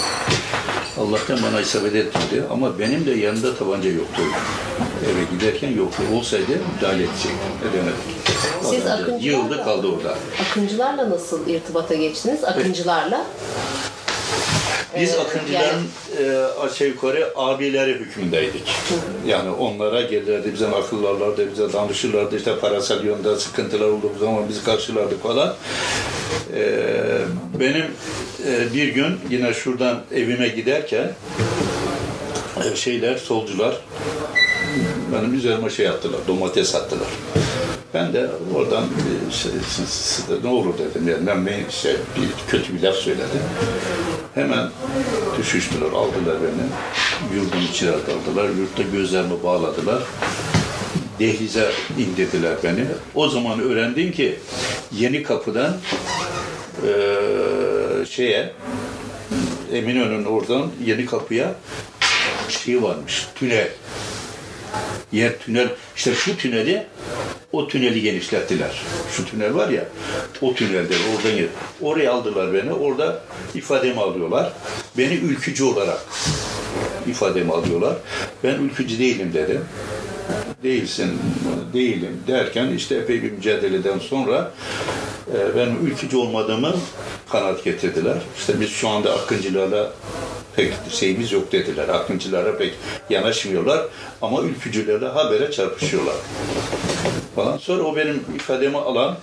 Allah'tan 1.00 1.38
bana 1.42 1.60
isabet 1.60 1.94
etmedi 1.94 2.44
ama 2.50 2.78
benim 2.78 3.06
de 3.06 3.10
yanında 3.10 3.56
tabanca 3.56 3.90
yoktu. 3.90 4.22
Eve 5.04 5.36
giderken 5.38 5.70
yoktu. 5.76 6.02
Olsaydı 6.14 6.52
müdahale 6.76 7.02
edecektim. 7.02 7.30
Edemedik. 7.70 7.96
Siz 8.62 8.86
Adam 8.86 8.98
da 8.98 9.02
akıncılarla- 9.12 9.22
Yığıldı 9.22 9.64
kaldı 9.64 9.86
orada. 9.86 10.14
Akıncılarla 10.50 11.10
nasıl 11.10 11.48
irtibata 11.48 11.94
geçtiniz? 11.94 12.44
Akıncılarla? 12.44 13.24
Biz 15.00 15.14
Ee, 15.14 15.20
akıncıların 15.20 15.84
e, 16.22 16.38
aşağı 16.60 16.88
yukarı 16.88 17.32
abileri 17.36 17.94
hükmündeydik. 17.94 18.68
Yani 19.26 19.50
onlara 19.50 20.02
gelirlerdi, 20.02 20.52
bize 20.52 20.66
akıllarlardı, 20.66 21.52
bize 21.52 21.72
danışırlardı. 21.72 22.36
işte 22.36 22.58
parasal 22.58 23.04
yönde 23.04 23.36
sıkıntılar 23.36 23.88
olduğu 23.88 24.18
zaman 24.20 24.48
bizi 24.48 24.64
karşılardı 24.64 25.18
falan. 25.18 25.54
E, 26.54 26.82
benim 27.60 27.84
e, 28.48 28.74
bir 28.74 28.88
gün 28.88 29.18
yine 29.30 29.54
şuradan 29.54 30.00
evime 30.14 30.48
giderken 30.48 31.12
e, 32.72 32.76
şeyler, 32.76 33.16
solcular 33.16 33.76
benim 35.12 35.34
üzerime 35.34 35.70
şey 35.70 35.88
attılar, 35.88 36.20
domates 36.28 36.74
attılar. 36.74 37.08
Ben 37.94 38.12
de 38.12 38.26
oradan 38.54 38.84
bir 39.28 39.34
şey, 39.34 39.50
ne 40.44 40.48
olur 40.48 40.74
dedim. 40.78 41.08
Yani 41.08 41.26
ben 41.26 41.70
şey, 41.70 41.92
bir 41.92 42.50
kötü 42.50 42.74
bir 42.74 42.82
laf 42.82 42.94
söyledim. 42.94 43.40
Hemen 44.36 44.70
düşüştüler, 45.38 45.86
aldılar 45.86 46.36
beni. 46.42 47.36
Yurdun 47.36 47.60
içine 47.72 47.90
aldılar. 47.90 48.48
Yurtta 48.48 48.82
gözlerimi 48.82 49.42
bağladılar. 49.44 50.02
Dehlize 51.18 51.70
indirdiler 51.98 52.54
beni. 52.64 52.84
O 53.14 53.28
zaman 53.28 53.60
öğrendim 53.60 54.12
ki 54.12 54.38
Yeni 54.92 55.22
Kapı'dan 55.22 55.76
eee 56.86 58.06
şeye 58.10 58.52
Eminönü'nün 59.72 60.24
oradan 60.24 60.70
Yeni 60.84 61.06
Kapı'ya 61.06 61.54
şey 62.48 62.82
varmış, 62.82 63.26
tünel. 63.34 63.68
Yer 65.12 65.38
tünel, 65.38 65.68
işte 65.96 66.14
şu 66.14 66.36
tüneli, 66.36 66.86
o 67.52 67.68
tüneli 67.68 68.02
genişlettiler. 68.02 68.82
Şu 69.16 69.24
tünel 69.24 69.54
var 69.54 69.68
ya, 69.68 69.84
o 70.42 70.54
tünelde 70.54 70.94
oradan 71.16 71.36
yer. 71.36 71.46
Oraya 71.80 72.12
aldılar 72.12 72.54
beni, 72.54 72.72
orada 72.72 73.22
ifademi 73.54 74.00
alıyorlar. 74.00 74.52
Beni 74.98 75.14
ülkücü 75.14 75.64
olarak 75.64 76.06
ifademi 77.06 77.52
alıyorlar. 77.52 77.96
Ben 78.44 78.54
ülkücü 78.54 78.98
değilim 78.98 79.30
dedim. 79.34 79.64
Değilsin, 80.62 81.18
değilim 81.72 82.20
derken 82.28 82.68
işte 82.68 82.94
epey 82.94 83.22
bir 83.22 83.32
mücadeleden 83.32 83.98
sonra 83.98 84.52
e, 85.34 85.56
ben 85.56 85.86
ülkücü 85.86 86.16
olmadığımı 86.16 86.74
kanaat 87.28 87.64
getirdiler. 87.64 88.16
İşte 88.38 88.60
biz 88.60 88.70
şu 88.70 88.88
anda 88.88 89.14
akıncılarla 89.14 89.92
pek 90.56 90.72
şeyimiz 90.90 91.32
yok 91.32 91.52
dediler. 91.52 91.88
Akıncılara 91.88 92.58
pek 92.58 92.74
yanaşmıyorlar 93.10 93.84
ama 94.22 94.42
ülkücülerle 94.42 95.06
habere 95.06 95.50
çarpışıyorlar 95.50 96.14
falan. 97.36 97.56
Sonra 97.58 97.82
o 97.82 97.96
benim 97.96 98.24
ifademi 98.36 98.76
alan 98.78 99.16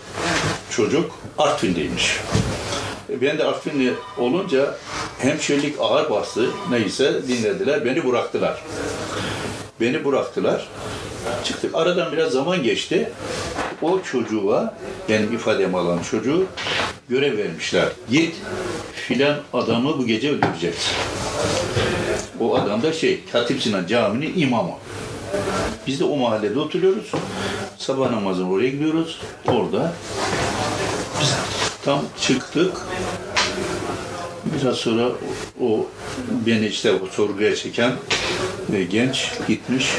çocuk 0.69 1.11
Artvin'deymiş. 1.37 2.19
E, 3.09 3.21
Ben 3.21 3.37
de 3.37 3.43
Artvinli 3.43 3.93
olunca 4.17 4.75
hemşirelik 5.19 5.75
ağır 5.79 6.09
bastı. 6.09 6.49
Neyse 6.69 7.27
dinlediler. 7.27 7.85
Beni 7.85 8.05
bıraktılar. 8.07 8.63
Beni 9.81 10.05
bıraktılar. 10.05 10.67
Çıktık. 11.43 11.75
Aradan 11.75 12.11
biraz 12.11 12.31
zaman 12.31 12.63
geçti. 12.63 13.11
O 13.81 14.01
çocuğa, 14.01 14.73
benim 15.09 15.33
ifademi 15.33 15.77
alan 15.77 15.99
çocuğu 16.11 16.45
görev 17.09 17.37
vermişler. 17.37 17.87
Git 18.11 18.35
filan 18.93 19.35
adamı 19.53 19.97
bu 19.97 20.07
gece 20.07 20.31
öldüreceksin. 20.31 20.93
O 22.39 22.55
adam 22.55 22.83
da 22.83 22.93
şey, 22.93 23.19
Katip 23.31 23.61
Sinan 23.61 23.87
Camii'nin 23.87 24.41
imamı. 24.41 24.73
Biz 25.87 25.99
de 25.99 26.03
o 26.03 26.15
mahallede 26.15 26.59
oturuyoruz. 26.59 27.11
Sabah 27.77 28.11
namazına 28.11 28.51
oraya 28.51 28.69
gidiyoruz. 28.69 29.21
Orada 29.47 29.93
tam 31.85 32.01
çıktık. 32.21 32.77
Biraz 34.45 34.75
sonra 34.75 35.07
o, 35.61 35.65
o 35.65 35.87
beni 36.45 36.67
işte 36.67 36.91
o 36.93 37.07
sorguya 37.11 37.55
çeken 37.55 37.91
e, 38.73 38.83
genç 38.83 39.31
gitmiş. 39.47 39.91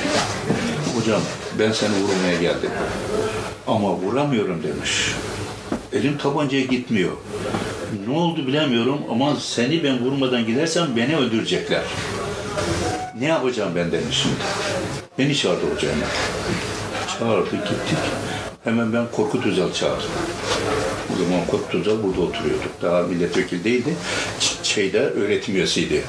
Hocam 1.05 1.23
ben 1.59 1.73
seni 1.73 1.91
vurmaya 1.91 2.41
geldim. 2.41 2.71
Ama 3.67 3.95
vuramıyorum 3.95 4.63
demiş. 4.63 5.15
Elim 5.93 6.19
tabancaya 6.19 6.65
gitmiyor. 6.65 7.13
Ne 8.07 8.15
oldu 8.15 8.47
bilemiyorum 8.47 8.99
ama 9.11 9.37
seni 9.37 9.85
ben 9.85 10.05
vurmadan 10.05 10.47
gidersem 10.47 10.89
beni 10.97 11.17
öldürecekler. 11.17 11.83
Ne 13.21 13.27
yapacağım 13.27 13.73
ben 13.77 13.93
demiş 13.93 14.23
şimdi. 14.23 14.35
Beni 15.19 15.37
çağırdı 15.37 15.75
hocam. 15.75 15.93
Çağırdı 17.19 17.51
gittik. 17.51 17.99
Hemen 18.65 18.93
ben 18.93 19.05
Korkut 19.17 19.47
Özal 19.47 19.73
çağırdım. 19.73 20.11
O 21.15 21.25
zaman 21.25 21.47
Korkut 21.47 21.75
Özal 21.75 22.03
burada 22.03 22.21
oturuyordu. 22.21 22.65
Daha 22.83 23.03
milletvekili 23.03 23.65
değildi. 23.65 23.95
Şeyde 24.63 25.01
öğretim 25.01 25.55
üyesiydi. 25.55 26.05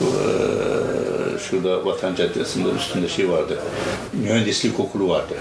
Ee, 0.00 0.04
şurada 1.50 1.86
Vatan 1.86 2.14
Caddesi'nde 2.14 2.68
üstünde 2.68 3.08
şey 3.08 3.30
vardı. 3.30 3.58
Mühendislik 4.12 4.80
okulu 4.80 5.08
vardı. 5.08 5.34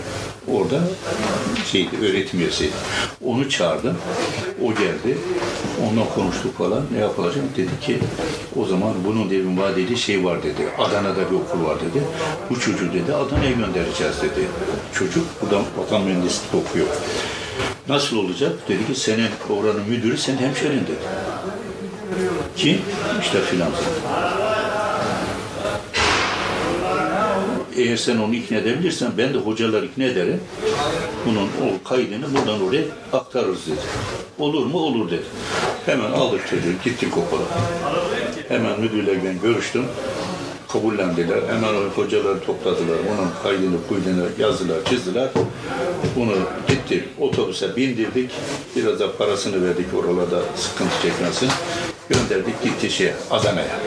Orada 0.48 0.80
şeydi, 1.72 1.90
öğretim 2.02 2.40
üyesiydi. 2.40 2.72
Onu 3.26 3.50
çağırdım. 3.50 3.98
O 4.64 4.68
geldi. 4.68 5.18
Onunla 5.84 6.10
konuştuk 6.16 6.58
falan. 6.58 6.84
Ne 6.94 7.00
yapılacak? 7.00 7.44
Dedi 7.58 7.80
ki 7.82 8.00
o 8.56 8.66
zaman 8.66 8.94
bunun 9.06 9.30
dedi 9.30 9.62
vadeli 9.62 9.98
şey 9.98 10.26
var 10.26 10.44
dedi. 10.44 10.68
Adana'da 10.78 11.32
bir 11.32 11.36
okul 11.36 11.66
var 11.66 11.78
dedi. 11.80 12.04
Bu 12.50 12.60
çocuğu 12.60 12.94
dedi 12.94 13.14
Adana'ya 13.14 13.52
göndereceğiz 13.52 14.22
dedi. 14.22 14.48
Çocuk 14.94 15.26
buradan 15.42 15.64
vatan 15.78 16.02
mühendisliği 16.02 16.64
okuyor. 16.64 16.88
Nasıl 17.90 18.18
olacak? 18.18 18.52
Dedi 18.70 18.88
ki 18.88 19.00
senin 19.00 19.30
oranın 19.50 19.90
müdürü 19.90 20.18
senin 20.18 20.38
hemşerin 20.38 20.82
dedi. 20.82 21.08
Kim? 22.56 22.82
İşte 23.22 23.42
filan. 23.42 23.72
Eğer 27.78 27.98
sen 27.98 28.18
onu 28.18 28.36
ikna 28.36 28.58
edebilirsen 28.58 29.12
ben 29.18 29.34
de 29.34 29.38
hocalar 29.38 29.84
ikna 29.84 30.04
ederim. 30.04 30.42
Bunun 31.26 31.44
o 31.44 31.90
kaydını 31.90 32.34
buradan 32.34 32.62
oraya 32.62 32.84
aktarırız 33.14 33.68
dedi. 33.68 33.76
Olur 34.40 34.66
mu? 34.66 34.78
Olur 34.78 35.12
dedi. 35.12 35.24
Hemen 35.86 36.12
aldık 36.12 36.48
çocuğu 36.50 36.72
gittik 36.84 37.18
okula. 37.18 37.42
Hemen 38.48 38.80
müdürle 38.80 39.24
ben 39.26 39.42
görüştüm. 39.42 39.86
Kabullendiler. 40.68 41.38
Hemen 41.48 41.90
hocaları 41.96 42.40
topladılar. 42.40 42.98
Bunun 43.10 43.30
kaydını, 43.44 43.88
kuydunu 43.90 44.26
yazdılar, 44.40 44.78
çizdiler. 44.90 45.30
Bunu 46.16 46.34
gitti 46.68 47.06
otobüse 47.20 47.76
bindirdik. 47.76 48.32
Biraz 48.76 49.00
da 49.00 49.18
parasını 49.18 49.68
verdik 49.68 49.94
oralarda 49.94 50.42
sıkıntı 50.56 51.02
çekmesin. 51.02 51.50
Gönderdik 52.10 52.64
gitti 52.64 52.90
şey 52.90 53.12
Adana'ya. 53.32 53.80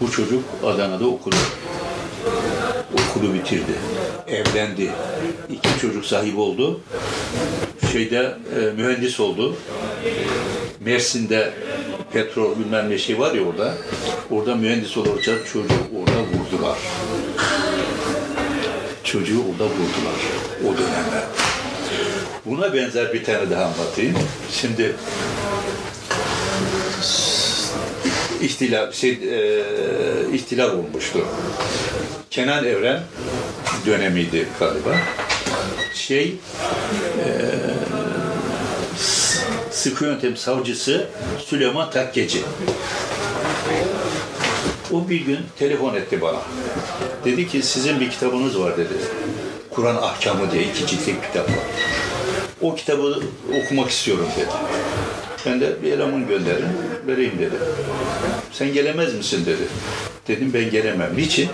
Bu 0.00 0.10
çocuk 0.10 0.44
Adana'da 0.64 1.06
okudu 1.06 1.36
okulu 3.20 3.34
bitirdi. 3.34 3.72
Evlendi. 4.28 4.90
İki 5.50 5.80
çocuk 5.80 6.04
sahibi 6.04 6.40
oldu. 6.40 6.80
Şeyde 7.92 8.34
e, 8.56 8.82
mühendis 8.82 9.20
oldu. 9.20 9.56
Mersin'de 10.80 11.52
petrol 12.12 12.58
bilmem 12.58 12.90
ne 12.90 12.98
şey 12.98 13.18
var 13.18 13.34
ya 13.34 13.42
orada. 13.42 13.74
Orada 14.30 14.54
mühendis 14.56 14.96
olacak 14.96 15.38
çocuğu 15.52 15.74
orada 16.00 16.20
vurdular. 16.20 16.78
Çocuğu 19.04 19.40
orada 19.40 19.64
vurdular. 19.64 20.20
O 20.64 20.78
dönemler. 20.78 21.24
Buna 22.46 22.74
benzer 22.74 23.12
bir 23.12 23.24
tane 23.24 23.50
daha 23.50 23.64
anlatayım. 23.64 24.14
Şimdi 24.52 24.94
ihtilaf 28.40 28.94
şey 28.94 29.10
e, 29.10 29.64
ihtilaf 30.32 30.74
olmuştu. 30.74 31.26
Kenan 32.30 32.64
Evren 32.64 33.02
dönemiydi 33.86 34.48
galiba. 34.60 34.96
Şey 35.94 36.34
e, 37.24 37.26
sıkı 39.70 40.04
yöntem 40.04 40.36
savcısı 40.36 41.06
Süleyman 41.46 41.90
Takkeci. 41.90 42.42
O 44.92 45.08
bir 45.08 45.20
gün 45.20 45.38
telefon 45.58 45.94
etti 45.94 46.20
bana. 46.20 46.38
Dedi 47.24 47.48
ki 47.48 47.62
sizin 47.62 48.00
bir 48.00 48.10
kitabınız 48.10 48.60
var 48.60 48.76
dedi. 48.76 48.94
Kur'an 49.70 49.96
Ahkamı 49.96 50.52
diye 50.52 50.62
iki 50.62 50.86
ciltlik 50.86 51.22
kitap 51.22 51.48
var. 51.48 51.64
O 52.60 52.74
kitabı 52.74 53.22
okumak 53.64 53.90
istiyorum 53.90 54.28
dedi. 54.36 54.50
Ben 55.46 55.60
de 55.60 55.82
bir 55.82 55.92
eleman 55.92 56.28
gönderin, 56.28 56.64
vereyim 57.06 57.38
dedi. 57.38 57.54
Sen 58.52 58.72
gelemez 58.72 59.14
misin 59.14 59.46
dedi. 59.46 59.62
Dedim 60.28 60.50
ben 60.54 60.70
gelemem. 60.70 61.16
Niçin? 61.16 61.48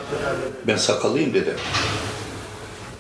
Ben 0.67 0.77
sakallıyım 0.77 1.35
dedi. 1.35 1.55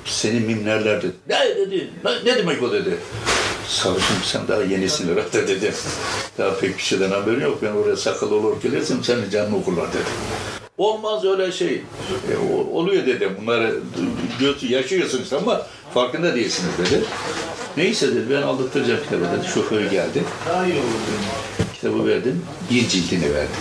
Seni 0.04 0.40
mimlerler 0.40 1.02
dedi. 1.02 1.12
Ne 1.28 1.56
dedi? 1.56 1.90
Ne, 2.04 2.10
ne 2.24 2.38
demek 2.38 2.62
o 2.62 2.72
dedi. 2.72 2.96
Savcım 3.68 4.16
sen 4.24 4.48
daha 4.48 4.62
yenisin 4.62 5.12
herhalde 5.12 5.48
dedi. 5.48 5.72
Daha 6.38 6.58
pek 6.58 6.78
bir 6.78 6.82
şeyden 6.82 7.10
haberin 7.10 7.40
yok. 7.40 7.58
Ben 7.62 7.72
oraya 7.72 7.96
sakal 7.96 8.30
olur 8.30 8.62
gelirsem 8.62 9.04
senin 9.04 9.30
canını 9.30 9.56
okurlar 9.56 9.88
dedi. 9.88 10.02
Olmaz 10.78 11.24
öyle 11.24 11.52
şey. 11.52 11.82
E, 12.32 12.36
oluyor 12.72 13.06
dedim. 13.06 13.36
Bunları 13.40 13.80
yaşıyorsunuz 14.68 15.32
ama 15.32 15.66
farkında 15.94 16.34
değilsiniz 16.34 16.70
dedi. 16.78 17.04
Neyse 17.76 18.14
dedi 18.14 18.30
ben 18.30 18.42
aldırtacağım 18.42 19.00
kitabı 19.02 19.20
dedi. 19.20 19.48
Şoförü 19.54 19.90
geldi. 19.90 20.24
Kitabı 21.74 22.06
verdim. 22.06 22.42
Bir 22.70 22.88
cildini 22.88 23.34
verdim. 23.34 23.56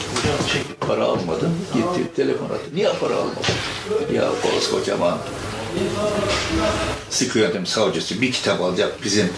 Para 0.79 1.03
almadım. 1.03 1.57
Gitti 1.73 2.15
telefon 2.15 2.45
attı. 2.45 2.69
Niye 2.75 2.89
para 2.99 3.15
almadın? 3.15 3.43
Ya 4.13 4.29
kocaman 4.71 5.17
sıkı 7.09 7.39
yöntem 7.39 7.65
savcısı 7.65 8.21
bir 8.21 8.31
kitap 8.31 8.61
alacak 8.61 9.03
bizim 9.03 9.29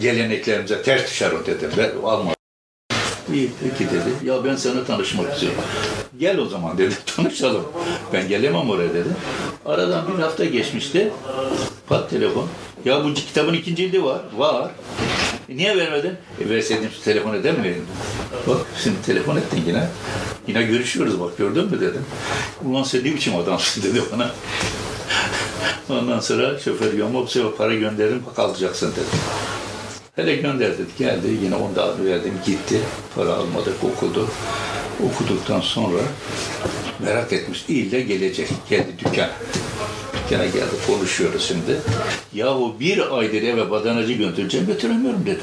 geleneklerimize 0.00 0.82
ters 0.82 1.10
düşer 1.10 1.32
o 1.32 1.46
dedim. 1.46 1.70
Ben 1.78 1.90
almadım. 2.04 2.36
İyi 3.32 3.50
peki 3.62 3.90
dedi. 3.90 4.10
Ya 4.24 4.44
ben 4.44 4.56
seninle 4.56 4.84
tanışmak 4.84 5.32
istiyorum. 5.32 5.58
Gel 6.18 6.38
o 6.38 6.46
zaman 6.46 6.78
dedi. 6.78 6.94
Tanışalım. 7.16 7.64
Ben 8.12 8.28
gelemem 8.28 8.70
oraya 8.70 8.94
dedi. 8.94 9.08
Aradan 9.66 10.08
bir 10.08 10.22
hafta 10.22 10.44
geçmişti. 10.44 11.12
Pat 11.88 12.10
telefon. 12.10 12.48
Ya 12.86 13.04
bu 13.04 13.14
kitabın 13.14 13.54
ikinci 13.54 13.82
cildi 13.82 14.04
var. 14.04 14.20
Var. 14.36 14.70
E, 15.48 15.56
niye 15.56 15.76
vermedin? 15.76 16.12
E 16.40 16.48
verseydim 16.48 16.90
şu 16.90 17.02
telefon 17.02 17.34
eder 17.34 17.58
mi? 17.58 17.74
Bak 18.46 18.56
şimdi 18.82 19.02
telefon 19.02 19.36
ettin 19.36 19.62
yine. 19.66 19.88
Yine 20.46 20.62
görüşüyoruz 20.62 21.20
bak 21.20 21.38
gördün 21.38 21.64
mü 21.64 21.80
dedim. 21.80 22.04
Ulan 22.64 22.82
sen 22.82 23.00
ne 23.00 23.04
biçim 23.04 23.36
adamsın 23.36 23.82
dedi 23.90 24.02
bana. 24.12 24.30
Ondan 25.88 26.20
sonra 26.20 26.58
şoför 26.58 26.92
yamuk 26.92 27.58
para 27.58 27.74
gönderin 27.74 28.22
bak 28.26 28.38
alacaksın 28.38 28.92
dedi. 28.92 29.20
Hele 30.16 30.36
gönder 30.36 30.72
dedi. 30.78 30.88
Geldi 30.98 31.26
yine 31.42 31.54
onu 31.54 31.76
da 31.76 32.04
verdim 32.04 32.34
gitti. 32.46 32.80
Para 33.14 33.32
almadık 33.34 33.84
okudu. 33.84 34.28
Okuduktan 35.04 35.60
sonra 35.60 36.02
merak 36.98 37.32
etmiş. 37.32 37.64
İlle 37.68 38.00
gelecek. 38.00 38.48
Geldi 38.70 38.92
dükkana. 38.98 39.30
Gene 40.30 40.46
geldi 40.46 40.74
konuşuyoruz 40.86 41.48
şimdi. 41.48 41.80
Yahu 42.34 42.76
bir 42.80 43.18
aydır 43.18 43.42
eve 43.42 43.70
badanacı 43.70 44.12
göndereceğim 44.12 44.66
götüremiyorum 44.66 45.26
dedi. 45.26 45.42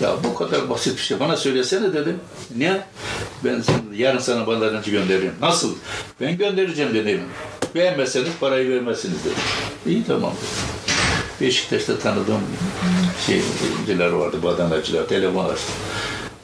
Ya 0.00 0.16
bu 0.24 0.34
kadar 0.34 0.70
basit 0.70 0.96
bir 0.96 1.02
şey 1.02 1.20
bana 1.20 1.36
söylesene 1.36 1.94
dedim. 1.94 2.20
Ne? 2.56 2.80
Ben 3.44 3.62
yarın 3.94 4.18
sana 4.18 4.46
badanacı 4.46 4.90
gönderirim. 4.90 5.32
Nasıl? 5.40 5.74
Ben 6.20 6.36
göndereceğim 6.38 6.94
dedim. 6.94 7.20
Beğenmezseniz 7.74 8.28
parayı 8.40 8.70
vermezsiniz 8.70 9.24
dedi. 9.24 9.34
İyi 9.86 10.04
tamam 10.04 10.32
dedim. 10.32 10.84
Beşiktaş'ta 11.40 11.98
tanıdığım 11.98 12.40
şeyciler 13.26 14.10
vardı, 14.10 14.36
badanacılar, 14.42 15.08
telefon 15.08 15.44
açtım. 15.44 15.74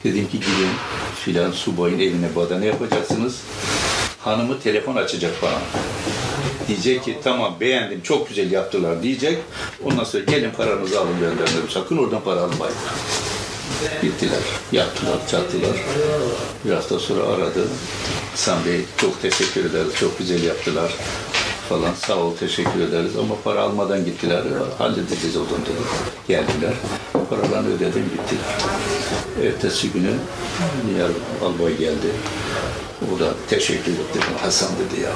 Dedim 0.03 0.27
ki 0.27 0.39
gidin 0.39 0.69
filan 1.15 1.51
subayın 1.51 1.99
evine 1.99 2.35
badana 2.35 2.65
yapacaksınız. 2.65 3.41
Hanımı 4.19 4.59
telefon 4.59 4.95
açacak 4.95 5.31
bana. 5.41 5.59
Diyecek 6.67 7.03
ki 7.03 7.17
tamam 7.23 7.55
beğendim, 7.59 8.01
çok 8.01 8.29
güzel 8.29 8.51
yaptılar 8.51 9.03
diyecek. 9.03 9.37
Ondan 9.83 10.03
sonra 10.03 10.23
gelin 10.23 10.51
paranızı 10.51 10.99
alın 10.99 11.15
benden. 11.21 11.67
Sakın 11.69 11.97
oradan 11.97 12.21
para 12.21 12.39
almayın. 12.39 12.75
Gittiler, 14.01 14.39
yaptılar, 14.71 15.27
çattılar. 15.31 15.77
Bir 16.65 16.71
hafta 16.71 16.99
sonra 16.99 17.23
aradı. 17.23 17.67
Hasan 18.31 18.65
Bey 18.65 18.81
çok 18.97 19.21
teşekkür 19.21 19.65
ederiz, 19.65 19.95
çok 19.99 20.19
güzel 20.19 20.43
yaptılar 20.43 20.91
falan. 21.69 21.93
Sağ 21.93 22.15
ol, 22.15 22.35
teşekkür 22.37 22.81
ederiz 22.81 23.11
ama 23.19 23.35
para 23.43 23.61
almadan 23.61 24.05
gittiler. 24.05 24.43
Halledeceğiz 24.77 25.37
o 25.37 25.43
zaman 25.45 25.61
dedi. 25.61 25.81
Geldiler, 26.27 26.73
paralarını 27.29 27.75
ödedim 27.75 28.03
gittiler. 28.03 28.55
Ertesi 29.47 29.91
günü 29.91 30.13
diğer 30.87 31.09
albay 31.45 31.77
geldi. 31.77 32.11
O 33.15 33.19
da 33.19 33.33
teşekkür 33.49 33.91
etti. 33.91 34.19
Hasan 34.41 34.69
dedi 34.69 35.01
ya. 35.01 35.11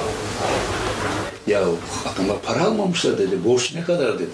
Ya 1.46 1.62
adamlar 2.14 2.36
para 2.46 2.64
almamışlar 2.64 3.18
dedi. 3.18 3.44
Borç 3.44 3.74
ne 3.74 3.84
kadar 3.84 4.18
dedi. 4.18 4.30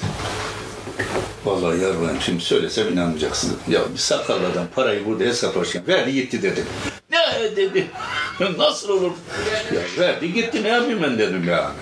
Vallahi 1.44 1.80
yarın 1.80 2.18
şimdi 2.24 2.44
söylesem 2.44 2.92
inanmayacaksın. 2.92 3.56
Ya 3.68 3.80
bir 3.92 3.98
sakallı 3.98 4.46
adam 4.46 4.66
parayı 4.74 5.06
burada 5.06 5.24
hesaplaşırken 5.24 5.86
verdi 5.86 6.12
gitti 6.12 6.42
dedim. 6.42 6.64
Ne 7.10 7.56
dedi? 7.56 7.86
Nasıl 8.58 8.88
olur? 8.88 9.12
Ya 9.74 9.80
verdi 9.98 10.32
gitti 10.32 10.62
ne 10.62 10.68
yapayım 10.68 11.02
ben 11.02 11.18
dedim 11.18 11.48
ya. 11.48 11.72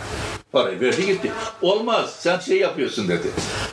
Parayı 0.52 0.80
verdi 0.80 1.06
gitti. 1.06 1.32
Olmaz 1.62 2.16
sen 2.18 2.38
şey 2.38 2.58
yapıyorsun 2.58 3.08
dedi. 3.08 3.28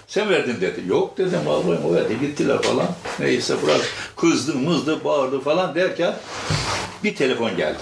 Sen 0.08 0.30
verdin 0.30 0.62
dedi. 0.62 0.84
Yok 0.88 1.18
dedim 1.18 1.40
abim 1.50 1.86
o 1.86 1.96
verdi 1.96 2.20
gittiler 2.20 2.62
falan. 2.62 2.88
Neyse 3.20 3.56
bırak 3.64 3.82
kızdı 4.16 4.56
mızdı 4.56 5.04
bağırdı 5.04 5.40
falan 5.40 5.76
derken 5.76 6.14
bir 7.04 7.16
telefon 7.16 7.58
geldi. 7.58 7.78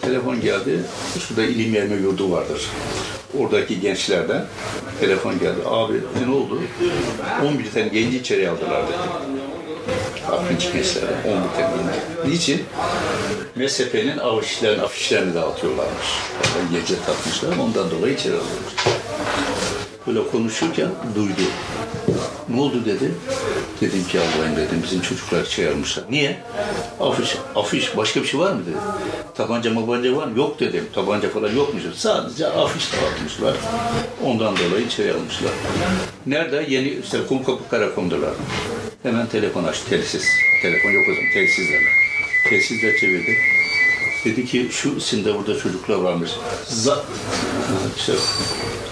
Telefon 0.00 0.40
geldi. 0.40 0.80
Şurada 1.28 1.42
ilim 1.42 1.74
yerme 1.74 1.94
yurdu 1.96 2.30
vardır. 2.30 2.62
Oradaki 3.38 3.80
gençlerden 3.80 4.44
telefon 5.00 5.38
geldi. 5.38 5.60
Abi 5.66 5.94
ne 6.26 6.34
oldu? 6.34 6.62
11 7.46 7.70
tane 7.72 7.88
genci 7.88 8.16
içeri 8.18 8.50
aldılar 8.50 8.82
dedi. 8.88 8.96
Akıncı 10.32 10.72
gençlerden 10.72 11.16
11 11.16 11.24
tane 11.24 11.76
genci. 12.24 12.34
Niçin? 12.34 12.62
MSP'nin 13.56 14.18
afişlerini, 14.18 14.82
afişlerini 14.82 15.34
dağıtıyorlarmış. 15.34 16.06
Yani 16.58 16.80
gece 16.80 16.94
takmışlar 17.06 17.56
ondan 17.56 17.90
dolayı 17.90 18.14
içeri 18.14 18.34
alıyormuş. 18.34 18.74
Böyle 20.06 20.30
konuşurken 20.30 20.88
duydu. 21.14 21.42
Ne 22.54 22.60
oldu 22.60 22.84
dedi. 22.84 23.12
Dedim 23.80 24.04
ki 24.04 24.20
Allah'ım 24.20 24.56
dedim 24.56 24.80
bizim 24.82 25.00
çocuklar 25.00 25.44
çağırmışlar. 25.44 26.04
Niye? 26.10 26.36
Afiş, 27.00 27.36
afiş 27.54 27.96
başka 27.96 28.22
bir 28.22 28.26
şey 28.26 28.40
var 28.40 28.52
mı 28.52 28.60
dedi. 28.66 28.76
Tabanca 29.34 29.70
mabanca 29.74 30.16
var 30.16 30.26
mı? 30.26 30.38
Yok 30.38 30.60
dedim. 30.60 30.86
Tabanca 30.94 31.30
falan 31.30 31.54
yokmuş. 31.54 31.82
Sadece 31.96 32.46
afiş 32.46 32.92
dağıtmışlar. 32.92 33.56
Ondan 34.24 34.56
dolayı 34.56 34.86
içeri 34.86 35.12
almışlar. 35.12 35.50
Nerede? 36.26 36.66
Yeni 36.68 36.88
işte 36.88 37.18
Kumkapı 37.28 37.68
Karakon'dalar. 37.70 38.30
Hemen 39.02 39.26
telefon 39.26 39.64
açtı. 39.64 39.90
Telsiz. 39.90 40.24
Telefon 40.62 40.90
yok 40.90 41.04
o 41.10 41.14
zaman. 41.14 41.30
Telsizlerle. 41.34 41.90
Telsizle 42.50 42.98
çevirdi. 43.00 43.36
Dedi 44.24 44.46
ki 44.46 44.68
şu 44.70 45.00
sinde 45.00 45.34
burada 45.38 45.58
çocuklar 45.58 45.96
varmış. 45.96 46.30
Za 46.66 47.04
işte 47.96 48.12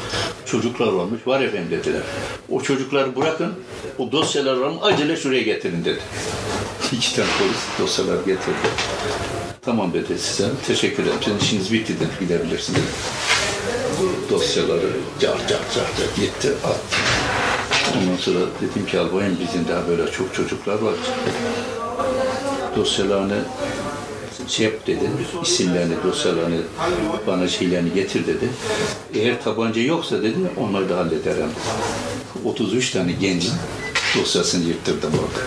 çocuklar 0.50 0.92
varmış. 0.92 1.26
Var 1.26 1.40
efendim 1.40 1.70
dediler. 1.70 2.02
O 2.48 2.62
çocukları 2.62 3.16
bırakın. 3.16 3.52
O 3.98 4.12
dosyalar 4.12 4.56
var 4.56 4.68
mı? 4.68 4.78
Acele 4.82 5.16
şuraya 5.16 5.42
getirin 5.42 5.84
dedi. 5.84 6.00
İki 6.92 7.16
tane 7.16 7.28
polis 7.38 7.60
dosyalar 7.80 8.16
getirdi. 8.16 8.68
Tamam 9.62 9.92
dedi 9.92 10.18
size. 10.18 10.48
Teşekkür 10.66 11.02
ederim. 11.02 11.18
Sizin 11.24 11.38
işiniz 11.38 11.72
bitti 11.72 11.94
dedi. 12.00 12.10
Gidebilirsiniz 12.20 12.80
dedi. 12.80 12.86
Dosyaları 14.30 14.90
car 15.20 15.38
car 15.38 15.48
car 15.48 15.86
car 15.98 16.16
gitti 16.16 16.48
attı. 16.64 16.96
Ondan 17.98 18.16
sonra 18.16 18.38
dedim 18.60 18.86
ki 18.86 18.98
albayım 18.98 19.36
bizim 19.40 19.68
daha 19.68 19.88
böyle 19.88 20.12
çok 20.12 20.34
çocuklar 20.34 20.74
var. 20.74 20.94
Dosyalarını 22.76 23.38
şey 24.50 24.66
yap 24.66 24.86
dedi, 24.86 25.10
isimlerini, 25.42 25.94
dosyalarını, 26.04 26.60
bana 27.26 27.48
şeylerini 27.48 27.94
getir 27.94 28.26
dedi. 28.26 28.48
Eğer 29.14 29.42
tabanca 29.42 29.82
yoksa 29.82 30.22
dedi, 30.22 30.38
onları 30.56 30.88
da 30.88 30.96
hallederim. 30.96 31.50
33 32.44 32.90
tane 32.90 33.12
gencin 33.12 33.52
dosyasını 34.18 34.68
yırttırdım 34.68 35.12
orada. 35.12 35.46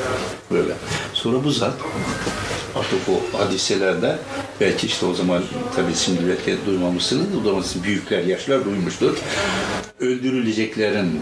Böyle. 0.51 0.74
Sonra 1.14 1.43
bu 1.43 1.51
zat 1.51 1.74
artık 2.76 2.99
o 3.10 3.38
hadiselerde 3.38 4.18
belki 4.62 4.88
işte 4.88 5.06
o 5.06 5.14
zaman 5.14 5.43
tabii 5.76 5.95
şimdi 5.95 6.20
belki 6.28 6.58
duymamışsınız 6.66 7.28
o 7.41 7.43
zaman 7.43 7.64
büyükler, 7.84 8.24
yaşlar 8.24 8.66
duymuştur. 8.66 9.18
Öldürüleceklerin 9.99 11.20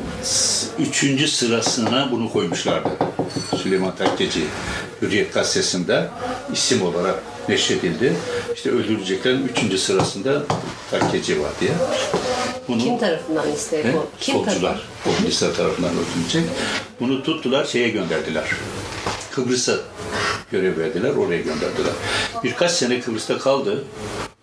üçüncü 0.80 1.28
sırasına 1.28 2.12
bunu 2.12 2.32
koymuşlardı. 2.32 2.90
Süleyman 3.64 3.96
Takkeci 3.96 4.44
Hürriyet 5.02 5.34
Gazetesi'nde 5.34 6.10
isim 6.54 6.82
olarak 6.82 7.24
neşredildi. 7.50 8.14
İşte 8.56 8.70
öldürüleceklerin 8.70 9.48
üçüncü 9.48 9.78
sırasında 9.78 10.44
Takkeci 10.92 11.42
var 11.42 11.52
diye. 11.62 11.72
Bunu, 12.68 12.84
Kim 12.84 12.98
tarafından 12.98 13.52
isteği 13.52 13.84
He? 13.84 13.94
bu? 13.94 14.06
Kim 14.20 14.36
Solcular. 14.36 14.82
Komünistler 15.04 15.54
tarafından 15.54 15.92
öldürülecek. 15.92 16.44
Bunu 17.00 17.24
tuttular, 17.24 17.66
şeye 17.66 17.90
gönderdiler. 17.90 18.46
Kıbrıs'a 19.32 19.76
görev 20.52 20.78
verdiler, 20.78 21.10
oraya 21.10 21.42
gönderdiler. 21.42 21.94
Birkaç 22.44 22.72
sene 22.72 23.00
Kıbrıs'ta 23.00 23.38
kaldı. 23.38 23.84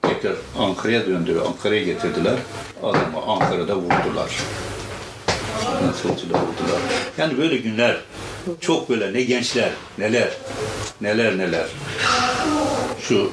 Tekrar 0.03 0.33
Ankara'ya 0.59 1.07
döndü. 1.07 1.41
Ankara'ya 1.47 1.83
getirdiler. 1.83 2.35
Adamı 2.83 3.23
Ankara'da 3.27 3.77
vurdular. 3.77 4.31
Solcular 6.03 6.39
vurdular. 6.41 6.81
Yani 7.19 7.39
böyle 7.39 7.57
günler 7.57 7.97
çok 8.61 8.89
böyle 8.89 9.13
ne 9.13 9.23
gençler, 9.23 9.71
neler, 9.99 10.29
neler 11.01 11.39
neler. 11.39 11.67
Şu 13.01 13.31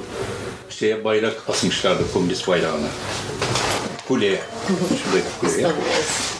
şeye 0.69 1.03
bayrak 1.03 1.49
asmışlardı 1.49 2.03
komünist 2.13 2.47
bayrağını. 2.47 2.87
Kuleye. 4.07 4.39
Şuradaki 4.67 5.39
kuleye. 5.39 5.71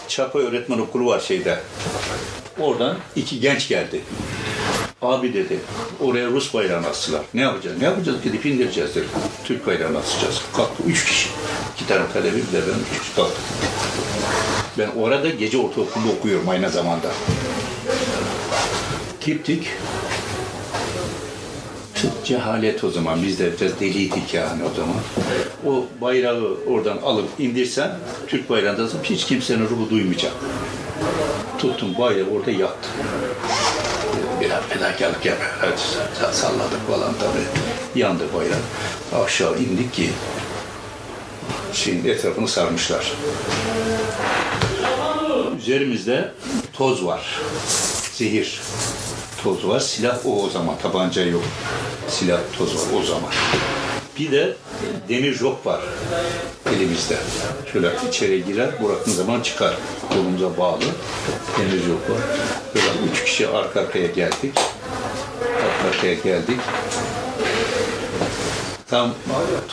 Çapa 0.07 0.39
öğretmen 0.39 0.80
okulu 0.80 1.05
var 1.05 1.20
şeyde. 1.20 1.59
Oradan 2.59 2.97
iki 3.16 3.39
genç 3.39 3.68
geldi. 3.68 4.01
Abi 5.01 5.34
dedi, 5.34 5.59
oraya 5.99 6.28
Rus 6.28 6.53
bayrağını 6.53 6.88
astılar. 6.88 7.22
Ne 7.34 7.41
yapacağız? 7.41 7.78
Ne 7.78 7.86
yapacağız? 7.86 8.18
Gidip 8.24 8.45
indireceğiz 8.45 8.95
dedi. 8.95 9.05
Türk 9.43 9.68
bayrağını 9.68 9.97
asacağız. 9.97 10.41
Kalktı 10.55 10.84
üç 10.88 11.05
kişi. 11.05 11.30
İki 11.76 11.88
tane 11.88 12.03
bir 12.16 12.24
de 12.24 12.61
ben 12.68 12.95
üç 12.95 12.99
kişi 13.01 13.16
kalktık. 13.16 13.43
Ben 14.78 14.89
orada 14.99 15.30
gece 15.30 15.57
ortaokulda 15.57 16.09
okuyorum 16.20 16.49
aynı 16.49 16.70
zamanda. 16.70 17.07
Çok 22.01 22.26
cehalet 22.26 22.84
o 22.84 22.89
zaman. 22.89 23.23
Biz 23.23 23.39
de 23.39 23.51
biraz 23.61 23.80
deliydik 23.80 24.34
yani 24.34 24.63
o 24.63 24.76
zaman. 24.76 24.95
O 25.65 25.86
bayrağı 26.01 26.57
oradan 26.67 26.97
alıp 26.97 27.30
indirsen, 27.39 27.91
Türk 28.28 28.49
bayrağında 28.49 28.88
hiç 29.03 29.26
kimsenin 29.26 29.69
ruhu 29.69 29.89
duymayacak. 29.89 30.32
Tuttum 31.59 31.97
bayrağı 31.99 32.30
orada 32.30 32.51
yaktım. 32.51 32.91
Biraz 34.41 34.63
fedakarlık 34.63 35.26
yap. 35.26 35.38
Hadi 35.61 36.36
salladık 36.36 36.88
falan 36.88 37.13
tabii. 37.13 37.99
Yandı 38.01 38.23
bayrak. 38.34 38.59
Aşağı 39.26 39.57
indik 39.57 39.93
ki 39.93 40.09
şeyin 41.73 42.05
etrafını 42.05 42.47
sarmışlar. 42.47 43.11
Üzerimizde 45.59 46.32
toz 46.73 47.05
var. 47.05 47.41
Zehir 48.13 48.61
toz 49.44 49.68
var. 49.68 49.80
Silah 49.80 50.26
o 50.26 50.44
o 50.44 50.50
zaman. 50.50 50.76
Tabanca 50.82 51.26
yok. 51.26 51.44
Silah 52.10 52.40
toz 52.58 52.76
var 52.76 53.00
o 53.00 53.04
zaman. 53.04 53.32
Bir 54.20 54.32
de 54.32 54.56
demir 55.10 55.34
jok 55.34 55.66
var 55.66 55.82
elimizde. 56.76 57.18
Şöyle 57.74 57.92
içeri 58.10 58.46
girer, 58.46 58.70
bıraktığın 58.84 59.12
zaman 59.12 59.42
çıkar. 59.42 59.78
Kolumuza 60.10 60.58
bağlı. 60.58 60.84
Demir 61.60 61.84
jok 61.84 62.10
var. 62.10 62.22
Böyle 62.76 63.12
üç 63.12 63.24
kişi 63.24 63.48
arka 63.48 63.80
arkaya 63.80 64.08
geldik. 64.08 64.54
Arka 65.42 65.88
arkaya 65.90 66.14
geldik. 66.14 66.60
Tam 68.90 69.14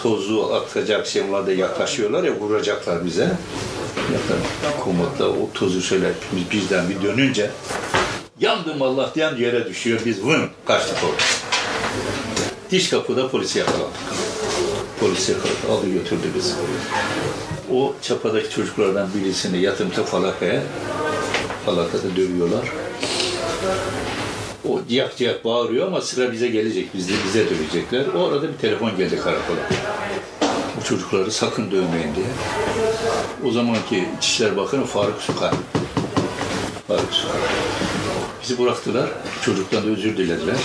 tozu 0.03 0.53
atacak 0.53 1.07
şeyler 1.07 1.47
de 1.47 1.53
yaklaşıyorlar 1.53 2.25
ya 2.25 2.33
vuracaklar 2.41 3.05
bize. 3.07 3.33
Komutla 4.85 5.27
o 5.27 5.51
tozu 5.55 5.83
şöyle 5.83 6.13
biz 6.33 6.51
bizden 6.51 6.89
bir 6.89 7.03
dönünce 7.03 7.51
yandım 8.43 8.83
Allah 8.83 9.11
diyen 9.15 9.37
yere 9.37 9.69
düşüyor. 9.69 10.01
Biz 10.07 10.25
vın 10.25 10.43
kaçtık 10.65 10.97
orada. 11.05 11.23
Diş 12.71 12.91
kapıda 12.91 13.31
polisi 13.31 13.59
yakaladık. 13.59 13.93
Polis 15.01 15.29
yakaladı, 15.29 15.73
aldı 15.73 15.93
götürdü 15.93 16.27
bizi. 16.37 16.53
O 17.73 17.95
çapadaki 18.03 18.51
çocuklardan 18.51 19.09
birisini 19.15 19.63
yatırımda 19.63 20.05
falakaya, 20.05 20.63
falakada 21.67 22.17
dövüyorlar. 22.17 22.69
O 24.69 24.81
ciyak 24.89 25.17
ciyak 25.17 25.45
bağırıyor 25.45 25.87
ama 25.87 26.01
sıra 26.01 26.33
bize 26.33 26.49
gelecek, 26.49 26.95
bize, 26.95 27.13
bize 27.27 27.51
dövecekler. 27.51 28.05
O 28.19 28.29
arada 28.29 28.49
bir 28.49 28.59
telefon 28.59 28.97
geldi 28.97 29.17
karakola. 29.17 29.59
Bu 30.81 30.85
çocukları 30.85 31.31
sakın 31.31 31.71
dövmeyin 31.71 32.15
diye. 32.15 32.27
O 33.47 33.51
zamanki 33.51 34.09
İçişleri 34.19 34.57
Bakanı 34.57 34.85
Faruk 34.85 35.23
Sukar. 35.23 35.55
Faruk 36.89 37.13
Sukar. 37.15 37.62
Bizi 38.43 38.59
bıraktılar. 38.59 39.11
Çocuktan 39.45 39.83
da 39.85 39.89
özür 39.89 40.17
dilediler. 40.17 40.57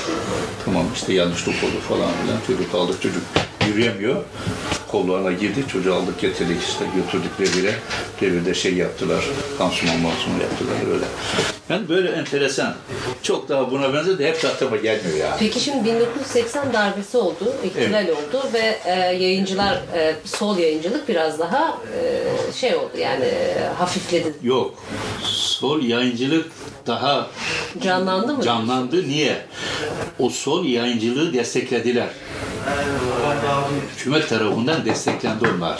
Tamam 0.65 0.85
işte 0.95 1.13
yanlışlık 1.13 1.63
oldu 1.63 1.79
falan 1.87 2.11
filan. 2.23 2.39
Çocuk 2.47 2.75
aldık 2.75 3.01
çocuk 3.01 3.23
yürüyemiyor. 3.67 4.23
Kollarına 4.87 5.31
girdik. 5.31 5.69
Çocuğu 5.69 5.95
aldık 5.95 6.21
getirdik 6.21 6.61
işte 6.63 6.85
götürdük 6.95 7.31
revire. 7.39 7.73
Revirde 8.21 8.53
şey 8.53 8.73
yaptılar. 8.73 9.23
Pansuman 9.57 9.99
mansuman 9.99 10.39
yaptılar 10.39 10.93
öyle. 10.93 11.05
Yani 11.69 11.89
böyle 11.89 12.09
enteresan. 12.11 12.75
Çok 13.23 13.49
daha 13.49 13.71
buna 13.71 13.93
benzer 13.93 14.19
de 14.19 14.27
hep 14.27 14.45
aklıma 14.45 14.75
gelmiyor 14.77 15.17
yani. 15.17 15.35
Peki 15.39 15.59
şimdi 15.59 15.85
1980 15.89 16.73
darbesi 16.73 17.17
oldu, 17.17 17.53
ihtilal 17.65 18.07
oldu 18.07 18.43
ve 18.53 18.79
e, 18.85 18.91
yayıncılar, 18.99 19.73
e, 19.95 20.15
sol 20.25 20.57
yayıncılık 20.57 21.09
biraz 21.09 21.39
daha 21.39 21.77
e, 21.99 22.53
şey 22.53 22.75
oldu 22.75 22.91
yani 22.99 23.25
e, 23.25 23.55
hafifledi. 23.77 24.33
Yok. 24.43 24.83
Sol 25.23 25.81
yayıncılık 25.83 26.51
daha 26.87 27.27
Canlandı 27.83 28.33
mı? 28.37 28.43
canlandı. 28.43 29.07
Niye? 29.07 29.37
O 30.19 30.29
sol 30.29 30.65
yayıncılığı 30.65 31.33
desteklediler. 31.33 32.07
Hükümet 33.97 34.29
tarafından 34.29 34.76
desteklendi 34.85 35.45
onlar. 35.57 35.77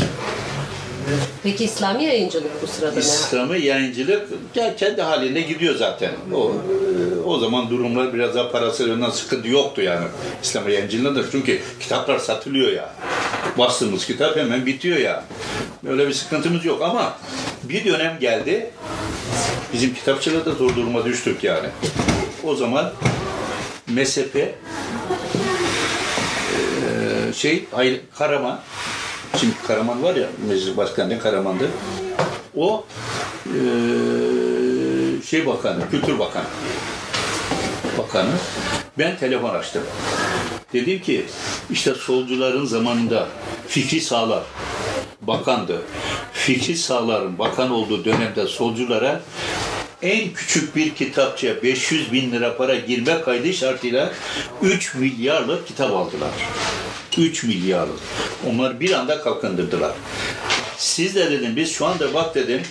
Peki 1.43 1.63
İslami 1.63 2.03
yayıncılık 2.03 2.61
bu 2.61 2.67
sırada 2.67 2.93
ne? 2.93 2.99
İslam'ı 2.99 3.57
yayıncılık 3.57 4.27
ya 4.55 4.75
kendi 4.75 5.01
halinde 5.01 5.41
gidiyor 5.41 5.75
zaten. 5.75 6.11
O 6.33 6.51
e, 6.51 7.19
o 7.25 7.39
zaman 7.39 7.69
durumlar 7.69 8.13
biraz 8.13 8.35
daha 8.35 8.51
parasal 8.51 8.87
yönden 8.87 9.09
sıkıntı 9.09 9.47
yoktu 9.47 9.81
yani. 9.81 10.05
İslam 10.43 10.69
yayıncılığında 10.69 11.31
çünkü 11.31 11.59
kitaplar 11.79 12.19
satılıyor 12.19 12.71
ya. 12.71 12.89
Bastığımız 13.57 14.05
kitap 14.05 14.37
hemen 14.37 14.65
bitiyor 14.65 14.97
ya. 14.97 15.23
Öyle 15.87 16.07
bir 16.07 16.13
sıkıntımız 16.13 16.65
yok 16.65 16.81
ama 16.81 17.17
bir 17.63 17.85
dönem 17.85 18.17
geldi. 18.19 18.69
Bizim 19.73 19.93
kitapçıda 19.93 20.45
da 20.45 20.51
zor 20.51 20.75
duruma 20.75 21.05
düştük 21.05 21.43
yani. 21.43 21.67
O 22.43 22.55
zaman 22.55 22.91
mezhepe 23.87 24.55
şey 27.37 27.65
hayır 27.71 28.01
Karaman 28.17 28.59
şimdi 29.39 29.53
Karaman 29.67 30.03
var 30.03 30.15
ya 30.15 30.27
meclis 30.47 30.77
başkanı 30.77 31.19
Karaman'dı. 31.19 31.69
O 32.55 32.85
e, 33.45 33.59
şey 35.25 35.45
bakanı, 35.45 35.89
kültür 35.91 36.19
bakanı. 36.19 36.45
Bakanı. 37.97 38.31
Ben 38.97 39.17
telefon 39.17 39.55
açtım. 39.55 39.83
Dedim 40.73 41.01
ki 41.01 41.25
işte 41.69 41.93
solcuların 41.93 42.65
zamanında 42.65 43.27
Fikri 43.67 44.01
Sağlar 44.01 44.43
bakandı. 45.21 45.81
Fikri 46.33 46.77
Sağlar'ın 46.77 47.39
bakan 47.39 47.71
olduğu 47.71 48.05
dönemde 48.05 48.47
solculara 48.47 49.21
en 50.01 50.33
küçük 50.33 50.75
bir 50.75 50.95
kitapçıya 50.95 51.63
500 51.63 52.11
bin 52.11 52.31
lira 52.31 52.57
para 52.57 52.75
girme 52.75 53.21
kaydı 53.21 53.53
şartıyla 53.53 54.13
3 54.61 54.95
milyarlık 54.95 55.67
kitap 55.67 55.91
aldılar. 55.91 56.31
3 57.17 57.43
milyarlık. 57.43 57.99
Onlar 58.49 58.79
bir 58.79 58.91
anda 58.91 59.21
kalkındırdılar. 59.21 59.91
Siz 60.77 61.15
de 61.15 61.31
dedim 61.31 61.55
biz 61.55 61.71
şu 61.71 61.85
anda 61.85 62.13
bak 62.13 62.35
dedim 62.35 62.61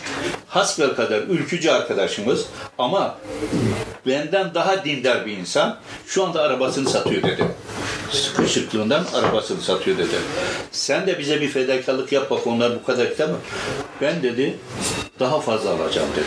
hasbel 0.48 0.94
kadar 0.94 1.22
ülkücü 1.22 1.70
arkadaşımız 1.70 2.46
ama 2.78 3.18
benden 4.06 4.54
daha 4.54 4.84
dindar 4.84 5.26
bir 5.26 5.36
insan 5.36 5.78
şu 6.06 6.24
anda 6.24 6.42
arabasını 6.42 6.90
satıyor 6.90 7.22
dedim. 7.22 7.48
Sıkışıklığından 8.10 9.04
arabasını 9.14 9.62
satıyor 9.62 9.98
dedim. 9.98 10.20
Sen 10.72 11.06
de 11.06 11.18
bize 11.18 11.40
bir 11.40 11.48
fedakarlık 11.48 12.12
yap 12.12 12.30
bak 12.30 12.46
onlar 12.46 12.74
bu 12.74 12.84
kadar 12.84 13.10
kitap 13.10 13.28
mı? 13.28 13.36
Ben 14.00 14.22
dedi 14.22 14.58
daha 15.20 15.40
fazla 15.40 15.70
alacağım 15.70 16.08
dedi. 16.16 16.26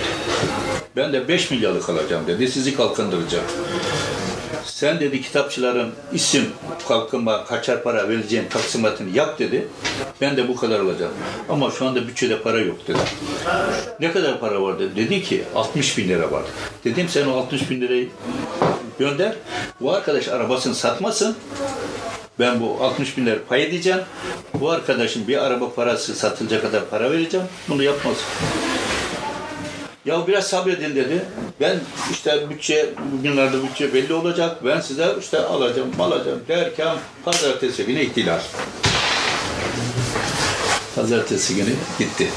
Ben 0.95 1.13
de 1.13 1.27
5 1.27 1.51
milyarlık 1.51 1.89
alacağım 1.89 2.27
dedi. 2.27 2.51
Sizi 2.51 2.75
kalkındıracağım. 2.75 3.45
Sen 4.69 4.99
dedi 4.99 5.21
kitapçıların 5.21 5.91
isim 6.13 6.45
kalkınma 6.87 7.45
kaçar 7.45 7.83
para 7.83 8.09
vereceğin 8.09 8.45
taksimatını 8.49 9.17
yap 9.17 9.39
dedi. 9.39 9.67
Ben 10.21 10.37
de 10.37 10.47
bu 10.47 10.55
kadar 10.55 10.79
alacağım. 10.79 11.11
Ama 11.49 11.71
şu 11.71 11.85
anda 11.85 12.07
bütçede 12.07 12.41
para 12.41 12.59
yok 12.59 12.87
dedi. 12.87 12.97
Ne 13.99 14.11
kadar 14.11 14.39
para 14.39 14.61
var 14.61 14.79
dedi. 14.79 14.95
Dedi 14.95 15.23
ki 15.23 15.43
60 15.55 15.97
bin 15.97 16.09
lira 16.09 16.31
var. 16.31 16.43
Dedim 16.83 17.09
sen 17.09 17.27
o 17.27 17.37
60 17.37 17.69
bin 17.69 17.81
lirayı 17.81 18.09
gönder. 18.99 19.35
Bu 19.81 19.93
arkadaş 19.93 20.27
arabasını 20.27 20.75
satmasın. 20.75 21.35
Ben 22.39 22.61
bu 22.61 22.83
60 22.83 23.17
bin 23.17 23.25
lira 23.25 23.39
pay 23.49 23.63
edeceğim. 23.63 24.01
Bu 24.53 24.69
arkadaşın 24.69 25.27
bir 25.27 25.45
araba 25.45 25.73
parası 25.73 26.15
satılacak 26.15 26.61
kadar 26.61 26.89
para 26.89 27.11
vereceğim. 27.11 27.45
Bunu 27.69 27.83
yapmaz. 27.83 28.17
Ya 30.05 30.27
biraz 30.27 30.47
sabredin 30.47 30.95
dedi. 30.95 31.25
Ben 31.61 31.79
işte 32.11 32.49
bütçe, 32.49 32.89
bugünlerde 33.11 33.63
bütçe 33.63 33.93
belli 33.93 34.13
olacak. 34.13 34.65
Ben 34.65 34.81
size 34.81 35.15
işte 35.19 35.39
alacağım, 35.39 35.89
alacağım 35.99 36.39
derken 36.47 36.97
pazartesi 37.25 37.85
günü 37.85 37.99
ihtilal. 37.99 38.39
Pazartesi 40.95 41.55
günü 41.55 41.73
gitti. 41.99 42.27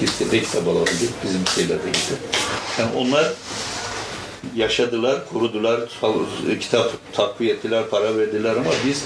Gitti. 0.00 0.42
Alalım 0.62 0.86
dedik. 0.86 1.10
Bizim 1.24 1.46
şeyler 1.54 1.78
de 1.78 1.86
gitti. 1.86 2.14
Yani 2.78 2.90
onlar 2.96 3.32
yaşadılar, 4.56 5.28
kurudular, 5.28 5.80
kitap 6.60 6.90
takviye 7.12 7.54
ettiler, 7.54 7.82
para 7.90 8.18
verdiler 8.18 8.50
ama 8.56 8.70
biz 8.86 9.04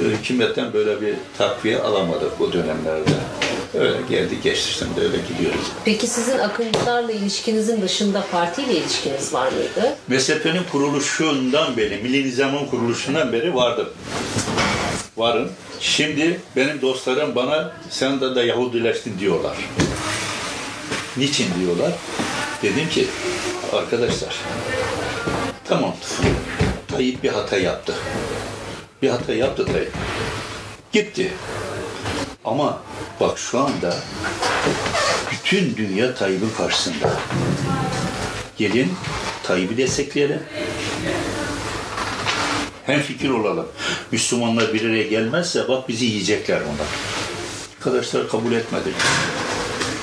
e, 0.00 0.08
hükümetten 0.08 0.72
böyle 0.72 1.00
bir 1.00 1.14
takviye 1.38 1.78
alamadık 1.78 2.38
bu 2.38 2.52
dönemlerde. 2.52 3.10
Öyle 3.74 3.96
geldi 4.10 4.40
geçti 4.42 4.72
şimdi 4.78 5.00
öyle 5.00 5.16
gidiyoruz. 5.28 5.66
Peki 5.84 6.06
sizin 6.06 6.38
akıncılarla 6.38 7.12
ilişkinizin 7.12 7.82
dışında 7.82 8.24
partiyle 8.32 8.72
ilişkiniz 8.72 9.32
var 9.32 9.52
mıydı? 9.52 9.96
MSP'nin 10.08 10.62
kuruluşundan 10.72 11.76
beri, 11.76 11.96
Milli 11.96 12.26
Nizam'ın 12.26 12.66
kuruluşundan 12.66 13.32
beri 13.32 13.54
vardım. 13.54 13.88
Varım. 15.16 15.52
Şimdi 15.80 16.40
benim 16.56 16.82
dostlarım 16.82 17.34
bana 17.34 17.72
sen 17.90 18.20
de, 18.20 18.34
de 18.34 18.40
Yahudileştin 18.40 19.18
diyorlar. 19.18 19.56
Niçin 21.16 21.46
diyorlar? 21.60 21.92
Dedim 22.62 22.88
ki 22.88 23.06
arkadaşlar 23.72 24.36
tamam 25.64 25.94
Tayyip 26.88 27.22
bir 27.22 27.28
hata 27.28 27.56
yaptı. 27.56 27.94
Bir 29.02 29.08
hata 29.08 29.32
yaptı 29.32 29.66
Tayyip. 29.66 29.92
Gitti. 30.92 31.32
Ama 32.44 32.78
bak 33.20 33.38
şu 33.38 33.58
anda 33.58 33.94
bütün 35.32 35.76
dünya 35.76 36.14
Tayyip'in 36.14 36.50
karşısında. 36.56 37.10
Gelin 38.56 38.92
Tayyip'i 39.42 39.76
destekleyelim. 39.76 40.42
Hem 42.86 43.00
fikir 43.00 43.30
olalım. 43.30 43.66
Müslümanlar 44.12 44.74
bir 44.74 44.90
araya 44.90 45.02
gelmezse 45.02 45.68
bak 45.68 45.88
bizi 45.88 46.04
yiyecekler 46.04 46.60
onlar. 46.60 46.86
Arkadaşlar 47.78 48.28
kabul 48.28 48.52
etmediler. 48.52 48.94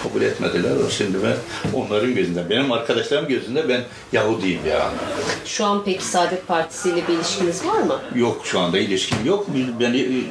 Kabul 0.04 0.22
etmediler. 0.22 0.72
O 0.88 0.90
Şimdi 0.90 1.18
ben 1.24 1.36
onların 1.74 2.16
gözünde, 2.16 2.50
benim 2.50 2.72
arkadaşlarım 2.72 3.28
gözünde 3.28 3.70
ben 3.70 3.84
Yahudiyim 4.14 4.62
yani. 4.70 4.98
Şu 5.46 5.66
an 5.66 5.84
peki 5.86 6.06
Saadet 6.06 6.48
Partisi 6.48 6.90
ile 6.90 7.08
bir 7.08 7.14
ilişkiniz 7.14 7.66
var 7.66 7.80
mı? 7.80 8.00
Yok 8.16 8.42
şu 8.44 8.60
anda 8.60 8.78
ilişkim 8.80 9.26
yok. 9.26 9.48
Beni 9.80 10.00
e, 10.00 10.24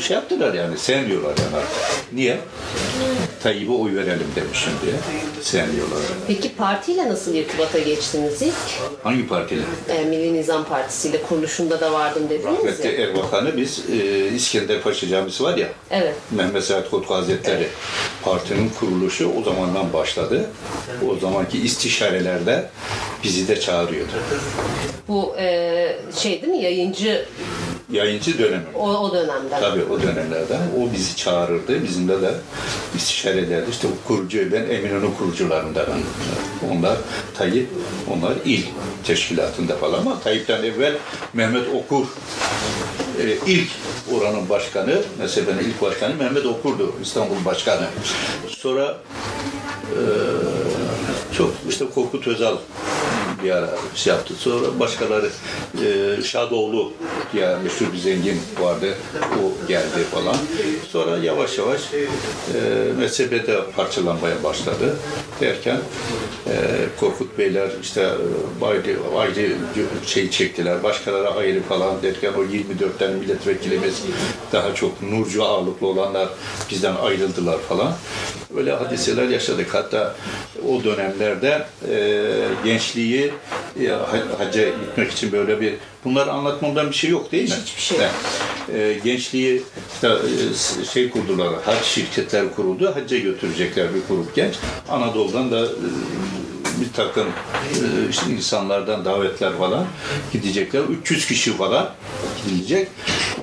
şey 0.00 0.14
yaptılar 0.16 0.54
yani 0.54 0.78
sevmiyorlar 0.78 1.30
yani 1.38 1.56
artık. 1.56 2.12
Niye? 2.12 2.38
Tayyip'e 3.42 3.72
oy 3.72 3.94
verelim 3.96 4.26
demişim 4.36 4.72
diye. 4.84 4.94
Sevmiyorlar. 5.42 5.98
Peki 6.26 6.54
partiyle 6.56 7.08
nasıl 7.08 7.34
irtibata 7.34 7.78
geçtiniz 7.78 8.42
ilk? 8.42 8.54
Hangi 9.02 9.28
partiler? 9.28 9.64
E, 9.88 10.04
Milli 10.04 10.34
Nizam 10.34 10.64
Partisi 10.64 11.08
ile 11.08 11.22
kuruluşunda 11.22 11.80
da 11.80 11.92
vardım 11.92 12.22
dediniz 12.30 12.44
Rahmetli 12.44 12.86
ya. 12.86 12.92
Erbakan'ı 13.08 13.56
biz 13.56 13.84
e, 13.90 14.28
İskender 14.34 14.82
Paşa 14.82 15.06
Camisi 15.08 15.44
var 15.44 15.56
ya 15.56 15.68
Evet. 15.90 16.14
Mehmet 16.30 16.64
Said 16.64 16.90
Kutlu 16.90 17.14
Hazretleri 17.14 17.68
partinin 18.22 18.68
kuruluşu 18.80 19.32
o 19.40 19.42
zamandan 19.42 19.92
başladı. 19.92 20.46
O 21.10 21.16
zamanki 21.16 21.58
istişarelerde 21.62 22.70
bizi 23.24 23.48
de 23.48 23.60
çağırıyordu. 23.60 24.12
Bu 25.08 25.34
e, 25.38 25.96
şey 26.18 26.42
değil 26.42 26.52
mi 26.52 26.62
yayıncı 26.62 27.26
Yayıncı 27.90 28.38
dönemi. 28.38 28.64
O, 28.74 28.88
o 28.88 29.14
dönemde. 29.14 29.60
Tabii 29.60 29.84
o 29.84 30.02
dönemlerden. 30.02 30.60
O 30.78 30.92
bizi 30.92 31.16
çağırırdı. 31.16 31.84
Bizimle 31.84 32.22
de 32.22 32.34
istişare 32.96 33.38
ederdi. 33.38 33.66
İşte 33.70 33.88
kurucu, 34.06 34.52
ben 34.52 34.62
Eminönü 34.62 35.14
kurucularındanım. 35.18 35.98
Onlar 36.72 36.96
Tayyip, 37.34 37.68
onlar 38.10 38.32
il 38.44 38.62
teşkilatında 39.04 39.76
falan 39.76 39.98
ama 39.98 40.20
Tayyip'ten 40.20 40.62
evvel 40.62 40.94
Mehmet 41.34 41.74
Okur 41.74 42.06
e, 43.20 43.36
ilk 43.46 43.68
oranın 44.14 44.48
başkanı, 44.48 45.02
mezhebenin 45.18 45.58
ilk 45.58 45.82
başkanı 45.82 46.14
Mehmet 46.14 46.46
Okur'du, 46.46 46.94
İstanbul 47.02 47.44
başkanı. 47.44 47.86
Sonra 48.48 48.96
e, 49.92 50.00
çok 51.36 51.54
işte 51.68 51.84
Korkut 51.94 52.26
Özal 52.26 52.56
bir 53.44 53.50
ara 53.50 53.70
şey 53.94 54.12
yaptı. 54.12 54.34
Sonra 54.38 54.80
başkaları 54.80 55.30
e, 55.84 56.22
Şadoğlu 56.22 56.92
diye 57.32 57.56
meşhur 57.64 57.92
bir 57.92 57.98
zengin 57.98 58.40
vardı. 58.60 58.94
O 59.22 59.68
geldi 59.68 60.04
falan. 60.10 60.36
Sonra 60.92 61.16
yavaş 61.16 61.58
yavaş 61.58 61.80
e, 61.94 61.98
mezhebe 62.98 63.46
de 63.46 63.60
parçalanmaya 63.76 64.44
başladı. 64.44 64.96
Derken 65.40 65.78
e, 66.46 66.54
Korkut 67.00 67.38
Beyler 67.38 67.70
işte 67.82 68.00
e, 68.00 68.64
ayrı, 68.64 68.96
ayrı 69.18 69.52
şey 70.06 70.30
çektiler. 70.30 70.82
Başkaları 70.82 71.30
ayrı 71.30 71.62
falan 71.62 72.02
derken 72.02 72.32
o 72.32 72.42
24 72.42 72.98
tane 72.98 73.14
milletvekilimiz 73.14 74.02
daha 74.52 74.74
çok 74.74 75.02
Nurcu 75.02 75.44
ağırlıklı 75.44 75.86
olanlar 75.86 76.28
bizden 76.70 76.94
ayrıldılar 76.96 77.58
falan. 77.68 77.92
Öyle 78.56 78.72
hadiseler 78.72 79.28
yaşadık. 79.28 79.74
Hatta 79.74 80.14
o 80.68 80.84
dönemlerde 80.84 81.66
e, 81.90 82.24
gençliği 82.64 83.27
e, 83.80 83.86
ha- 83.88 84.38
hacca 84.38 84.68
gitmek 84.68 85.12
için 85.12 85.32
böyle 85.32 85.60
bir 85.60 85.74
bunları 86.04 86.32
anlatmamdan 86.32 86.90
bir 86.90 86.94
şey 86.94 87.10
yok 87.10 87.32
değil 87.32 87.48
mi? 87.50 87.56
Hiçbir 87.64 87.82
şey 87.82 87.98
yok. 87.98 88.10
E, 88.74 88.98
gençliği 89.04 89.62
işte, 89.94 90.08
e, 90.08 90.84
şey 90.84 91.10
kurdular, 91.10 91.48
hac 91.64 91.84
şirketler 91.84 92.54
kuruldu, 92.54 92.94
hacca 92.94 93.18
götürecekler 93.18 93.86
bir 93.94 94.00
grup 94.14 94.34
genç. 94.34 94.54
Anadolu'dan 94.88 95.50
da 95.50 95.60
e, 95.64 95.68
bir 96.80 96.92
takım 96.92 97.26
e, 97.26 98.08
işte 98.10 98.30
insanlardan 98.30 99.04
davetler 99.04 99.52
falan 99.58 99.86
gidecekler. 100.32 100.80
300 100.80 101.26
kişi 101.26 101.52
falan 101.56 101.90
gidilecek. 102.44 102.88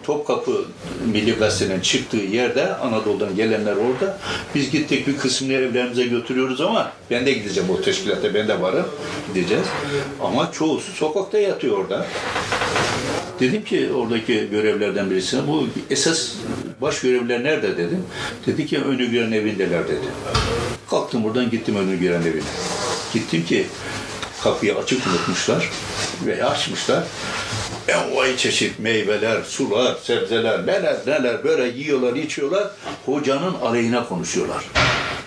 Topkapı 0.05 0.65
Milli 1.13 1.31
Gazete'nin 1.31 1.79
çıktığı 1.79 2.17
yerde 2.17 2.75
Anadolu'dan 2.75 3.35
gelenler 3.35 3.75
orada. 3.75 4.17
Biz 4.55 4.71
gittik 4.71 5.07
bir 5.07 5.17
kısmını 5.17 5.53
evlerimize 5.53 6.05
götürüyoruz 6.05 6.61
ama 6.61 6.91
ben 7.11 7.25
de 7.25 7.31
gideceğim 7.31 7.69
o 7.69 7.81
teşkilata, 7.81 8.33
ben 8.33 8.47
de 8.47 8.61
varım. 8.61 8.85
Gideceğiz. 9.33 9.65
Ama 10.21 10.51
çoğusu 10.51 10.91
sokakta 10.91 11.37
yatıyor 11.37 11.77
orada. 11.77 12.05
Dedim 13.39 13.63
ki 13.63 13.89
oradaki 13.95 14.47
görevlerden 14.51 15.09
birisine 15.09 15.47
bu 15.47 15.67
esas 15.89 16.31
baş 16.81 17.01
görevliler 17.01 17.43
nerede 17.43 17.77
dedim. 17.77 18.03
Dedi 18.47 18.65
ki 18.65 18.79
önü 18.79 19.11
gören 19.11 19.31
evindeler 19.31 19.87
dedi. 19.87 20.07
Kalktım 20.89 21.23
buradan 21.23 21.49
gittim 21.49 21.75
önü 21.75 21.99
gören 21.99 22.21
evine. 22.21 22.43
Gittim 23.13 23.45
ki 23.45 23.67
kapıyı 24.43 24.75
açık 24.75 25.07
unutmuşlar 25.07 25.69
ve 26.25 26.45
açmışlar. 26.45 27.03
Envai 27.87 28.37
çeşit 28.37 28.79
meyveler, 28.79 29.43
sular, 29.43 29.95
sebzeler, 30.03 30.67
neler 30.67 30.95
neler 31.07 31.43
böyle 31.43 31.67
yiyorlar, 31.67 32.15
içiyorlar. 32.15 32.67
Hocanın 33.05 33.53
aleyhine 33.53 34.03
konuşuyorlar. 34.03 34.63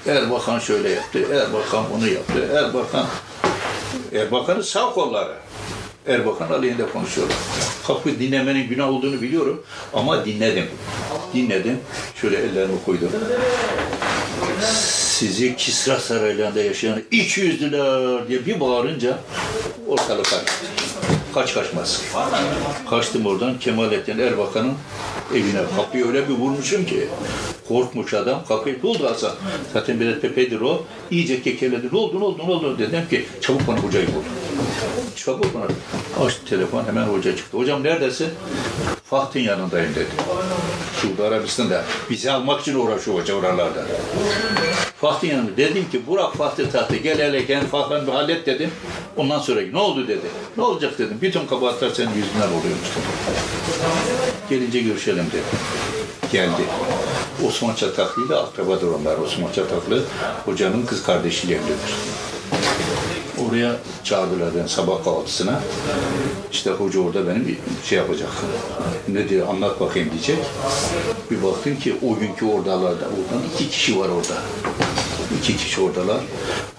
Erbakan 0.06 0.58
şöyle 0.58 0.88
yaptı, 0.88 1.18
Erbakan 1.18 1.84
bunu 1.94 2.08
yaptı, 2.08 2.48
Erbakan 2.54 3.06
Erbakan'ın 4.12 4.62
sağ 4.62 4.90
kolları. 4.90 5.32
Erbakan 6.06 6.50
aleyhinde 6.50 6.88
konuşuyorlar. 6.92 7.36
Kapı 7.86 8.18
dinlemenin 8.20 8.68
günah 8.68 8.88
olduğunu 8.88 9.22
biliyorum 9.22 9.64
ama 9.92 10.24
dinledim. 10.24 10.66
Dinledim. 11.34 11.78
Şöyle 12.20 12.36
ellerimi 12.36 12.84
koydum. 12.86 13.10
Sizi 15.18 15.56
Kisra 15.56 15.96
saraylarında 15.98 16.62
yaşayan 16.62 17.02
200'lüler 17.12 18.28
diye 18.28 18.46
bir 18.46 18.60
bağırınca 18.60 19.18
ortalık 19.88 20.24
karıştı. 20.24 20.66
Kaç 21.34 21.54
kaçmaz. 21.54 22.02
Kaçtım 22.90 23.26
oradan 23.26 23.58
Kemalettin 23.58 24.18
Erbakan'ın 24.18 24.72
evine. 25.34 25.60
Kapıyı 25.76 26.06
öyle 26.06 26.28
bir 26.28 26.34
vurmuşum 26.34 26.86
ki 26.86 27.08
korkmuş 27.68 28.14
adam. 28.14 28.44
Kapıyı 28.48 28.78
ne 28.82 28.90
oldu 28.90 29.06
Hasan? 29.10 29.32
Zaten 29.72 30.00
biraz 30.00 30.14
Pepe'dir 30.14 30.60
o. 30.60 30.82
İyice 31.10 31.42
kekeledi. 31.42 31.88
Ne 31.92 31.98
oldu 31.98 32.20
ne 32.20 32.24
oldu 32.24 32.42
ne 32.46 32.52
oldu? 32.52 32.76
Dedim 32.78 33.02
ki 33.10 33.26
çabuk 33.40 33.68
bana 33.68 33.78
hocayı 33.78 34.06
bul. 34.06 34.22
Çabuk 35.24 35.54
bana. 35.54 36.26
Açtı 36.26 36.44
telefon 36.44 36.84
hemen 36.84 37.02
hoca 37.04 37.36
çıktı. 37.36 37.58
Hocam 37.58 37.82
neredesin? 37.82 38.28
Faht'ın 39.04 39.40
yanındayım 39.40 39.94
dedi. 39.94 40.08
Suudi 41.00 41.22
Arabistan'da 41.22 41.84
bizi 42.10 42.30
almak 42.30 42.60
için 42.60 42.74
uğraşıyor 42.74 43.20
hoca 43.20 43.34
oralarda. 43.34 43.86
Faht'ın 45.00 45.28
yanında. 45.28 45.56
Dedim 45.56 45.90
ki 45.90 46.06
Burak 46.06 46.36
Faht'ı 46.36 46.70
tahtı 46.70 46.96
gel 46.96 47.18
hele 47.18 47.42
gel 47.42 47.66
Faht'ın 47.66 48.06
bir 48.06 48.12
hallet 48.12 48.46
dedim. 48.46 48.70
Ondan 49.16 49.38
sonra 49.38 49.60
ne 49.72 49.78
oldu 49.78 50.08
dedi. 50.08 50.26
Ne 50.56 50.62
olacak 50.62 50.98
dedim. 50.98 51.18
Bütün 51.22 51.46
kabahatler 51.46 51.90
senin 51.90 52.14
yüzünden 52.14 52.48
oluyormuş 52.48 52.88
dedim. 52.90 53.38
Gelince 54.50 54.80
görüşelim 54.80 55.26
dedi. 55.26 55.42
Geldi. 56.32 56.62
Osman 57.46 57.74
Çataklı 57.74 58.26
ile 58.26 58.34
akrabadır 58.36 58.88
onlar. 58.88 59.18
Osman 59.18 59.52
Çataklı 59.52 60.04
hocanın 60.44 60.86
kız 60.86 61.02
kardeşiyle 61.02 61.54
evlidir. 61.54 61.94
Oraya 63.46 63.76
çağırdılar 64.04 64.54
beni 64.56 64.68
sabah 64.68 65.04
kahvaltısına. 65.04 65.60
İşte 66.52 66.70
hoca 66.70 67.00
orada 67.00 67.26
benim 67.26 67.58
şey 67.84 67.98
yapacak. 67.98 68.30
Ne 69.08 69.28
diyor 69.28 69.48
anlat 69.48 69.80
bakayım 69.80 70.10
diyecek. 70.10 70.38
Bir 71.30 71.42
baktım 71.42 71.78
ki 71.78 71.96
o 72.02 72.18
günkü 72.18 72.46
oradalarda, 72.46 73.04
oradan 73.04 73.44
iki 73.54 73.68
kişi 73.68 73.98
var 73.98 74.08
orada. 74.08 74.34
İki 75.38 75.56
kişi 75.56 75.80
oradalar. 75.80 76.20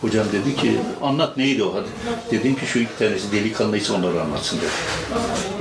Hocam 0.02 0.26
dedi 0.32 0.56
ki 0.56 0.78
anlat 1.02 1.38
neydi 1.38 1.64
o 1.64 1.74
hadi. 1.76 1.88
Dedim 2.32 2.56
ki 2.56 2.66
şu 2.66 2.80
iki 2.80 2.98
tanesi 3.00 3.32
delikanlıysa 3.32 3.94
onları 3.94 4.22
anlatsın 4.22 4.58
dedi. 4.58 4.70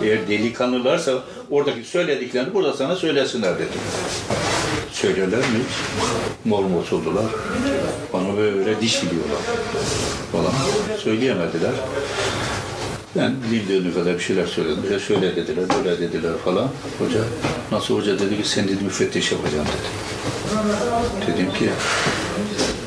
Eğer 0.06 0.28
delikanlılarsa 0.28 1.12
oradaki 1.50 1.88
söylediklerini 1.88 2.54
burada 2.54 2.72
sana 2.72 2.96
söylesinler 2.96 3.54
dedim. 3.54 3.80
Söylerler 5.00 5.38
mi? 5.38 5.60
Mormos 6.44 6.92
oldular. 6.92 7.24
Bana 8.12 8.36
böyle 8.36 8.80
diş 8.80 9.02
biliyorlar 9.02 9.38
falan. 10.32 10.52
Söyleyemediler. 10.98 11.72
Ben 13.16 13.34
bildiğim 13.52 13.94
kadar 13.94 14.14
bir 14.14 14.20
şeyler 14.20 14.46
söyledim. 14.46 14.82
Bize 14.82 15.00
şöyle 15.00 15.36
dediler, 15.36 15.64
böyle 15.84 16.00
dediler 16.00 16.32
falan. 16.44 16.68
Hoca, 16.98 17.20
nasıl 17.72 17.96
hoca 17.96 18.18
dedi 18.18 18.42
ki 18.42 18.48
sen 18.48 18.68
dedi 18.68 18.84
müfettiş 18.84 19.32
yapacağım 19.32 19.66
dedi. 19.66 21.32
Dedim 21.32 21.52
ki 21.52 21.70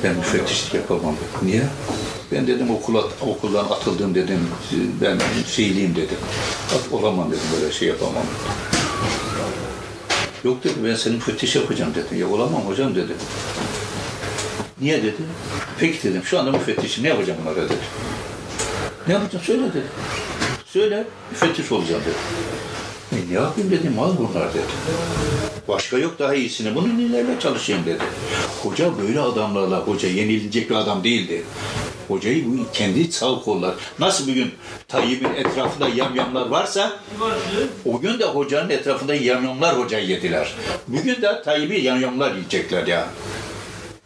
ben 0.03 0.15
müfettişlik 0.15 0.73
yapamam. 0.73 1.15
Niye? 1.41 1.63
Ben 2.31 2.47
dedim 2.47 2.71
okula, 2.71 3.03
okuldan 3.21 3.65
atıldım 3.65 4.15
dedim. 4.15 4.47
Ben 5.01 5.17
şeyliyim 5.47 5.95
dedim. 5.95 6.17
At, 6.75 6.93
olamam 6.93 7.31
dedim 7.31 7.43
böyle 7.61 7.73
şey 7.73 7.87
yapamam. 7.87 8.23
Yok 10.43 10.63
dedi 10.63 10.73
ben 10.83 10.95
seni 10.95 11.13
müfettiş 11.13 11.55
yapacağım 11.55 11.95
dedim. 11.95 12.19
Ya 12.19 12.29
olamam 12.29 12.61
hocam 12.61 12.95
dedi. 12.95 13.13
Niye 14.81 15.03
dedi? 15.03 15.21
Peki 15.79 16.03
dedim 16.03 16.23
şu 16.23 16.39
anda 16.39 16.51
müfettişim 16.51 17.03
ne 17.03 17.07
yapacağım 17.07 17.39
bunlara 17.41 17.65
dedi. 17.65 17.73
Ne 19.07 19.13
yapacağım 19.13 19.45
söyle 19.45 19.61
dedi. 19.61 19.83
Söyle 20.65 21.07
müfettiş 21.31 21.71
olacağım 21.71 22.01
dedi. 22.01 22.15
Ne 23.11 23.33
yapayım 23.33 23.71
dedim 23.71 23.99
al 23.99 24.13
bunlar 24.17 24.53
dedi. 24.53 24.63
Başka 25.67 25.97
yok 25.97 26.19
daha 26.19 26.33
iyisini 26.35 26.75
bunun 26.75 26.99
ilerle 26.99 27.39
çalışayım 27.39 27.85
dedi. 27.85 28.03
Hoca 28.63 28.97
böyle 28.97 29.19
adamlarla 29.19 29.79
hoca 29.79 30.09
yenilecek 30.09 30.69
bir 30.69 30.75
adam 30.75 31.03
değildi. 31.03 31.43
Hocayı 32.07 32.45
bu 32.45 32.71
kendi 32.73 33.11
sağ 33.11 33.41
kollar. 33.45 33.75
Nasıl 33.99 34.27
bugün 34.27 34.51
Tayyip'in 34.87 35.33
etrafında 35.33 35.89
yamyamlar 35.89 36.47
varsa 36.47 36.99
o 37.85 37.99
gün 37.99 38.19
de 38.19 38.25
hocanın 38.25 38.69
etrafında 38.69 39.15
yamyamlar 39.15 39.79
hocayı 39.79 40.07
yediler. 40.07 40.53
Bugün 40.87 41.21
de 41.21 41.41
Tayyip'i 41.45 41.81
yamyamlar 41.81 42.35
yiyecekler 42.35 42.87
ya 42.87 43.07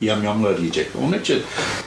yamyamlar 0.01 0.57
yiyecek. 0.57 0.87
Onun 1.03 1.19
için 1.19 1.43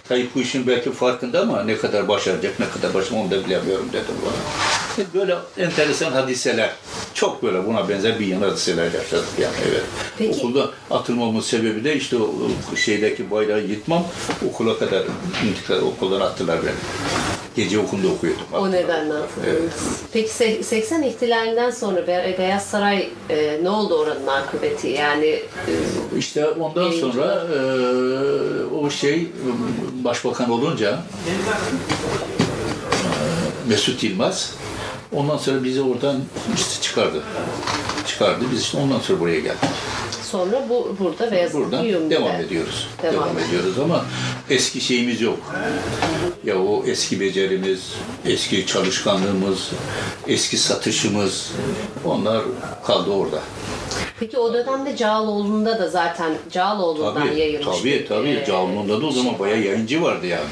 Tayyip 0.08 0.34
bu 0.34 0.40
işin 0.40 0.66
belki 0.66 0.92
farkında 0.92 1.40
ama 1.40 1.62
ne 1.62 1.76
kadar 1.76 2.08
başaracak, 2.08 2.60
ne 2.60 2.68
kadar 2.70 2.94
başaracak 2.94 3.24
onu 3.24 3.30
da 3.30 3.44
bilemiyorum 3.44 3.88
dedim 3.92 4.14
bana. 4.26 5.04
Böyle 5.14 5.36
enteresan 5.58 6.12
hadiseler. 6.12 6.70
Çok 7.14 7.42
böyle 7.42 7.66
buna 7.66 7.88
benzer 7.88 8.20
bir 8.20 8.26
yan 8.26 8.42
hadiseler 8.42 8.84
yaşadık 8.84 9.28
yani 9.40 9.54
evet. 9.68 9.82
Peki. 10.18 10.38
Okulda 10.38 10.70
atılmamın 10.90 11.40
sebebi 11.40 11.84
de 11.84 11.96
işte 11.96 12.16
o 12.16 12.34
o 12.72 12.76
şeydeki 12.76 13.30
bayrağı 13.30 13.60
yıkmam 13.60 14.06
okula 14.48 14.78
kadar 14.78 15.02
intikal 15.48 15.76
okuldan 15.76 16.20
attılar 16.20 16.58
beni. 16.62 17.37
Gece 17.58 17.78
okulda 17.78 18.08
okuyordum. 18.08 18.42
O 18.52 18.70
nedenle 18.72 19.14
atıldınız. 19.14 19.72
Peki 20.12 20.28
se- 20.30 20.62
80 20.62 21.02
ihtilalinden 21.02 21.70
sonra 21.70 22.06
Be- 22.06 22.34
Beyaz 22.38 22.64
Saray 22.66 23.08
e, 23.30 23.58
ne 23.62 23.70
oldu 23.70 23.94
oranın 23.98 24.26
akıbeti? 24.26 24.88
Yani 24.88 25.26
e, 25.26 25.42
İşte 26.18 26.46
ondan 26.48 26.84
Birinci 26.90 27.00
sonra 27.00 27.46
eee, 27.54 28.78
o 28.82 28.90
şey 28.90 29.26
başbakan 30.04 30.50
olunca 30.50 30.90
eee, 31.26 31.32
Mesut 33.68 34.02
Yılmaz 34.02 34.52
ondan 35.12 35.36
sonra 35.36 35.64
bizi 35.64 35.82
oradan 35.82 36.16
işte 36.56 36.82
çıkardı. 36.82 37.22
çıkardı. 38.06 38.44
Biz 38.52 38.60
işte 38.62 38.78
ondan 38.78 38.98
sonra 39.00 39.20
buraya 39.20 39.40
geldik. 39.40 39.58
Sonra 40.30 40.66
bu 40.68 40.96
burada 41.00 41.32
Beyazıt 41.32 41.54
Buradan 41.56 41.82
Yumru'da. 41.84 42.10
devam 42.10 42.40
ediyoruz. 42.40 42.88
Devam 43.02 43.14
Devam, 43.14 43.38
ediyoruz 43.38 43.78
ama 43.78 44.04
eski 44.50 44.80
şeyimiz 44.80 45.20
yok. 45.20 45.38
Ya 46.44 46.62
o 46.62 46.84
eski 46.86 47.20
becerimiz, 47.20 47.92
eski 48.26 48.66
çalışkanlığımız, 48.66 49.70
eski 50.26 50.56
satışımız 50.56 51.52
onlar 52.04 52.42
kaldı 52.86 53.10
orada. 53.10 53.38
Peki 54.20 54.38
o 54.38 54.52
dönemde 54.54 54.96
Cağaloğlu'nda 54.96 55.78
da 55.78 55.88
zaten 55.88 56.32
Cağaloğlu'ndan 56.52 57.28
Tabii, 57.28 57.40
yayılmış. 57.40 57.78
tabii, 57.78 58.06
tabii. 58.08 58.28
Ee, 58.28 58.44
Cağaloğlu'nda 58.46 59.00
da 59.02 59.06
o 59.06 59.10
zaman 59.10 59.38
bayağı 59.38 59.60
yayıncı 59.60 60.02
vardı 60.02 60.26
yani. 60.26 60.46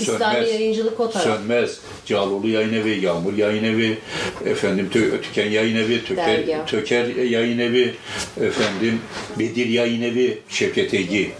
İslami 0.00 0.48
yayıncılık 0.48 1.00
o 1.00 1.10
taraf. 1.10 1.26
Sönmez. 1.26 1.78
Cağaloğlu 2.06 2.48
Yayın 2.48 2.72
Evi, 2.72 3.04
Yağmur 3.04 3.36
Yayın 3.36 3.64
Evi, 3.64 3.98
efendim 4.46 4.88
Tö 4.92 5.22
Tüken 5.22 5.50
Yayın 5.50 5.76
Evi, 5.76 6.04
Töker, 6.04 6.26
Dergah. 6.26 6.66
Töker 6.66 7.06
Yayın 7.06 7.58
Evi, 7.58 7.94
efendim 8.40 9.00
Bedir 9.38 9.66
Yayın 9.66 10.02
Evi, 10.02 10.38
Şevket 10.48 10.94
Egi. 10.94 11.32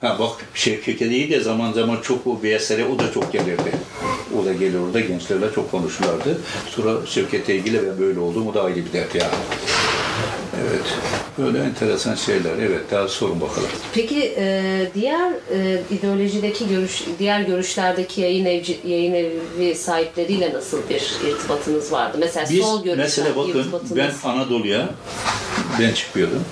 Ha 0.00 0.16
bak 0.18 0.30
Şevket 0.54 1.02
Egi 1.02 1.30
de 1.30 1.40
zaman 1.40 1.72
zaman 1.72 2.00
çok 2.02 2.26
o 2.26 2.42
BSR'e 2.42 2.84
o 2.84 2.98
da 2.98 3.12
çok 3.12 3.32
gelirdi. 3.32 3.72
O 4.40 4.44
da 4.44 4.52
gelir 4.52 4.78
orada 4.78 5.00
gençlerle 5.00 5.46
çok 5.54 5.70
konuşurlardı. 5.70 6.40
Sonra 6.70 7.06
Şevket 7.06 7.50
Egi 7.50 7.70
ile 7.70 7.86
ben 7.86 7.98
böyle 7.98 8.20
oldum. 8.20 8.46
O 8.46 8.54
da 8.54 8.62
ayrı 8.62 8.76
bir 8.76 8.92
dert 8.92 9.14
yani. 9.14 9.34
Evet. 10.70 10.84
Böyle 11.38 11.58
enteresan 11.58 12.14
şeyler. 12.14 12.50
Evet 12.58 12.80
daha 12.90 13.08
sorun 13.08 13.40
bakalım. 13.40 13.68
Peki 13.94 14.34
e, 14.36 14.62
diğer 14.94 15.30
e, 15.32 15.80
ideolojideki 15.90 16.68
görüş, 16.68 17.02
diğer 17.18 17.40
görüşlerdeki 17.40 18.20
yayın 18.20 18.44
evci, 18.44 18.80
yayın 18.86 19.14
evi 19.14 19.74
sahipleriyle 19.74 20.52
nasıl 20.54 20.78
bir 20.88 21.12
irtibatınız 21.30 21.92
vardı? 21.92 22.16
Mesela 22.20 22.46
Biz 22.50 22.60
sol 22.60 22.84
görüşler 22.84 23.04
mesela 23.04 23.36
bakın 23.36 23.58
irtibatınız. 23.60 23.96
ben 23.96 24.10
Anadolu'ya 24.24 24.88
ben 25.80 25.92
çıkıyordum. 25.94 26.44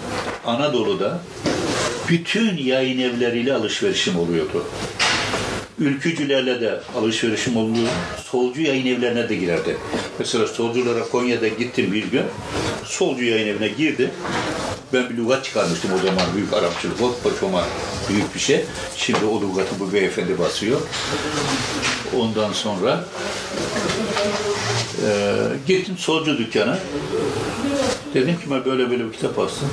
Anadolu'da 0.47 1.21
bütün 2.09 2.57
yayın 2.57 2.99
evleriyle 2.99 3.55
alışverişim 3.55 4.19
oluyordu. 4.19 4.65
Ülkücülerle 5.81 6.61
de 6.61 6.81
alışverişim 6.97 7.57
oluyor. 7.57 7.89
Solcu 8.25 8.63
yayın 8.63 8.87
evlerine 8.87 9.29
de 9.29 9.37
girerdi. 9.37 9.77
Mesela 10.19 10.47
solculara 10.47 11.09
Konya'da 11.09 11.49
gittim 11.49 11.93
bir 11.93 12.05
gün. 12.05 12.23
Solcu 12.85 13.25
yayın 13.25 13.47
evine 13.47 13.69
girdi. 13.69 14.11
Ben 14.93 15.11
bir 15.11 15.17
lügat 15.17 15.45
çıkarmıştım 15.45 15.91
o 15.95 15.99
zaman 15.99 16.35
büyük 16.37 16.53
Arapçılık. 16.53 17.01
Hop 17.01 17.25
başıma 17.25 17.65
büyük 18.09 18.35
bir 18.35 18.41
şey. 18.41 18.65
Şimdi 18.97 19.25
o 19.25 19.41
lügatı 19.41 19.81
bu 19.81 19.93
beyefendi 19.93 20.39
basıyor. 20.39 20.81
Ondan 22.19 22.53
sonra 22.53 23.05
ee, 25.07 25.35
gittim 25.67 25.99
solcu 25.99 26.39
dükkana. 26.39 26.79
Dedim 28.15 28.35
ki 28.35 28.51
ben 28.51 28.65
böyle 28.65 28.91
böyle 28.91 29.07
bir 29.07 29.13
kitap 29.13 29.37
bastım. 29.37 29.69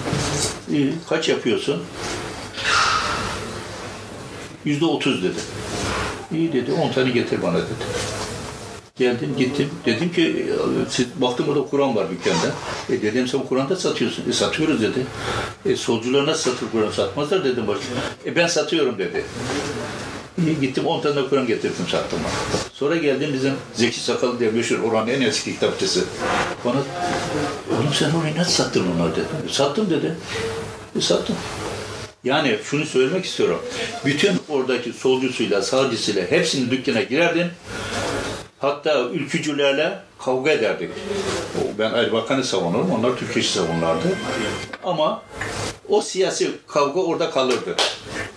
İyi, 0.71 0.93
kaç 1.09 1.29
yapıyorsun? 1.29 1.83
Yüzde 4.67 4.85
otuz 4.85 5.23
dedi. 5.23 5.39
İyi 6.33 6.53
dedi, 6.53 6.71
on 6.71 6.91
tane 6.91 7.09
getir 7.09 7.41
bana 7.43 7.57
dedi. 7.57 7.65
Geldim, 8.97 9.35
gittim. 9.37 9.69
Dedim 9.85 10.11
ki, 10.13 10.45
siz, 10.89 11.05
baktım 11.15 11.47
burada 11.47 11.69
Kur'an 11.69 11.95
var 11.95 12.07
dükkanda. 12.11 12.51
E 12.89 13.01
dedim 13.01 13.27
sen 13.27 13.39
Kur'an'da 13.43 13.75
satıyorsun. 13.75 14.29
E 14.29 14.33
satıyoruz 14.33 14.81
dedi. 14.81 15.05
E 15.65 15.75
solcular 15.75 16.25
nasıl 16.25 16.51
satır 16.51 16.67
Kur'an 16.71 16.91
satmazlar 16.91 17.43
dedim 17.43 17.67
başta. 17.67 17.83
E 18.25 18.35
ben 18.35 18.47
satıyorum 18.47 18.97
dedi. 18.97 19.25
İyi 20.45 20.59
gittim 20.59 20.85
10 20.85 21.01
tane 21.01 21.27
Kur'an 21.29 21.47
getirdim 21.47 21.85
sattım. 21.91 22.19
Sonra 22.73 22.95
geldim 22.95 23.29
bizim 23.33 23.53
Zeki 23.73 23.99
Sakal 23.99 24.39
diye 24.39 24.51
meşhur 24.51 24.79
oranın 24.79 25.07
en 25.07 25.21
eski 25.21 25.53
kitapçısı. 25.53 26.03
Bana 26.65 26.75
oğlum 27.71 27.93
sen 27.93 28.11
orayı 28.11 28.37
nasıl 28.37 28.51
sattın 28.51 28.85
onları 28.95 29.11
dedi. 29.15 29.25
"E, 29.49 29.53
sattım 29.53 29.89
dedi. 29.89 30.15
E, 30.97 31.01
sattım. 31.01 31.35
Yani 32.23 32.57
şunu 32.63 32.85
söylemek 32.85 33.25
istiyorum. 33.25 33.61
Bütün 34.05 34.31
oradaki 34.49 34.93
solcusuyla, 34.93 35.61
sağcısıyla 35.61 36.31
hepsinin 36.31 36.71
dükkana 36.71 37.01
girerdin. 37.01 37.47
Hatta 38.59 39.01
ülkücülerle 39.09 39.99
kavga 40.19 40.51
ederdik. 40.51 40.89
Ben 41.79 41.93
Erbakan'ı 41.93 42.43
savunurum, 42.43 42.91
onlar 42.91 43.17
Türkeş'i 43.17 43.51
savunurlardı. 43.51 44.07
Ama 44.83 45.21
o 45.89 46.01
siyasi 46.01 46.51
kavga 46.67 46.99
orada 46.99 47.29
kalırdı. 47.31 47.75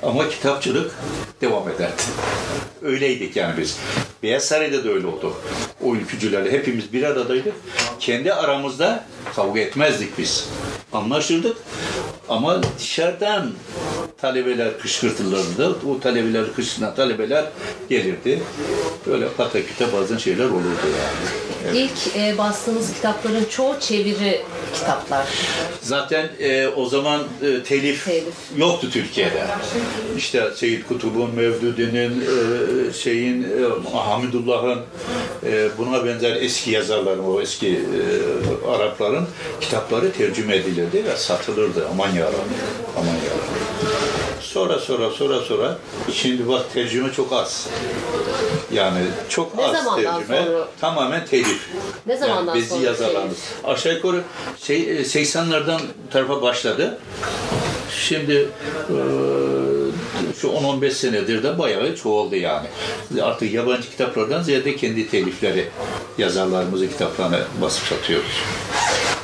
Ama 0.02 0.28
kitapçılık 0.28 0.94
devam 1.40 1.68
ederdi. 1.68 2.02
Öyleydik 2.82 3.36
yani 3.36 3.60
biz. 3.60 3.78
Beyaz 4.22 4.44
Saray'da 4.44 4.84
da 4.84 4.88
öyle 4.88 5.06
oldu. 5.06 5.34
O 5.84 5.94
ülkücülerle 5.94 6.52
hepimiz 6.52 6.92
bir 6.92 7.02
aradaydık. 7.02 7.54
Kendi 8.00 8.32
aramızda 8.32 9.04
kavga 9.36 9.60
etmezdik 9.60 10.18
biz. 10.18 10.48
Anlaşırdık. 10.92 11.56
Ama 12.30 12.60
dışarıdan 12.78 13.50
talebeler 14.20 14.78
kışkırtırlardı. 14.78 15.76
O 15.88 16.00
talebeler 16.00 16.52
kışkırtan 16.54 16.94
talebeler 16.94 17.44
gelirdi. 17.88 18.42
Böyle 19.06 19.28
pataküte 19.28 19.92
bazen 19.92 20.16
şeyler 20.16 20.44
olurdu 20.44 20.86
yani. 20.86 21.49
İlk 21.74 22.16
e, 22.16 22.38
bastığınız 22.38 22.92
kitapların 22.94 23.44
çoğu 23.44 23.80
çeviri 23.80 24.42
kitaplar. 24.74 25.26
Zaten 25.82 26.28
e, 26.40 26.68
o 26.68 26.86
zaman 26.86 27.20
e, 27.20 27.62
telif, 27.62 28.04
Telif. 28.04 28.34
yoktu 28.56 28.90
Türkiye'de. 28.92 29.44
İşte 30.16 30.42
Seyyid 30.56 30.84
Kutub'un, 30.88 31.34
Mevdudi'nin, 31.34 32.20
e, 32.20 32.92
şeyin, 32.92 33.42
e, 33.42 33.98
Hamidullah'ın, 33.98 34.80
e, 35.46 35.68
buna 35.78 36.04
benzer 36.06 36.36
eski 36.36 36.70
yazarların, 36.70 37.24
o 37.24 37.40
eski 37.40 37.68
e, 37.68 38.70
Arapların 38.70 39.26
kitapları 39.60 40.12
tercüme 40.12 40.56
edilirdi 40.56 41.04
ve 41.04 41.16
satılırdı. 41.16 41.88
Aman 41.92 42.08
yarabbim, 42.08 42.58
aman 42.96 43.06
yarabbim. 43.06 43.59
Sonra 44.52 44.78
sonra 44.78 45.10
sonra 45.10 45.40
sonra 45.40 45.78
şimdi 46.12 46.48
bak 46.48 46.72
tercüme 46.74 47.12
çok 47.12 47.32
az. 47.32 47.68
Yani 48.72 48.98
çok 49.28 49.54
Ne 49.54 49.64
az 49.64 49.84
zamandan 49.84 50.18
tercüme. 50.18 50.44
sonra? 50.44 50.68
Tamamen 50.80 51.26
telif. 51.26 51.68
Ne 52.06 52.16
zamandan 52.16 52.54
yani 52.54 52.58
bezi 52.58 52.68
sonra 52.68 52.84
yazarlarımız. 52.84 53.36
Aşağı 53.64 53.94
yukarı 53.94 54.22
şey, 54.62 54.76
e, 54.76 55.00
80'lerden 55.00 55.80
bu 56.06 56.12
tarafa 56.12 56.42
başladı. 56.42 56.98
Şimdi 57.98 58.48
e, 58.88 58.96
şu 60.40 60.48
10-15 60.48 60.90
senedir 60.90 61.42
de 61.42 61.58
bayağı 61.58 61.96
çoğaldı 61.96 62.36
yani. 62.36 62.66
Artık 63.22 63.52
yabancı 63.52 63.90
kitaplardan 63.90 64.42
ziyade 64.42 64.76
kendi 64.76 65.10
telifleri 65.10 65.68
yazarlarımızın 66.18 66.88
kitaplarını 66.88 67.40
basıp 67.62 67.86
satıyoruz. 67.86 68.42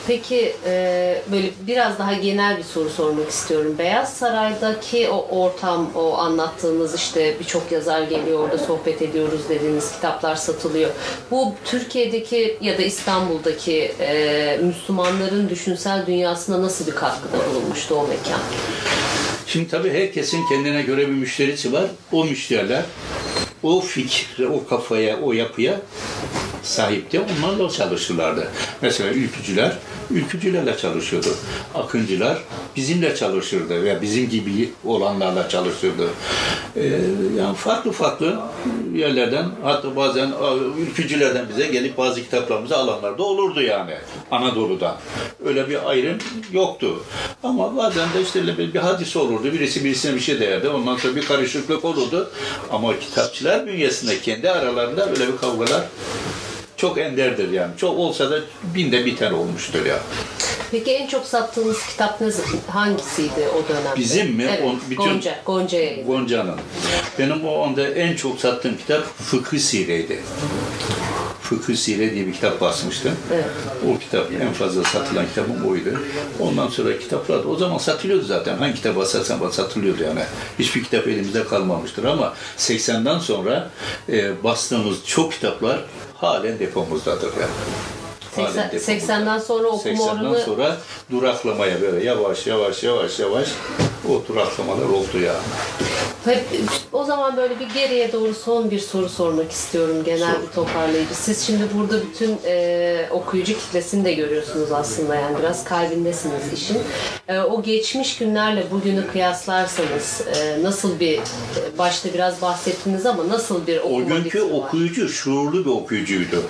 Peki 0.07 0.53
e, 0.67 1.23
böyle 1.33 1.51
biraz 1.67 1.99
daha 1.99 2.13
genel 2.13 2.59
bir 2.59 2.63
soru 2.63 2.91
sormak 2.91 3.31
istiyorum. 3.31 3.75
Beyaz 3.79 4.13
Saray'daki 4.17 5.09
o 5.09 5.27
ortam, 5.41 5.91
o 5.95 6.19
anlattığınız 6.19 6.95
işte 6.95 7.37
birçok 7.41 7.73
yazar 7.73 8.03
geliyor 8.03 8.41
orada 8.41 8.59
sohbet 8.59 9.03
ediyoruz 9.03 9.41
dediğiniz 9.49 9.93
kitaplar 9.93 10.37
satılıyor. 10.37 10.91
Bu 11.31 11.55
Türkiye'deki 11.65 12.59
ya 12.61 12.79
da 12.79 12.83
İstanbul'daki 12.83 13.95
e, 14.01 14.61
Müslümanların 14.63 15.49
düşünsel 15.49 16.07
dünyasına 16.07 16.63
nasıl 16.63 16.87
bir 16.87 16.95
katkıda 16.95 17.37
bulunmuştu 17.51 17.95
o 17.95 18.09
mekan? 18.09 18.41
Şimdi 19.47 19.69
tabii 19.69 19.91
herkesin 19.91 20.49
kendine 20.49 20.83
göre 20.83 21.01
bir 21.01 21.15
müşterisi 21.15 21.73
var. 21.73 21.85
O 22.13 22.25
müşteriler 22.25 22.83
o 23.63 23.81
fikre, 23.81 24.47
o 24.47 24.67
kafaya, 24.67 25.21
o 25.21 25.33
yapıya 25.33 25.81
sahipti. 26.67 27.21
Onlarla 27.21 27.71
çalışırlardı. 27.71 28.49
Mesela 28.83 29.11
ülkücüler, 29.11 29.73
ülkücülerle 30.11 30.77
çalışıyordu. 30.77 31.29
Akıncılar 31.75 32.39
bizimle 32.77 33.17
çalışırdı 33.17 33.85
ve 33.85 34.03
bizim 34.03 34.29
gibi 34.29 34.71
olanlarla 34.85 35.49
çalışırdı. 35.49 36.09
Ee, 36.77 36.83
yani 37.39 37.57
farklı 37.57 37.93
farklı 37.93 38.41
yerlerden 38.95 39.47
hatta 39.63 39.97
bazen 39.97 40.33
ülkücülerden 40.79 41.47
bize 41.49 41.67
gelip 41.67 41.99
bazı 41.99 42.23
kitaplarımızı 42.23 42.77
alanlar 42.77 43.19
da 43.19 43.23
olurdu 43.23 43.63
yani 43.63 43.95
Anadolu'dan. 44.31 44.97
Öyle 45.45 45.69
bir 45.69 45.91
ayrım 45.91 46.19
yoktu. 46.53 47.03
Ama 47.43 47.77
bazen 47.77 48.09
de 48.15 48.23
işte 48.23 48.59
bir, 48.59 48.75
bir 48.75 48.79
hadis 48.79 49.17
olurdu. 49.17 49.53
Birisi 49.53 49.85
birisine 49.85 50.15
bir 50.15 50.21
şey 50.21 50.41
derdi. 50.41 50.69
Ondan 50.69 50.97
sonra 50.97 51.17
bir 51.17 51.25
karışıklık 51.25 51.85
olurdu. 51.85 52.31
Ama 52.73 52.99
kitapçılar 52.99 53.67
bünyesinde 53.67 54.21
kendi 54.21 54.51
aralarında 54.51 55.11
böyle 55.11 55.33
bir 55.33 55.37
kavgalar 55.37 55.83
çok 56.77 56.99
enderdir 56.99 57.53
yani. 57.53 57.71
Çok 57.77 57.99
olsa 57.99 58.31
da 58.31 58.41
binde 58.75 59.17
tane 59.17 59.35
olmuştur 59.35 59.87
ya. 59.87 59.99
Peki 60.71 60.91
en 60.93 61.07
çok 61.07 61.27
sattığınız 61.27 61.87
kitap 61.87 62.21
ne, 62.21 62.31
hangisiydi 62.69 63.49
o 63.55 63.69
dönemde? 63.69 63.97
Bizim 63.97 64.33
mi? 64.33 64.47
Evet, 64.49 64.63
On- 64.65 64.81
bütün- 64.91 65.05
Gonca, 65.05 65.35
Gonca. 65.47 65.79
Gonca'nın. 66.07 66.57
Benim 67.19 67.45
o 67.49 67.63
anda 67.67 67.89
en 67.89 68.17
çok 68.17 68.41
sattığım 68.41 68.77
kitap 68.77 69.05
Fıkıh 69.19 69.59
Sire'ydi. 69.59 70.23
Fıkıh 71.49 71.75
Sire 71.75 72.15
diye 72.15 72.27
bir 72.27 72.33
kitap 72.33 72.61
basmıştım. 72.61 73.13
Evet. 73.35 73.45
O 73.95 73.99
kitap 73.99 74.33
en 74.43 74.53
fazla 74.53 74.85
satılan 74.85 75.27
kitabım 75.27 75.71
oydu. 75.71 76.01
Ondan 76.41 76.69
sonra 76.69 76.99
kitaplar 76.99 77.45
da 77.45 77.49
o 77.49 77.57
zaman 77.57 77.79
satılıyordu 77.79 78.25
zaten. 78.25 78.57
Hangi 78.59 78.75
kitap 78.75 78.97
basarsan 78.97 79.41
bas 79.41 79.55
satılıyordu 79.55 80.03
yani. 80.03 80.21
Hiçbir 80.59 80.85
kitap 80.85 81.07
elimizde 81.09 81.45
kalmamıştır 81.45 82.05
ama 82.05 82.35
80'den 82.59 83.19
sonra 83.19 83.71
e, 84.09 84.45
bastığımız 84.45 84.97
çok 85.07 85.33
kitaplar 85.33 85.81
halen 86.17 86.59
depomuzdadır 86.59 87.33
yani. 87.41 87.53
80 88.37 88.63
halinde. 88.63 88.77
80'den 88.77 89.39
sonra 89.39 89.69
okuma 89.69 89.95
80'den 89.95 90.25
oranı 90.25 90.41
sonra 90.41 90.77
duraklamaya 91.11 91.81
böyle 91.81 92.05
yavaş 92.05 92.47
yavaş 92.47 92.83
yavaş 92.83 93.19
yavaş 93.19 93.49
o 94.09 94.23
duraklamalar 94.29 94.89
oldu 94.89 95.19
ya. 95.25 95.35
O 96.93 97.05
zaman 97.05 97.37
böyle 97.37 97.61
bir 97.61 97.69
geriye 97.75 98.13
doğru 98.13 98.35
son 98.35 98.71
bir 98.71 98.79
soru 98.79 99.09
sormak 99.09 99.53
istiyorum 99.53 99.97
genel 100.05 100.35
Sor. 100.35 100.43
bir 100.43 100.47
toparlayıcı. 100.55 101.15
Siz 101.15 101.47
şimdi 101.47 101.63
burada 101.79 102.03
bütün 102.03 102.39
e, 102.47 103.09
okuyucu 103.11 103.53
kitlesini 103.59 104.05
de 104.05 104.13
görüyorsunuz 104.13 104.73
aslında 104.73 105.15
yani 105.15 105.39
biraz 105.39 105.65
kalbindesiniz 105.65 106.53
işin. 106.55 106.79
E, 107.29 107.39
o 107.39 107.63
geçmiş 107.63 108.19
günlerle 108.19 108.65
bugünü 108.71 109.07
kıyaslarsanız 109.07 110.23
e, 110.37 110.63
nasıl 110.63 111.01
bir 111.01 111.19
e, 111.19 111.21
başta 111.79 112.15
biraz 112.15 112.43
bahsettiniz 112.43 113.07
ama 113.07 113.29
nasıl 113.29 113.67
bir 113.67 113.79
okuma 113.79 113.97
O 113.97 114.07
günkü 114.09 114.25
biçimi 114.25 114.45
var? 114.45 114.67
okuyucu 114.67 115.09
şuurlu 115.09 115.65
bir 115.65 115.71
okuyucuydu. 115.71 116.43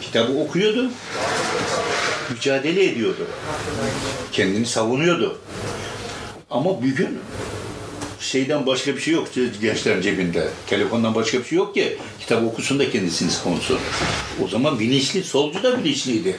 Kitabı 0.00 0.32
okuyordu, 0.40 0.90
mücadele 2.30 2.84
ediyordu. 2.84 3.26
Kendini 4.32 4.66
savunuyordu. 4.66 5.38
Ama 6.50 6.82
bugün 6.82 7.18
şeyden 8.20 8.66
başka 8.66 8.96
bir 8.96 9.00
şey 9.00 9.14
yok 9.14 9.28
gençlerin 9.60 10.00
cebinde. 10.00 10.48
Telefondan 10.66 11.14
başka 11.14 11.38
bir 11.38 11.44
şey 11.44 11.58
yok 11.58 11.74
ki 11.74 11.98
kitap 12.20 12.44
okusun 12.44 12.78
da 12.78 12.90
kendisini 12.90 13.30
savunsun. 13.30 13.78
O 14.44 14.48
zaman 14.48 14.80
bilinçli, 14.80 15.24
solcu 15.24 15.62
da 15.62 15.84
bilinçliydi. 15.84 16.36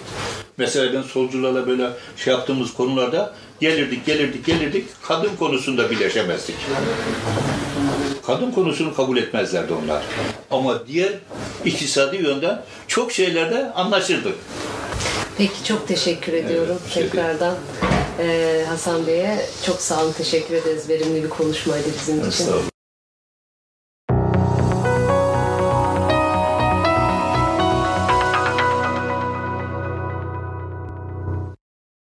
Mesela 0.58 0.94
ben 0.94 1.02
solcularla 1.02 1.68
böyle 1.68 1.90
şey 2.18 2.34
yaptığımız 2.34 2.74
konularda 2.74 3.36
gelirdik, 3.60 4.06
gelirdik, 4.06 4.46
gelirdik. 4.46 4.86
Kadın 5.02 5.36
konusunda 5.36 5.92
birleşemezdik. 5.92 6.56
Kadın 8.28 8.52
konusunu 8.52 8.96
kabul 8.96 9.18
etmezlerdi 9.18 9.74
onlar. 9.74 10.04
Ama 10.52 10.88
diğer 10.88 11.12
iktisadi 11.66 12.16
yönden 12.16 12.62
çok 12.88 13.12
şeylerde 13.12 13.72
anlaşırdık. 13.72 14.36
Peki 15.38 15.64
çok 15.64 15.88
teşekkür 15.88 16.34
ediyorum 16.34 16.78
değil. 16.96 17.10
tekrardan. 17.10 17.56
e, 18.20 18.66
Hasan 18.68 19.08
Bey'e 19.08 19.46
çok 19.66 19.82
sağ 19.82 20.04
olun 20.04 20.12
teşekkür 20.12 20.56
ederiz. 20.56 20.90
Verimli 20.90 21.24
bir 21.24 21.30
konuşmaydı 21.30 21.88
bizim 22.00 22.30
için. 22.30 22.48